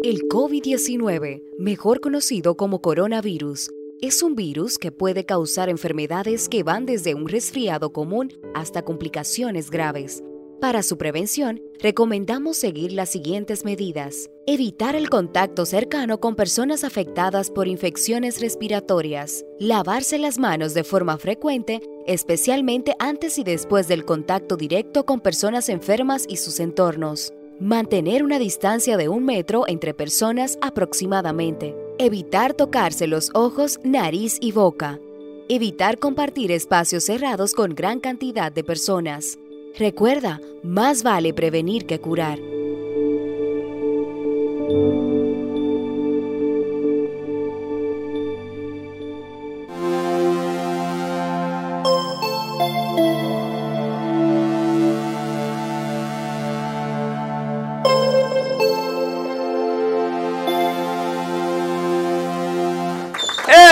[0.03, 3.71] El COVID-19, mejor conocido como coronavirus,
[4.01, 9.71] es un virus que puede causar enfermedades que van desde un resfriado común hasta complicaciones
[9.71, 10.25] graves
[10.63, 14.31] para su prevención, recomendamos seguir las siguientes medidas.
[14.47, 19.45] Evitar el contacto cercano con personas afectadas por infecciones respiratorias.
[19.59, 25.69] Lavarse las manos de forma frecuente, especialmente antes y después del contacto directo con personas
[25.69, 27.33] enfermas y sus entornos.
[27.59, 31.75] Mantener una distancia de un metro entre personas aproximadamente.
[31.99, 35.01] Evitar tocarse los ojos, nariz y boca.
[35.49, 39.39] Evitar compartir espacios cerrados con gran cantidad de personas.
[39.79, 42.39] Recuerda, más vale prevenir que curar.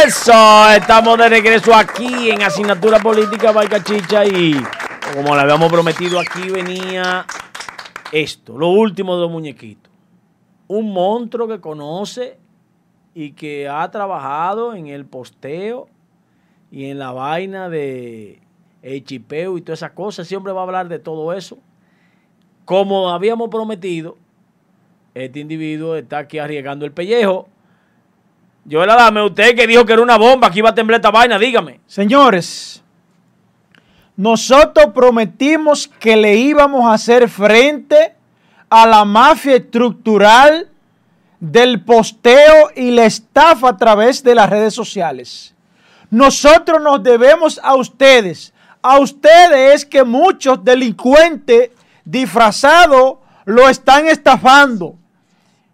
[0.06, 4.56] Eso, estamos de regreso aquí en Asignatura Política Valga Chicha y
[5.14, 7.26] como le habíamos prometido aquí venía
[8.12, 9.92] esto, lo último de los muñequitos.
[10.68, 12.38] Un monstruo que conoce
[13.14, 15.88] y que ha trabajado en el posteo
[16.70, 18.40] y en la vaina de
[18.82, 20.28] el chipeo y todas esas cosas.
[20.28, 21.58] Siempre va a hablar de todo eso.
[22.64, 24.16] Como habíamos prometido,
[25.14, 27.48] este individuo está aquí arriesgando el pellejo.
[28.64, 31.10] Yo la dame usted que dijo que era una bomba, que iba a temblar esta
[31.10, 31.80] vaina, dígame.
[31.86, 32.84] Señores,
[34.20, 38.14] nosotros prometimos que le íbamos a hacer frente
[38.68, 40.68] a la mafia estructural
[41.40, 45.54] del posteo y la estafa a través de las redes sociales.
[46.10, 48.52] Nosotros nos debemos a ustedes.
[48.82, 51.70] A ustedes es que muchos delincuentes
[52.04, 53.14] disfrazados
[53.46, 54.96] lo están estafando.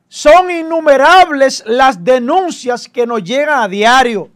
[0.07, 4.31] Son innumerables las denuncias que nos llegan a diario.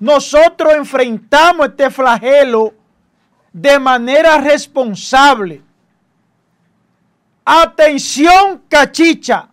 [0.00, 2.74] Nosotros enfrentamos este flagelo
[3.54, 5.62] de manera responsable.
[7.44, 9.48] Atención, cachicha.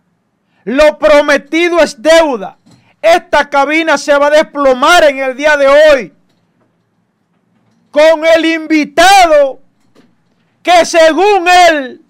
[0.64, 2.58] Lo prometido es deuda.
[3.00, 6.12] Esta cabina se va a desplomar en el día de hoy
[7.90, 9.60] con el invitado
[10.62, 12.00] que según él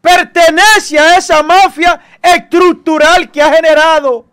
[0.00, 4.26] pertenece a esa mafia estructural que ha generado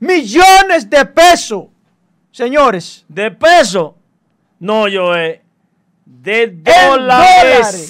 [0.00, 1.66] millones de pesos.
[2.32, 3.04] Señores.
[3.08, 3.92] De pesos.
[4.64, 5.42] No, yo eh,
[6.06, 7.84] de dólares.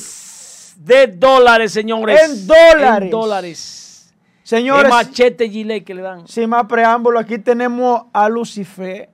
[0.76, 2.20] De dólares, señores.
[2.20, 3.02] En dólares.
[3.02, 4.14] En dólares.
[4.42, 4.90] Señores.
[4.90, 6.26] machete gilet que le dan.
[6.26, 9.08] Sin más preámbulo, aquí tenemos a Lucifer.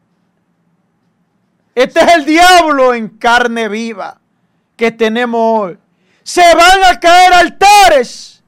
[1.74, 4.18] Este es el diablo en carne viva
[4.74, 5.78] que tenemos hoy.
[6.22, 8.42] Se van a caer altares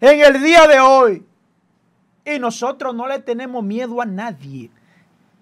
[0.00, 1.26] en el día de hoy.
[2.24, 4.70] Y nosotros no le tenemos miedo a nadie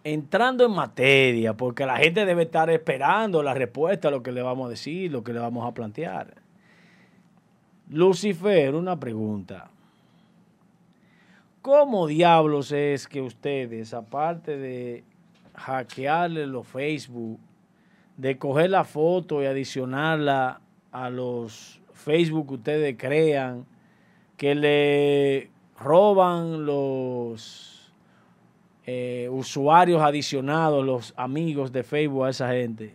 [0.05, 4.43] entrando en materia, porque la gente debe estar esperando la respuesta a lo que le
[4.43, 6.35] vamos a decir, lo que le vamos a plantear.
[7.89, 9.71] Lucifer, una pregunta.
[11.63, 15.05] ¿Cómo diablos es que ustedes, aparte de
[15.55, 17.41] hackearle los Facebook,
[18.19, 20.61] de coger la foto y adicionarla
[20.93, 23.65] a los Facebook que ustedes crean,
[24.37, 27.74] que le roban los
[28.87, 32.95] eh, usuarios adicionados, los amigos de Facebook a esa gente.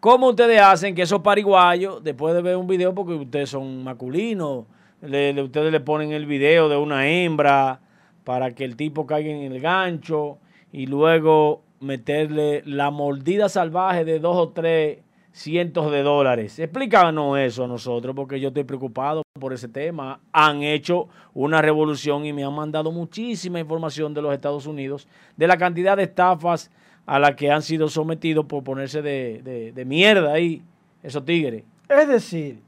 [0.00, 4.64] ¿Cómo ustedes hacen que esos pariguayos, después de ver un video, porque ustedes son masculinos,
[5.00, 7.80] ustedes le ponen el video de una hembra
[8.24, 10.38] para que el tipo caiga en el gancho
[10.72, 14.98] y luego meterle la mordida salvaje de dos o tres
[15.38, 16.58] cientos de dólares.
[16.58, 20.20] Explícanos eso a nosotros, porque yo estoy preocupado por ese tema.
[20.32, 25.06] Han hecho una revolución y me han mandado muchísima información de los Estados Unidos
[25.36, 26.70] de la cantidad de estafas
[27.06, 30.62] a las que han sido sometidos por ponerse de, de mierda ahí,
[31.02, 31.64] esos tigres.
[31.88, 32.60] Es decir,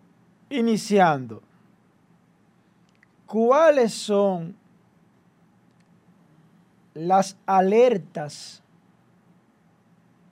[0.48, 1.42] iniciando,
[3.26, 4.54] ¿cuáles son
[6.94, 8.62] las alertas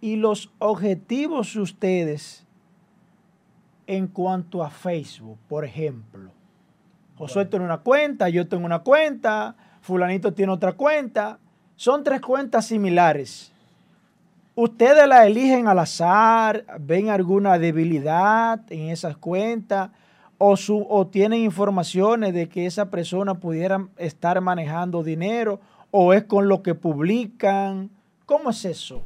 [0.00, 2.46] y los objetivos de ustedes
[3.86, 6.30] en cuanto a Facebook, por ejemplo.
[7.16, 11.38] Josué tiene una cuenta, yo tengo una cuenta, fulanito tiene otra cuenta.
[11.74, 13.52] Son tres cuentas similares.
[14.54, 19.90] Ustedes la eligen al azar, ven alguna debilidad en esas cuentas
[20.36, 25.60] o, su, o tienen informaciones de que esa persona pudiera estar manejando dinero
[25.90, 27.90] o es con lo que publican.
[28.26, 29.02] ¿Cómo es eso?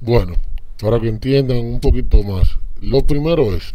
[0.00, 0.34] Bueno,
[0.80, 3.74] para que entiendan un poquito más, lo primero es,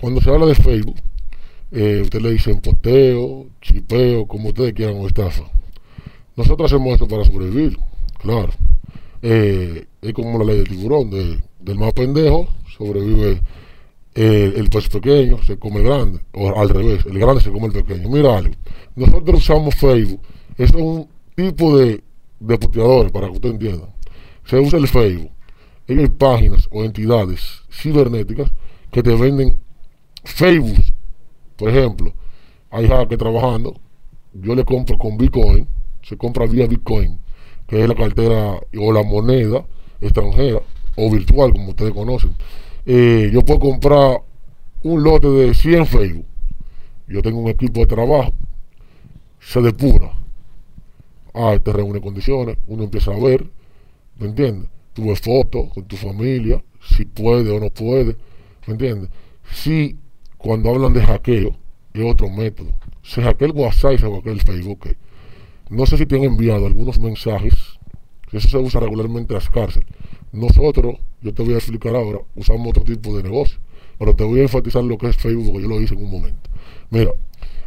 [0.00, 0.96] cuando se habla de Facebook,
[1.72, 5.44] Eh, ustedes le dicen posteo, chipeo, como ustedes quieran o estafa.
[6.34, 7.78] Nosotros hacemos esto para sobrevivir,
[8.18, 8.52] claro.
[9.22, 13.40] Eh, es como la ley del tiburón, del más pendejo sobrevive
[14.16, 17.66] eh, el pez pequeño, se come el grande, o al revés, el grande se come
[17.66, 18.08] el pequeño.
[18.08, 18.42] Mira
[18.96, 20.20] nosotros usamos Facebook,
[20.58, 22.02] eso es un tipo de,
[22.40, 22.58] de
[23.12, 23.88] para que usted entienda.
[24.44, 25.30] Se usa el Facebook,
[25.98, 28.52] hay páginas o entidades cibernéticas
[28.90, 29.60] que te venden
[30.24, 30.84] Facebook.
[31.56, 32.12] Por ejemplo,
[32.70, 33.74] hay que trabajando,
[34.32, 35.66] yo le compro con Bitcoin,
[36.02, 37.18] se compra vía Bitcoin,
[37.66, 39.64] que es la cartera o la moneda
[40.00, 40.62] extranjera
[40.96, 42.34] o virtual, como ustedes conocen.
[42.86, 44.22] Eh, yo puedo comprar
[44.82, 46.26] un lote de 100 Facebook.
[47.08, 48.32] Yo tengo un equipo de trabajo,
[49.40, 50.12] se depura.
[51.34, 53.46] Ah, te reúne condiciones, uno empieza a ver,
[54.18, 54.70] ¿me entiendes?
[55.00, 56.62] Tú ves fotos con tu familia,
[56.94, 58.16] si puede o no puede,
[58.66, 59.08] ¿me entiendes?
[59.50, 59.96] Si
[60.36, 61.56] cuando hablan de hackeo,
[61.94, 62.68] es otro método.
[63.02, 64.94] Se hackea el WhatsApp y se Facebook.
[65.70, 67.54] No sé si te han enviado algunos mensajes,
[68.30, 69.88] eso se usa regularmente en las cárceles.
[70.32, 73.58] Nosotros, yo te voy a explicar ahora, usamos otro tipo de negocio,
[73.98, 76.50] pero te voy a enfatizar lo que es Facebook, yo lo hice en un momento.
[76.90, 77.12] Mira,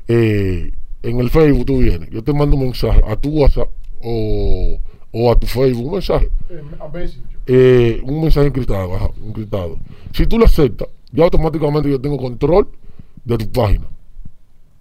[0.07, 3.69] eh, en el Facebook tú vienes, yo te mando un mensaje a tu WhatsApp
[4.03, 4.77] o,
[5.13, 6.29] a tu Facebook, un mensaje.
[7.45, 9.77] Eh, un mensaje encriptado, encriptado.
[10.13, 12.67] Si tú lo aceptas, ya automáticamente yo tengo control
[13.23, 13.85] de tu página,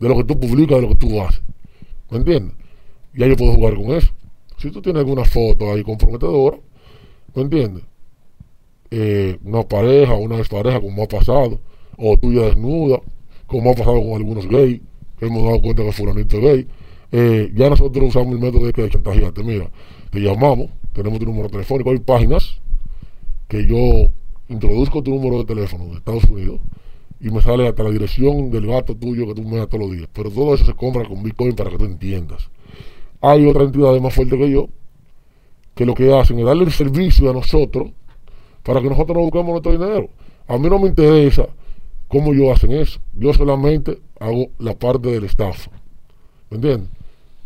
[0.00, 1.42] de lo que tú publicas, de lo que tú haces.
[2.10, 2.54] ¿Me entiendes?
[3.14, 4.12] Ya yo puedo jugar con eso.
[4.58, 6.58] Si tú tienes alguna foto ahí comprometedora,
[7.34, 7.84] ¿me entiendes?
[8.90, 11.58] Eh, una pareja, una despareja, como ha pasado,
[11.96, 13.00] o tuya desnuda,
[13.46, 14.80] como ha pasado con algunos gays,
[15.18, 16.68] que hemos dado cuenta que fulanito es gay.
[17.12, 19.44] Eh, ya nosotros usamos el método de que chantajearte.
[19.44, 19.70] Mira,
[20.10, 22.58] te llamamos, tenemos tu número telefónico, hay páginas
[23.48, 24.10] que yo
[24.48, 26.60] introduzco tu número de teléfono de Estados Unidos
[27.20, 29.96] y me sale hasta la dirección del gato tuyo que tú me das todos los
[29.96, 30.08] días.
[30.12, 32.48] Pero todo eso se compra con Bitcoin para que tú entiendas.
[33.20, 34.68] Hay otra entidad más fuerte que yo
[35.74, 37.90] que lo que hacen es darle el servicio a nosotros
[38.62, 40.08] para que nosotros no busquemos nuestro dinero.
[40.48, 41.46] A mí no me interesa
[42.08, 43.00] cómo ellos hacen eso.
[43.14, 45.68] Yo solamente hago la parte del staff.
[46.50, 47.01] ¿Me entiendes?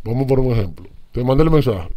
[0.07, 0.87] Vamos por un ejemplo.
[1.11, 1.89] Te mandé el mensaje.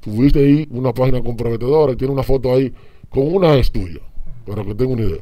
[0.00, 2.74] Tuviste ahí una página comprometedora y tiene una foto ahí
[3.08, 4.00] con una ex tuya,
[4.44, 5.20] para que tenga una idea.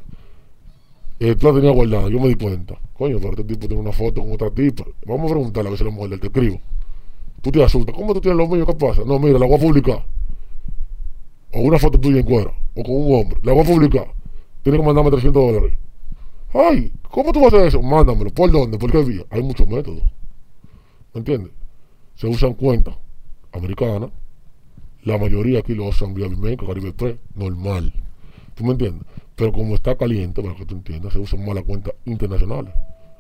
[1.21, 2.79] Eh, tú la tenías guardada, yo me di cuenta.
[2.95, 4.85] Coño, pero este tipo tiene una foto con otra tipa.
[5.07, 6.61] Vamos a preguntarle a ver si la mujer te escribo.
[7.43, 7.95] Tú te asustas.
[7.95, 8.67] ¿Cómo tú tienes los míos?
[8.67, 9.03] ¿Qué pasa?
[9.05, 10.05] No, mira, la voy a publicar.
[11.53, 12.53] O una foto tuya en cuera.
[12.75, 13.39] O con un hombre.
[13.43, 14.07] La voy a publicar.
[14.63, 15.79] Tienes que mandarme 300 dólares.
[16.55, 17.83] Ay, ¿cómo tú vas a hacer eso?
[17.83, 18.31] Mándamelo.
[18.31, 18.79] ¿Por dónde?
[18.79, 19.25] ¿Por qué vía?
[19.31, 20.03] Hay muchos métodos.
[21.13, 21.53] ¿Me entiendes?
[22.23, 22.95] Se usan cuentas
[23.51, 24.11] americanas.
[25.03, 27.19] La mayoría aquí lo usan vía Bimenco, Caribe.
[27.35, 27.93] Normal.
[28.55, 29.05] ¿Tú me entiendes?
[29.35, 32.73] Pero como está caliente, para que tú entiendas, se usan más las cuentas internacionales.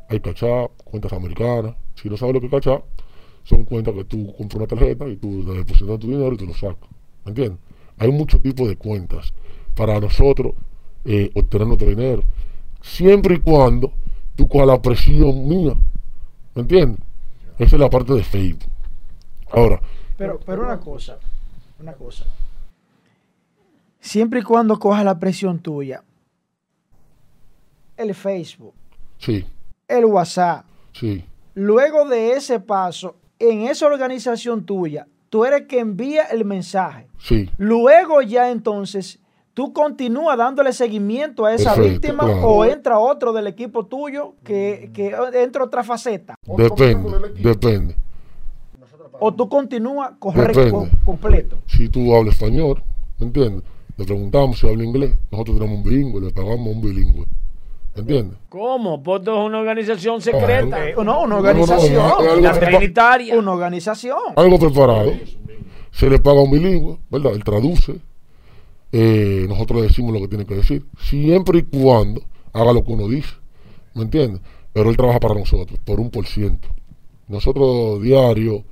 [0.08, 1.74] Hay cachá, cuentas americanas.
[1.96, 2.80] Si no sabes lo que es cachá,
[3.42, 6.46] son cuentas que tú compras una tarjeta y tú le depositas tu dinero y te
[6.46, 6.88] lo sacas.
[7.24, 7.58] ¿Me entiendes?
[7.98, 9.34] Hay muchos tipos de cuentas
[9.74, 10.54] para nosotros
[11.04, 12.22] eh, obtener nuestro dinero.
[12.80, 13.90] Siempre y cuando
[14.36, 15.74] tú cojas la presión mía.
[16.54, 17.00] ¿Me entiendes?
[17.58, 18.71] Esa es la parte de Facebook.
[19.52, 19.80] Ahora.
[20.16, 21.18] Pero, pero una cosa,
[21.80, 22.24] una cosa.
[24.00, 26.02] Siempre y cuando cojas la presión tuya,
[27.96, 28.74] el Facebook,
[29.18, 29.46] sí.
[29.86, 31.24] el WhatsApp, sí.
[31.54, 37.08] luego de ese paso, en esa organización tuya, tú eres que envía el mensaje.
[37.18, 37.48] Sí.
[37.58, 39.20] Luego ya entonces
[39.54, 45.14] tú continúas dándole seguimiento a esa víctima o entra otro del equipo tuyo que, que
[45.34, 46.34] entra otra faceta.
[46.56, 47.96] Depende, depende.
[49.24, 51.58] O tú continúas correcto, completo.
[51.66, 52.82] Si tú hablas español,
[53.20, 53.62] ¿me entiendes?
[53.96, 55.12] Le preguntamos si habla inglés.
[55.30, 57.24] Nosotros tenemos un bilingüe, le pagamos un bilingüe.
[57.94, 58.36] ¿Entiendes?
[58.48, 59.00] ¿Cómo?
[59.00, 60.76] Pues es una organización secreta.
[61.04, 62.42] no, una organización.
[62.42, 63.38] la trinitaria.
[63.38, 64.18] Una organización.
[64.34, 65.12] Algo preparado.
[65.92, 67.32] Se le paga un bilingüe, ¿verdad?
[67.34, 68.00] Él traduce.
[68.90, 70.84] Eh, nosotros le decimos lo que tiene que decir.
[71.00, 72.22] Siempre y cuando
[72.52, 73.34] haga lo que uno dice.
[73.94, 74.40] ¿Me entiendes?
[74.72, 76.66] Pero él trabaja para nosotros, por un por ciento.
[77.28, 78.64] Nosotros diario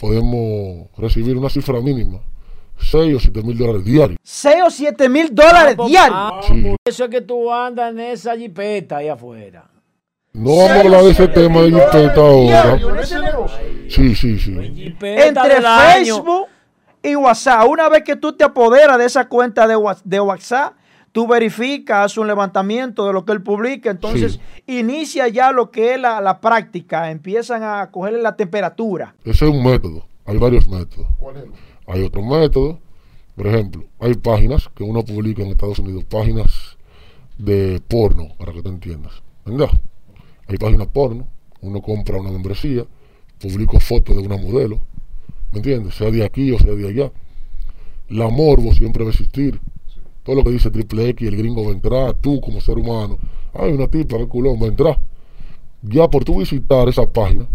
[0.00, 2.20] podemos recibir una cifra mínima
[2.80, 4.18] 6 o 7 mil dólares diarios.
[4.22, 6.46] 6 o 7 mil dólares diarios.
[6.46, 9.70] Por eso es que tú andas en esa jipeta ahí afuera.
[10.32, 12.78] No vamos a hablar de ese tema de jipeta ahora.
[13.88, 14.96] Sí, sí, sí.
[15.00, 16.46] Entre Facebook
[17.02, 19.76] y WhatsApp, una vez que tú te apoderas de esa cuenta de,
[20.20, 20.74] WhatsApp,
[21.12, 25.94] tú verificas, haces un levantamiento de lo que él publica, entonces inicia ya lo que
[25.94, 29.14] es la, la, práctica, empiezan a cogerle la temperatura.
[29.24, 31.06] Ese es un método, hay varios métodos.
[31.18, 31.44] ¿Cuál es?
[31.86, 32.78] Hay otro método.
[33.36, 36.76] Por ejemplo, hay páginas que uno publica en Estados Unidos, páginas
[37.38, 39.22] de porno, para que te entiendas.
[39.46, 39.70] ¿Verdad?
[40.50, 41.28] hay páginas porno,
[41.60, 42.84] uno compra una membresía,
[43.40, 44.80] publico fotos de una modelo,
[45.52, 45.94] ¿me entiendes?
[45.94, 47.12] Sea de aquí o sea de allá.
[48.08, 49.60] La morbo siempre va a existir.
[50.22, 53.18] Todo lo que dice Triple X, el gringo va a entrar, tú como ser humano,
[53.54, 55.00] hay una tipa, que culón, va a entrar.
[55.82, 57.48] Ya por tú visitar esa página,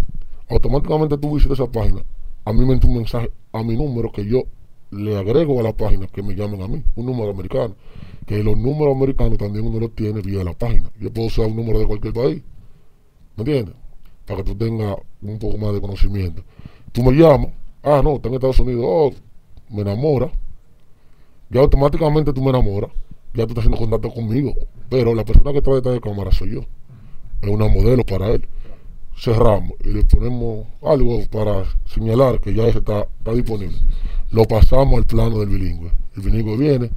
[0.49, 2.03] automáticamente tú visitas esa página,
[2.43, 4.43] a mí me entra un mensaje a mi número que yo
[4.91, 7.75] le agrego a la página que me llamen a mí, un número americano.
[8.25, 10.91] Que los números americanos también uno los tiene vía la página.
[10.99, 12.41] Yo puedo usar un número de cualquier país.
[13.35, 13.75] ¿Me entiendes?
[14.25, 16.43] Para que tú tengas un poco más de conocimiento.
[16.91, 17.51] Tú me llamas,
[17.83, 19.11] ah, no, está en Estados Unidos, oh,
[19.69, 20.31] me enamora.
[21.49, 22.91] Ya automáticamente tú me enamoras,
[23.33, 24.53] ya tú estás haciendo contacto conmigo.
[24.89, 26.61] Pero la persona que está detrás de cámara soy yo.
[27.41, 28.47] Es una modelo para él.
[29.17, 33.77] Cerramos y le ponemos algo para señalar que ya está, está disponible.
[34.31, 35.91] Lo pasamos al plano del bilingüe.
[36.15, 36.91] El bilingüe viene,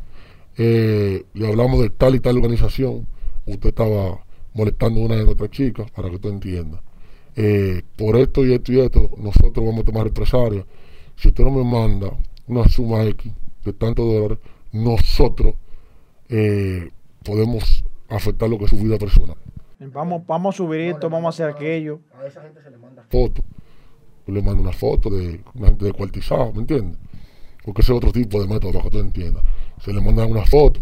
[0.57, 3.07] eh, le hablamos de tal y tal organización.
[3.47, 6.81] Usted estaba molestando a una de nuestras chicas, para que tú entiendas.
[7.37, 10.65] Eh, por esto y esto y esto, nosotros vamos a tomar represalias.
[11.17, 12.11] Si usted no me manda
[12.49, 13.33] una suma X
[13.73, 14.39] de tantos dólares,
[14.73, 15.55] nosotros
[16.29, 16.91] eh,
[17.25, 19.37] podemos afectar lo que es su vida personal.
[19.81, 22.01] Vamos, vamos a subir esto, vamos a hacer aquello.
[22.21, 23.45] A esa gente se le manda fotos.
[24.27, 26.99] Yo le mando una foto de una gente descuartizada, ¿me entiendes?
[27.65, 29.45] Porque ese es otro tipo de método para que tú entiendas.
[29.81, 30.81] Se le mandan una foto,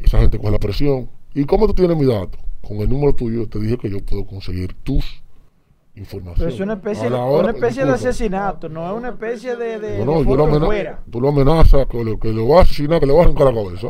[0.00, 1.08] esa gente coge la presión.
[1.34, 2.38] ¿Y cómo tú tienes mi dato?
[2.62, 5.22] Con el número tuyo te dije que yo puedo conseguir tus
[5.94, 6.38] informaciones.
[6.38, 9.78] Pero es una especie, una especie de asesinato, no es una especie de...
[9.78, 13.00] de no, yo lo amenaza, tú lo amenazas que lo, que lo va a asesinar,
[13.00, 13.88] que le va a arrancar la cabeza.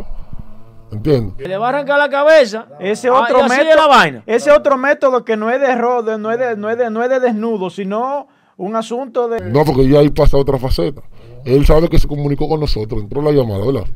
[0.92, 1.48] ¿Entiendes?
[1.48, 2.68] Le va a arrancar la cabeza.
[2.78, 3.76] Ese otro método.
[3.76, 4.22] La vaina.
[4.26, 7.02] Ese otro método que no es de rodo, no es de, no es de, no
[7.02, 9.40] es de desnudo, sino un asunto de.
[9.40, 11.00] No, porque ya ahí pasa otra faceta.
[11.46, 13.86] Él sabe que se comunicó con nosotros, entró la llamada, ¿verdad?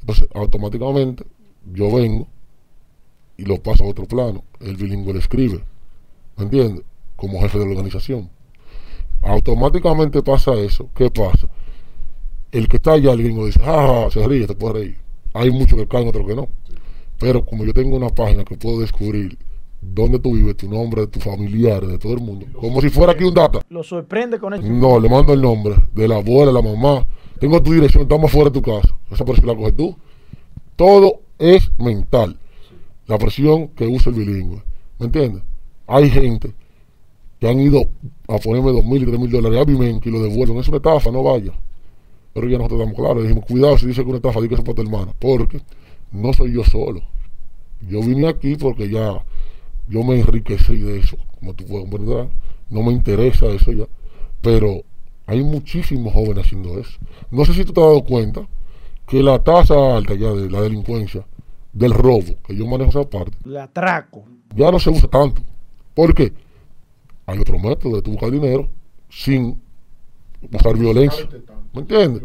[0.00, 1.24] Entonces, automáticamente,
[1.64, 2.26] yo vengo
[3.38, 4.44] y lo paso a otro plano.
[4.60, 5.64] El bilingüe le escribe,
[6.36, 6.84] ¿me entiendes?
[7.18, 8.30] Como jefe de la organización.
[9.20, 10.88] Automáticamente pasa eso.
[10.94, 11.48] ¿Qué pasa?
[12.50, 15.08] El que está allá, el gringo dice, ah, se ríe, te puede reír
[15.38, 16.48] hay muchos que caen, otros que no.
[17.18, 19.38] Pero como yo tengo una página que puedo descubrir
[19.80, 23.12] dónde tú vives, tu nombre, de tus familiares, de todo el mundo, como si fuera
[23.12, 23.60] aquí un data.
[23.68, 24.62] ¿Lo sorprende con eso?
[24.64, 27.06] No, le mando el nombre de la abuela, la mamá.
[27.38, 28.96] Tengo tu dirección, estamos fuera de tu casa.
[29.10, 29.96] Esa presión la coges tú.
[30.74, 32.36] Todo es mental.
[33.06, 34.62] La presión que usa el bilingüe.
[34.98, 35.42] ¿Me entiendes?
[35.86, 36.52] Hay gente
[37.40, 37.82] que han ido
[38.28, 40.58] a ponerme dos mil y tres mil dólares a mi y lo devuelven.
[40.58, 41.52] Es una estafa, no vaya.
[42.34, 44.60] Pero ya nosotros estamos claros, dijimos, cuidado si dice que una estafa, di que es
[44.60, 45.60] para tu hermana, porque
[46.12, 47.00] no soy yo solo.
[47.88, 49.24] Yo vine aquí porque ya
[49.88, 52.28] yo me enriquecí de eso, como tú puedes comprender,
[52.70, 53.86] no me interesa eso ya,
[54.40, 54.82] pero
[55.26, 56.98] hay muchísimos jóvenes haciendo eso.
[57.30, 58.46] No sé si tú te has dado cuenta
[59.06, 61.24] que la tasa alta ya de la delincuencia,
[61.72, 64.24] del robo, que yo manejo esa parte, el atraco,
[64.54, 65.42] ya no se usa tanto.
[65.94, 66.32] porque
[67.28, 68.70] Hay otro método de tu buscar dinero
[69.10, 69.60] sin
[70.50, 71.28] usar violencia.
[71.74, 72.22] ¿Me entiendes?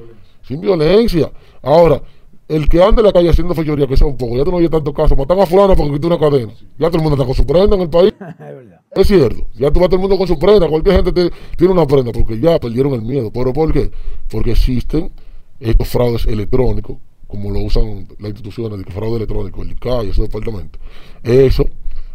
[0.47, 1.29] Sin violencia.
[1.61, 2.01] Ahora,
[2.47, 4.57] el que anda en la calle haciendo fechoría, que sea un poco, ya tú no
[4.57, 6.53] oyes tanto caso, matan a fulano porque quitó una cadena.
[6.79, 8.13] Ya todo el mundo está con su prenda en el país.
[8.95, 9.45] es, cierto.
[9.55, 10.69] Ya tú vas todo el mundo con su prenda.
[10.69, 13.29] Cualquier gente tiene una prenda porque ya perdieron el miedo.
[13.29, 13.91] ¿Pero por qué?
[14.31, 15.11] Porque existen
[15.59, 16.95] estos fraudes electrónicos,
[17.27, 20.81] como lo usan las instituciones, de fraude electrónico, el ICA y esos departamentos.
[21.23, 21.65] Eso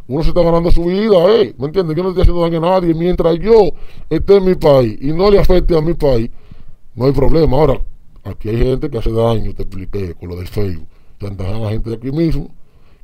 [0.08, 1.94] uno se está ganando su vida, eh, ¿me entiendes?
[1.94, 2.94] Yo no estoy haciendo daño a nadie.
[2.94, 3.70] Mientras yo
[4.08, 6.30] esté en mi país y no le afecte a mi país,
[6.94, 7.58] no hay problema.
[7.58, 7.80] Ahora,
[8.24, 10.88] aquí hay gente que hace daño, te expliqué, con lo del Facebook.
[11.18, 12.48] Te a la gente de aquí mismo,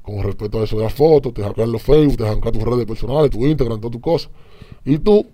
[0.00, 2.86] con respecto a eso de las fotos, te hackean los Facebook, te hackean tus redes
[2.86, 4.30] personales, tu Instagram, todas tus cosas.
[4.84, 5.26] Y tú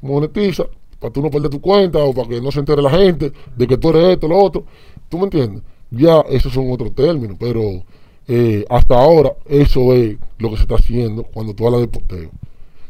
[0.00, 0.66] monetizas
[0.98, 3.66] para tú no perder tu cuenta o para que no se entere la gente de
[3.68, 4.64] que tú eres esto, lo otro.
[5.08, 5.62] ¿Tú me entiendes?
[5.90, 7.84] Ya esos son otros términos, pero
[8.26, 12.30] eh, hasta ahora, eso es lo que se está haciendo cuando tú hablas de porteo.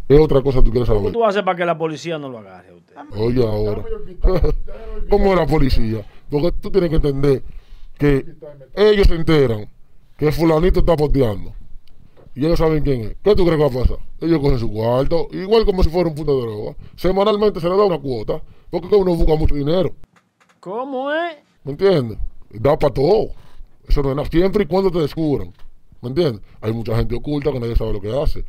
[0.06, 1.02] ¿Qué otra cosa tú quieres saber?
[1.02, 2.94] ¿Cómo tú haces para que la policía no lo agarre a usted?
[3.16, 3.84] Oye, ahora.
[5.10, 6.04] ¿Cómo la policía?
[6.30, 7.42] Porque tú tienes que entender
[7.98, 8.26] que
[8.74, 9.68] ellos se enteran
[10.16, 11.52] que fulanito está posteando.
[12.34, 13.16] Y ellos saben quién es.
[13.22, 13.98] ¿Qué tú crees que va a pasar?
[14.20, 16.76] Ellos cogen su cuarto, igual como si fuera un punto de droga.
[16.96, 19.94] Semanalmente se le da una cuota, porque uno busca mucho dinero.
[20.60, 21.36] ¿Cómo es?
[21.62, 22.18] ¿Me entiendes?
[22.50, 23.28] Da para todo.
[23.88, 24.28] Eso no es nada.
[24.28, 25.52] Siempre y cuando te descubran.
[26.00, 26.42] ¿Me entiendes?
[26.60, 28.44] Hay mucha gente oculta que nadie sabe lo que hace.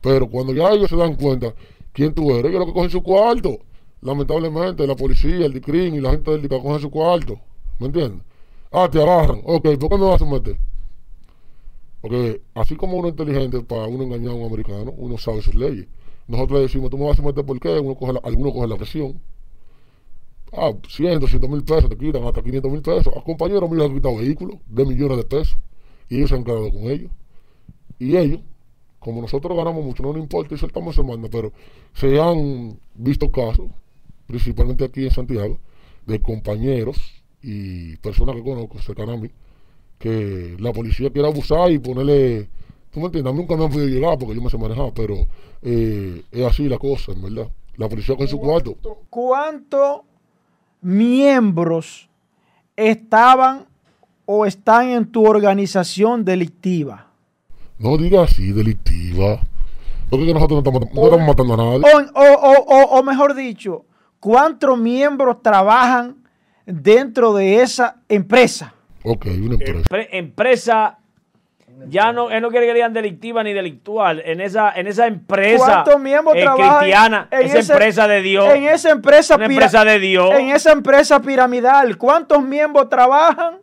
[0.00, 1.54] Pero cuando ya ellos se dan cuenta
[1.92, 3.58] quién tú eres, ellos lo que cogen su cuarto.
[4.02, 7.38] Lamentablemente, la policía, el DICRIN y la gente del DICA cogen su cuarto.
[7.78, 8.22] ¿Me entiendes?
[8.70, 9.42] Ah, te agarran.
[9.44, 10.56] Ok, ¿por qué me vas a someter?
[12.00, 15.54] Porque así como uno es inteligente para uno engañar a un americano, uno sabe sus
[15.54, 15.86] leyes.
[16.28, 18.76] Nosotros decimos, tú me vas a someter por qué, uno coge la, alguno coge la
[18.76, 19.20] presión
[20.52, 23.12] ah, 100, 200 mil pesos, te quitan hasta 500 mil pesos.
[23.16, 25.56] A compañeros míos han quitado vehículos de millones de pesos
[26.08, 27.10] y ellos se han quedado con ellos.
[27.98, 28.40] Y ellos
[29.00, 31.52] como nosotros ganamos mucho, no nos importa y soltamos semana, pero
[31.94, 33.68] se han visto casos,
[34.26, 35.58] principalmente aquí en Santiago,
[36.06, 36.98] de compañeros
[37.42, 39.30] y personas que conozco cercanas a mí,
[39.98, 42.50] que la policía quiere abusar y ponerle,
[42.90, 44.92] tú me entiendes, a mí nunca me han podido llegar porque yo me sé manejar,
[44.94, 45.26] pero
[45.62, 47.50] eh, es así la cosa, en verdad.
[47.76, 48.76] La policía con su cuarto.
[49.08, 50.02] ¿Cuántos
[50.80, 52.08] miembros
[52.76, 53.66] estaban
[54.26, 57.06] o están en tu organización delictiva?
[57.78, 59.40] No digas así, delictiva.
[60.08, 62.10] Porque nosotros no estamos, no estamos matando a nadie.
[62.14, 63.84] O, o- o- o mejor dicho,
[64.18, 66.16] ¿cuántos miembros trabajan
[66.66, 68.74] dentro de esa empresa?
[69.04, 69.82] Ok, una empresa.
[69.88, 70.98] Pre- empresa,
[71.88, 74.22] ya no, él no quiere que digan delictiva ni delictual.
[74.24, 78.54] En esa, en esa empresa ¿Cuántos miembros eh, cristiana, en esa ese- empresa de Dios.
[78.54, 80.30] En esa empresa, Una pira- empresa de Dios.
[80.38, 83.56] En esa empresa piramidal, ¿cuántos miembros trabajan?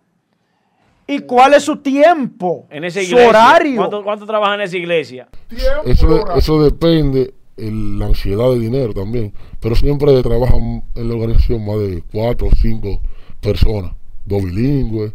[1.10, 2.68] ¿Y cuál es su tiempo?
[2.70, 3.30] en esa su iglesia.
[3.30, 3.78] horario.
[3.78, 5.28] ¿Cuánto, cuánto trabajan en esa iglesia?
[5.86, 9.34] Eso, eso depende el- la ansiedad de dinero también.
[9.62, 13.00] Pero siempre trabajan en la organización más de cuatro o cinco
[13.42, 13.92] personas.
[14.26, 15.14] Dos bilingües,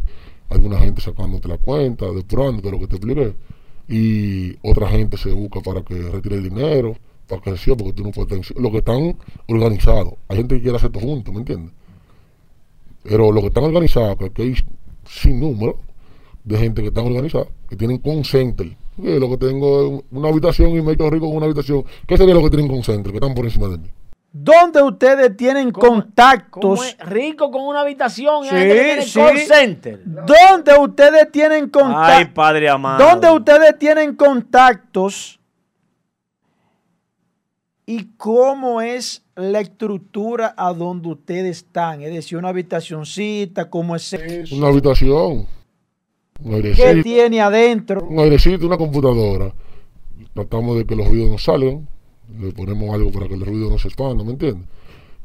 [0.53, 3.35] alguna gente sacándote la cuenta, depurándote lo que te expliqué.
[3.87, 6.95] Y otra gente se busca para que retire el dinero,
[7.27, 9.17] para que sea, porque tú no puedes tener- Los que están
[9.47, 10.13] organizados.
[10.27, 11.73] Hay gente que quiere hacer todo junto, ¿me entiendes?
[13.03, 14.55] Pero los que están organizados, que hay
[15.05, 15.77] sin número
[16.43, 17.99] de gente que están organizada, que tienen.
[17.99, 21.83] Porque lo que tengo es una habitación y me he hecho rico con una habitación.
[22.07, 23.11] ¿Qué sería lo que tienen concenter?
[23.11, 23.87] Que están por encima de mí.
[24.35, 26.59] ¿Dónde ustedes tienen ¿Cómo- contactos?
[26.61, 26.97] ¿Cómo es?
[27.01, 28.43] Rico con una habitación.
[28.45, 29.19] Sí, tiene sí.
[29.19, 30.01] call center.
[30.03, 32.33] ¿Dónde ustedes tienen Ay, contactos?
[32.33, 33.05] Padre amado.
[33.05, 35.39] ¿Dónde ustedes tienen contactos?
[37.85, 42.01] ¿Y cómo es la estructura a donde ustedes están?
[42.01, 44.55] Es decir, una habitacioncita, ¿cómo es eso?
[44.55, 45.45] Una habitación,
[46.39, 48.01] un ¿Qué airecito, tiene adentro?
[48.03, 49.53] un airecito, una computadora.
[50.33, 51.87] Tratamos de que los ruidos no salgan.
[52.39, 54.67] Le ponemos algo para que el ruido no se expanda, ¿me entiendes?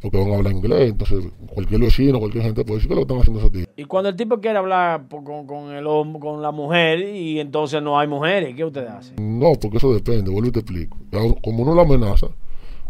[0.00, 3.18] Porque van a hablar inglés, entonces cualquier vecino, cualquier gente puede decir que lo están
[3.18, 3.68] haciendo esos tíos.
[3.76, 5.84] Y cuando el tipo quiere hablar con, con el
[6.20, 9.38] con la mujer y entonces no hay mujeres, ¿qué ustedes hacen?
[9.38, 10.96] No, porque eso depende, vuelvo y te explico.
[11.42, 12.28] Como uno la amenaza,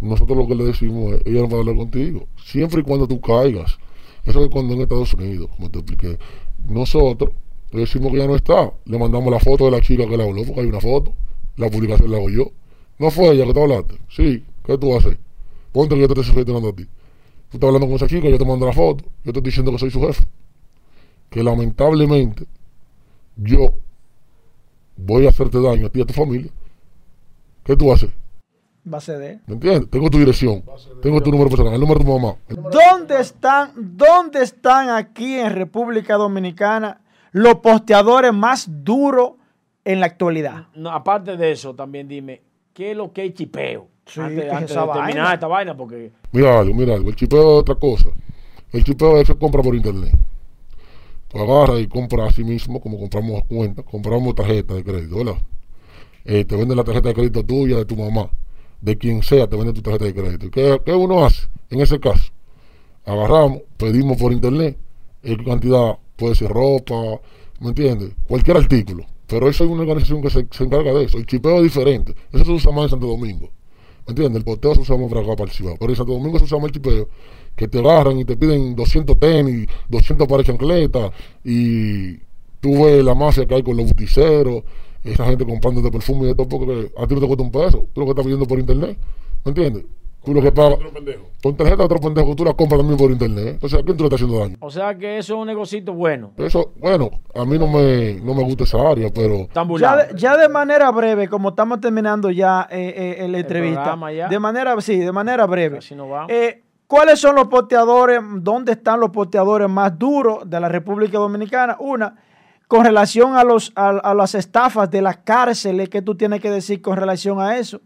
[0.00, 3.08] nosotros lo que le decimos es, ella no va a hablar contigo, siempre y cuando
[3.08, 3.78] tú caigas.
[4.24, 6.18] Eso es cuando en Estados Unidos, como te expliqué,
[6.68, 7.30] nosotros
[7.70, 10.24] le decimos que ya no está, le mandamos la foto de la chica que la
[10.24, 11.12] habló, porque hay una foto,
[11.56, 12.50] la publicación la hago yo.
[12.98, 15.16] No fue ella que te hablaste, sí, ¿qué tú haces?
[15.72, 16.84] Ponte que yo te estoy gestionando a ti.
[16.84, 19.72] Tú estás hablando con esa chica, yo te mando la foto, yo te estoy diciendo
[19.72, 20.24] que soy su jefe.
[21.30, 22.46] Que lamentablemente
[23.36, 23.70] yo
[24.96, 26.50] voy a hacerte daño a ti y a tu familia.
[27.64, 28.10] ¿Qué tú haces?
[28.92, 29.40] Va a ceder.
[29.46, 29.90] ¿Me entiendes?
[29.90, 30.64] Tengo tu dirección,
[31.02, 32.36] tengo tu número personal, el número de tu mamá.
[32.48, 37.00] ¿Dónde están, ¿Dónde están aquí en República Dominicana
[37.32, 39.32] los posteadores más duros
[39.84, 40.68] en la actualidad?
[40.74, 42.42] No, aparte de eso, también dime,
[42.78, 43.88] ¿qué es lo que es chipeo?
[44.06, 45.34] Sí, antes ¿qué es antes esa de terminar vaina?
[45.34, 47.10] esta vaina, porque Mira algo, mira algo.
[47.10, 48.10] El chipeo es otra cosa.
[48.72, 50.16] El chipeo es que compra por internet.
[51.26, 55.42] Tú agarras y compras a sí mismo, como compramos cuenta, compramos tarjeta de crédito, ¿verdad?
[56.24, 58.30] Eh, te venden la tarjeta de crédito tuya, de tu mamá,
[58.80, 60.46] de quien sea, te vende tu tarjeta de crédito.
[60.46, 62.30] ¿Y ¿Qué, qué uno hace en ese caso?
[63.04, 64.78] Agarramos, pedimos por internet,
[65.24, 66.94] en cantidad, puede ser ropa,
[67.58, 68.12] ¿me entiendes?
[68.28, 69.04] Cualquier artículo.
[69.28, 71.18] Pero eso hay una organización que se, encarga de eso.
[71.18, 72.14] El chipeo es diferente.
[72.32, 73.50] Eso se usa más en Santo Domingo.
[74.06, 74.38] ¿Me entiendes?
[74.38, 75.76] El porteo se usa más para acá, para el Cibao.
[75.78, 77.08] Pero en Santo Domingo se usa más el chipeo,
[77.54, 81.12] que te agarran y te piden 200 tenis, 200 pares de chancletas,
[81.44, 82.16] y
[82.60, 84.62] tú ves la mafia que hay con los buticeros,
[85.04, 87.86] esa gente comprándote perfume y de todo, porque a ti no te cuesta un peso,
[87.92, 88.96] tú lo que estás pidiendo por internet,
[89.44, 89.84] ¿me entiendes?
[90.24, 90.78] Tú lo que pagas
[91.42, 93.48] con tarjeta de otro pendejo, tú la compras también por internet.
[93.54, 94.56] Entonces, ¿a quién tú le estás haciendo daño?
[94.60, 96.32] O sea que eso es un negocito bueno.
[96.36, 100.08] Eso, bueno, a mí no me, no me gusta esa área, pero Están Ya burlados.
[100.08, 104.28] de, ya de manera breve, como estamos terminando ya eh, eh, la entrevista, ya.
[104.28, 105.76] de manera, sí, de manera breve.
[105.76, 106.30] Casi no vamos.
[106.30, 108.20] Eh, ¿Cuáles son los posteadores?
[108.40, 111.76] ¿Dónde están los posteadores más duros de la República Dominicana?
[111.78, 112.16] Una,
[112.66, 116.50] con relación a, los, a, a las estafas de las cárceles, ¿qué tú tienes que
[116.50, 117.80] decir con relación a eso?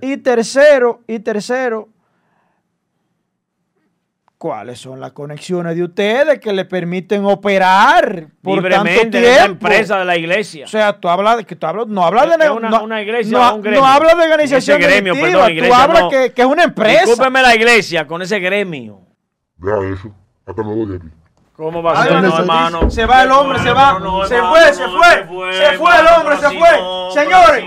[0.00, 1.88] Y tercero, y tercero,
[4.38, 9.44] ¿cuáles son las conexiones de ustedes que le permiten operar por tanto Libremente en esa
[9.44, 9.66] tiempo?
[9.66, 10.64] empresa de la iglesia.
[10.64, 13.38] O sea, tú hablas de que tú hablas, no hablas de una- no, una iglesia
[13.38, 13.80] no, un gremio.
[13.80, 16.10] no hablas de organización gremio, perdón, tú iglesia hablas no.
[16.10, 17.04] que, que es una empresa.
[17.04, 19.00] Discúlpeme la iglesia con ese gremio.
[19.58, 20.12] vea eso,
[20.44, 21.06] hasta me voy de aquí.
[21.54, 22.90] ¿Cómo va a ser, no, hermano?
[22.90, 23.92] se va el hombre, se va,
[24.26, 26.68] se fue, se fue, se fue el hombre, se fue.
[27.12, 27.64] Señores,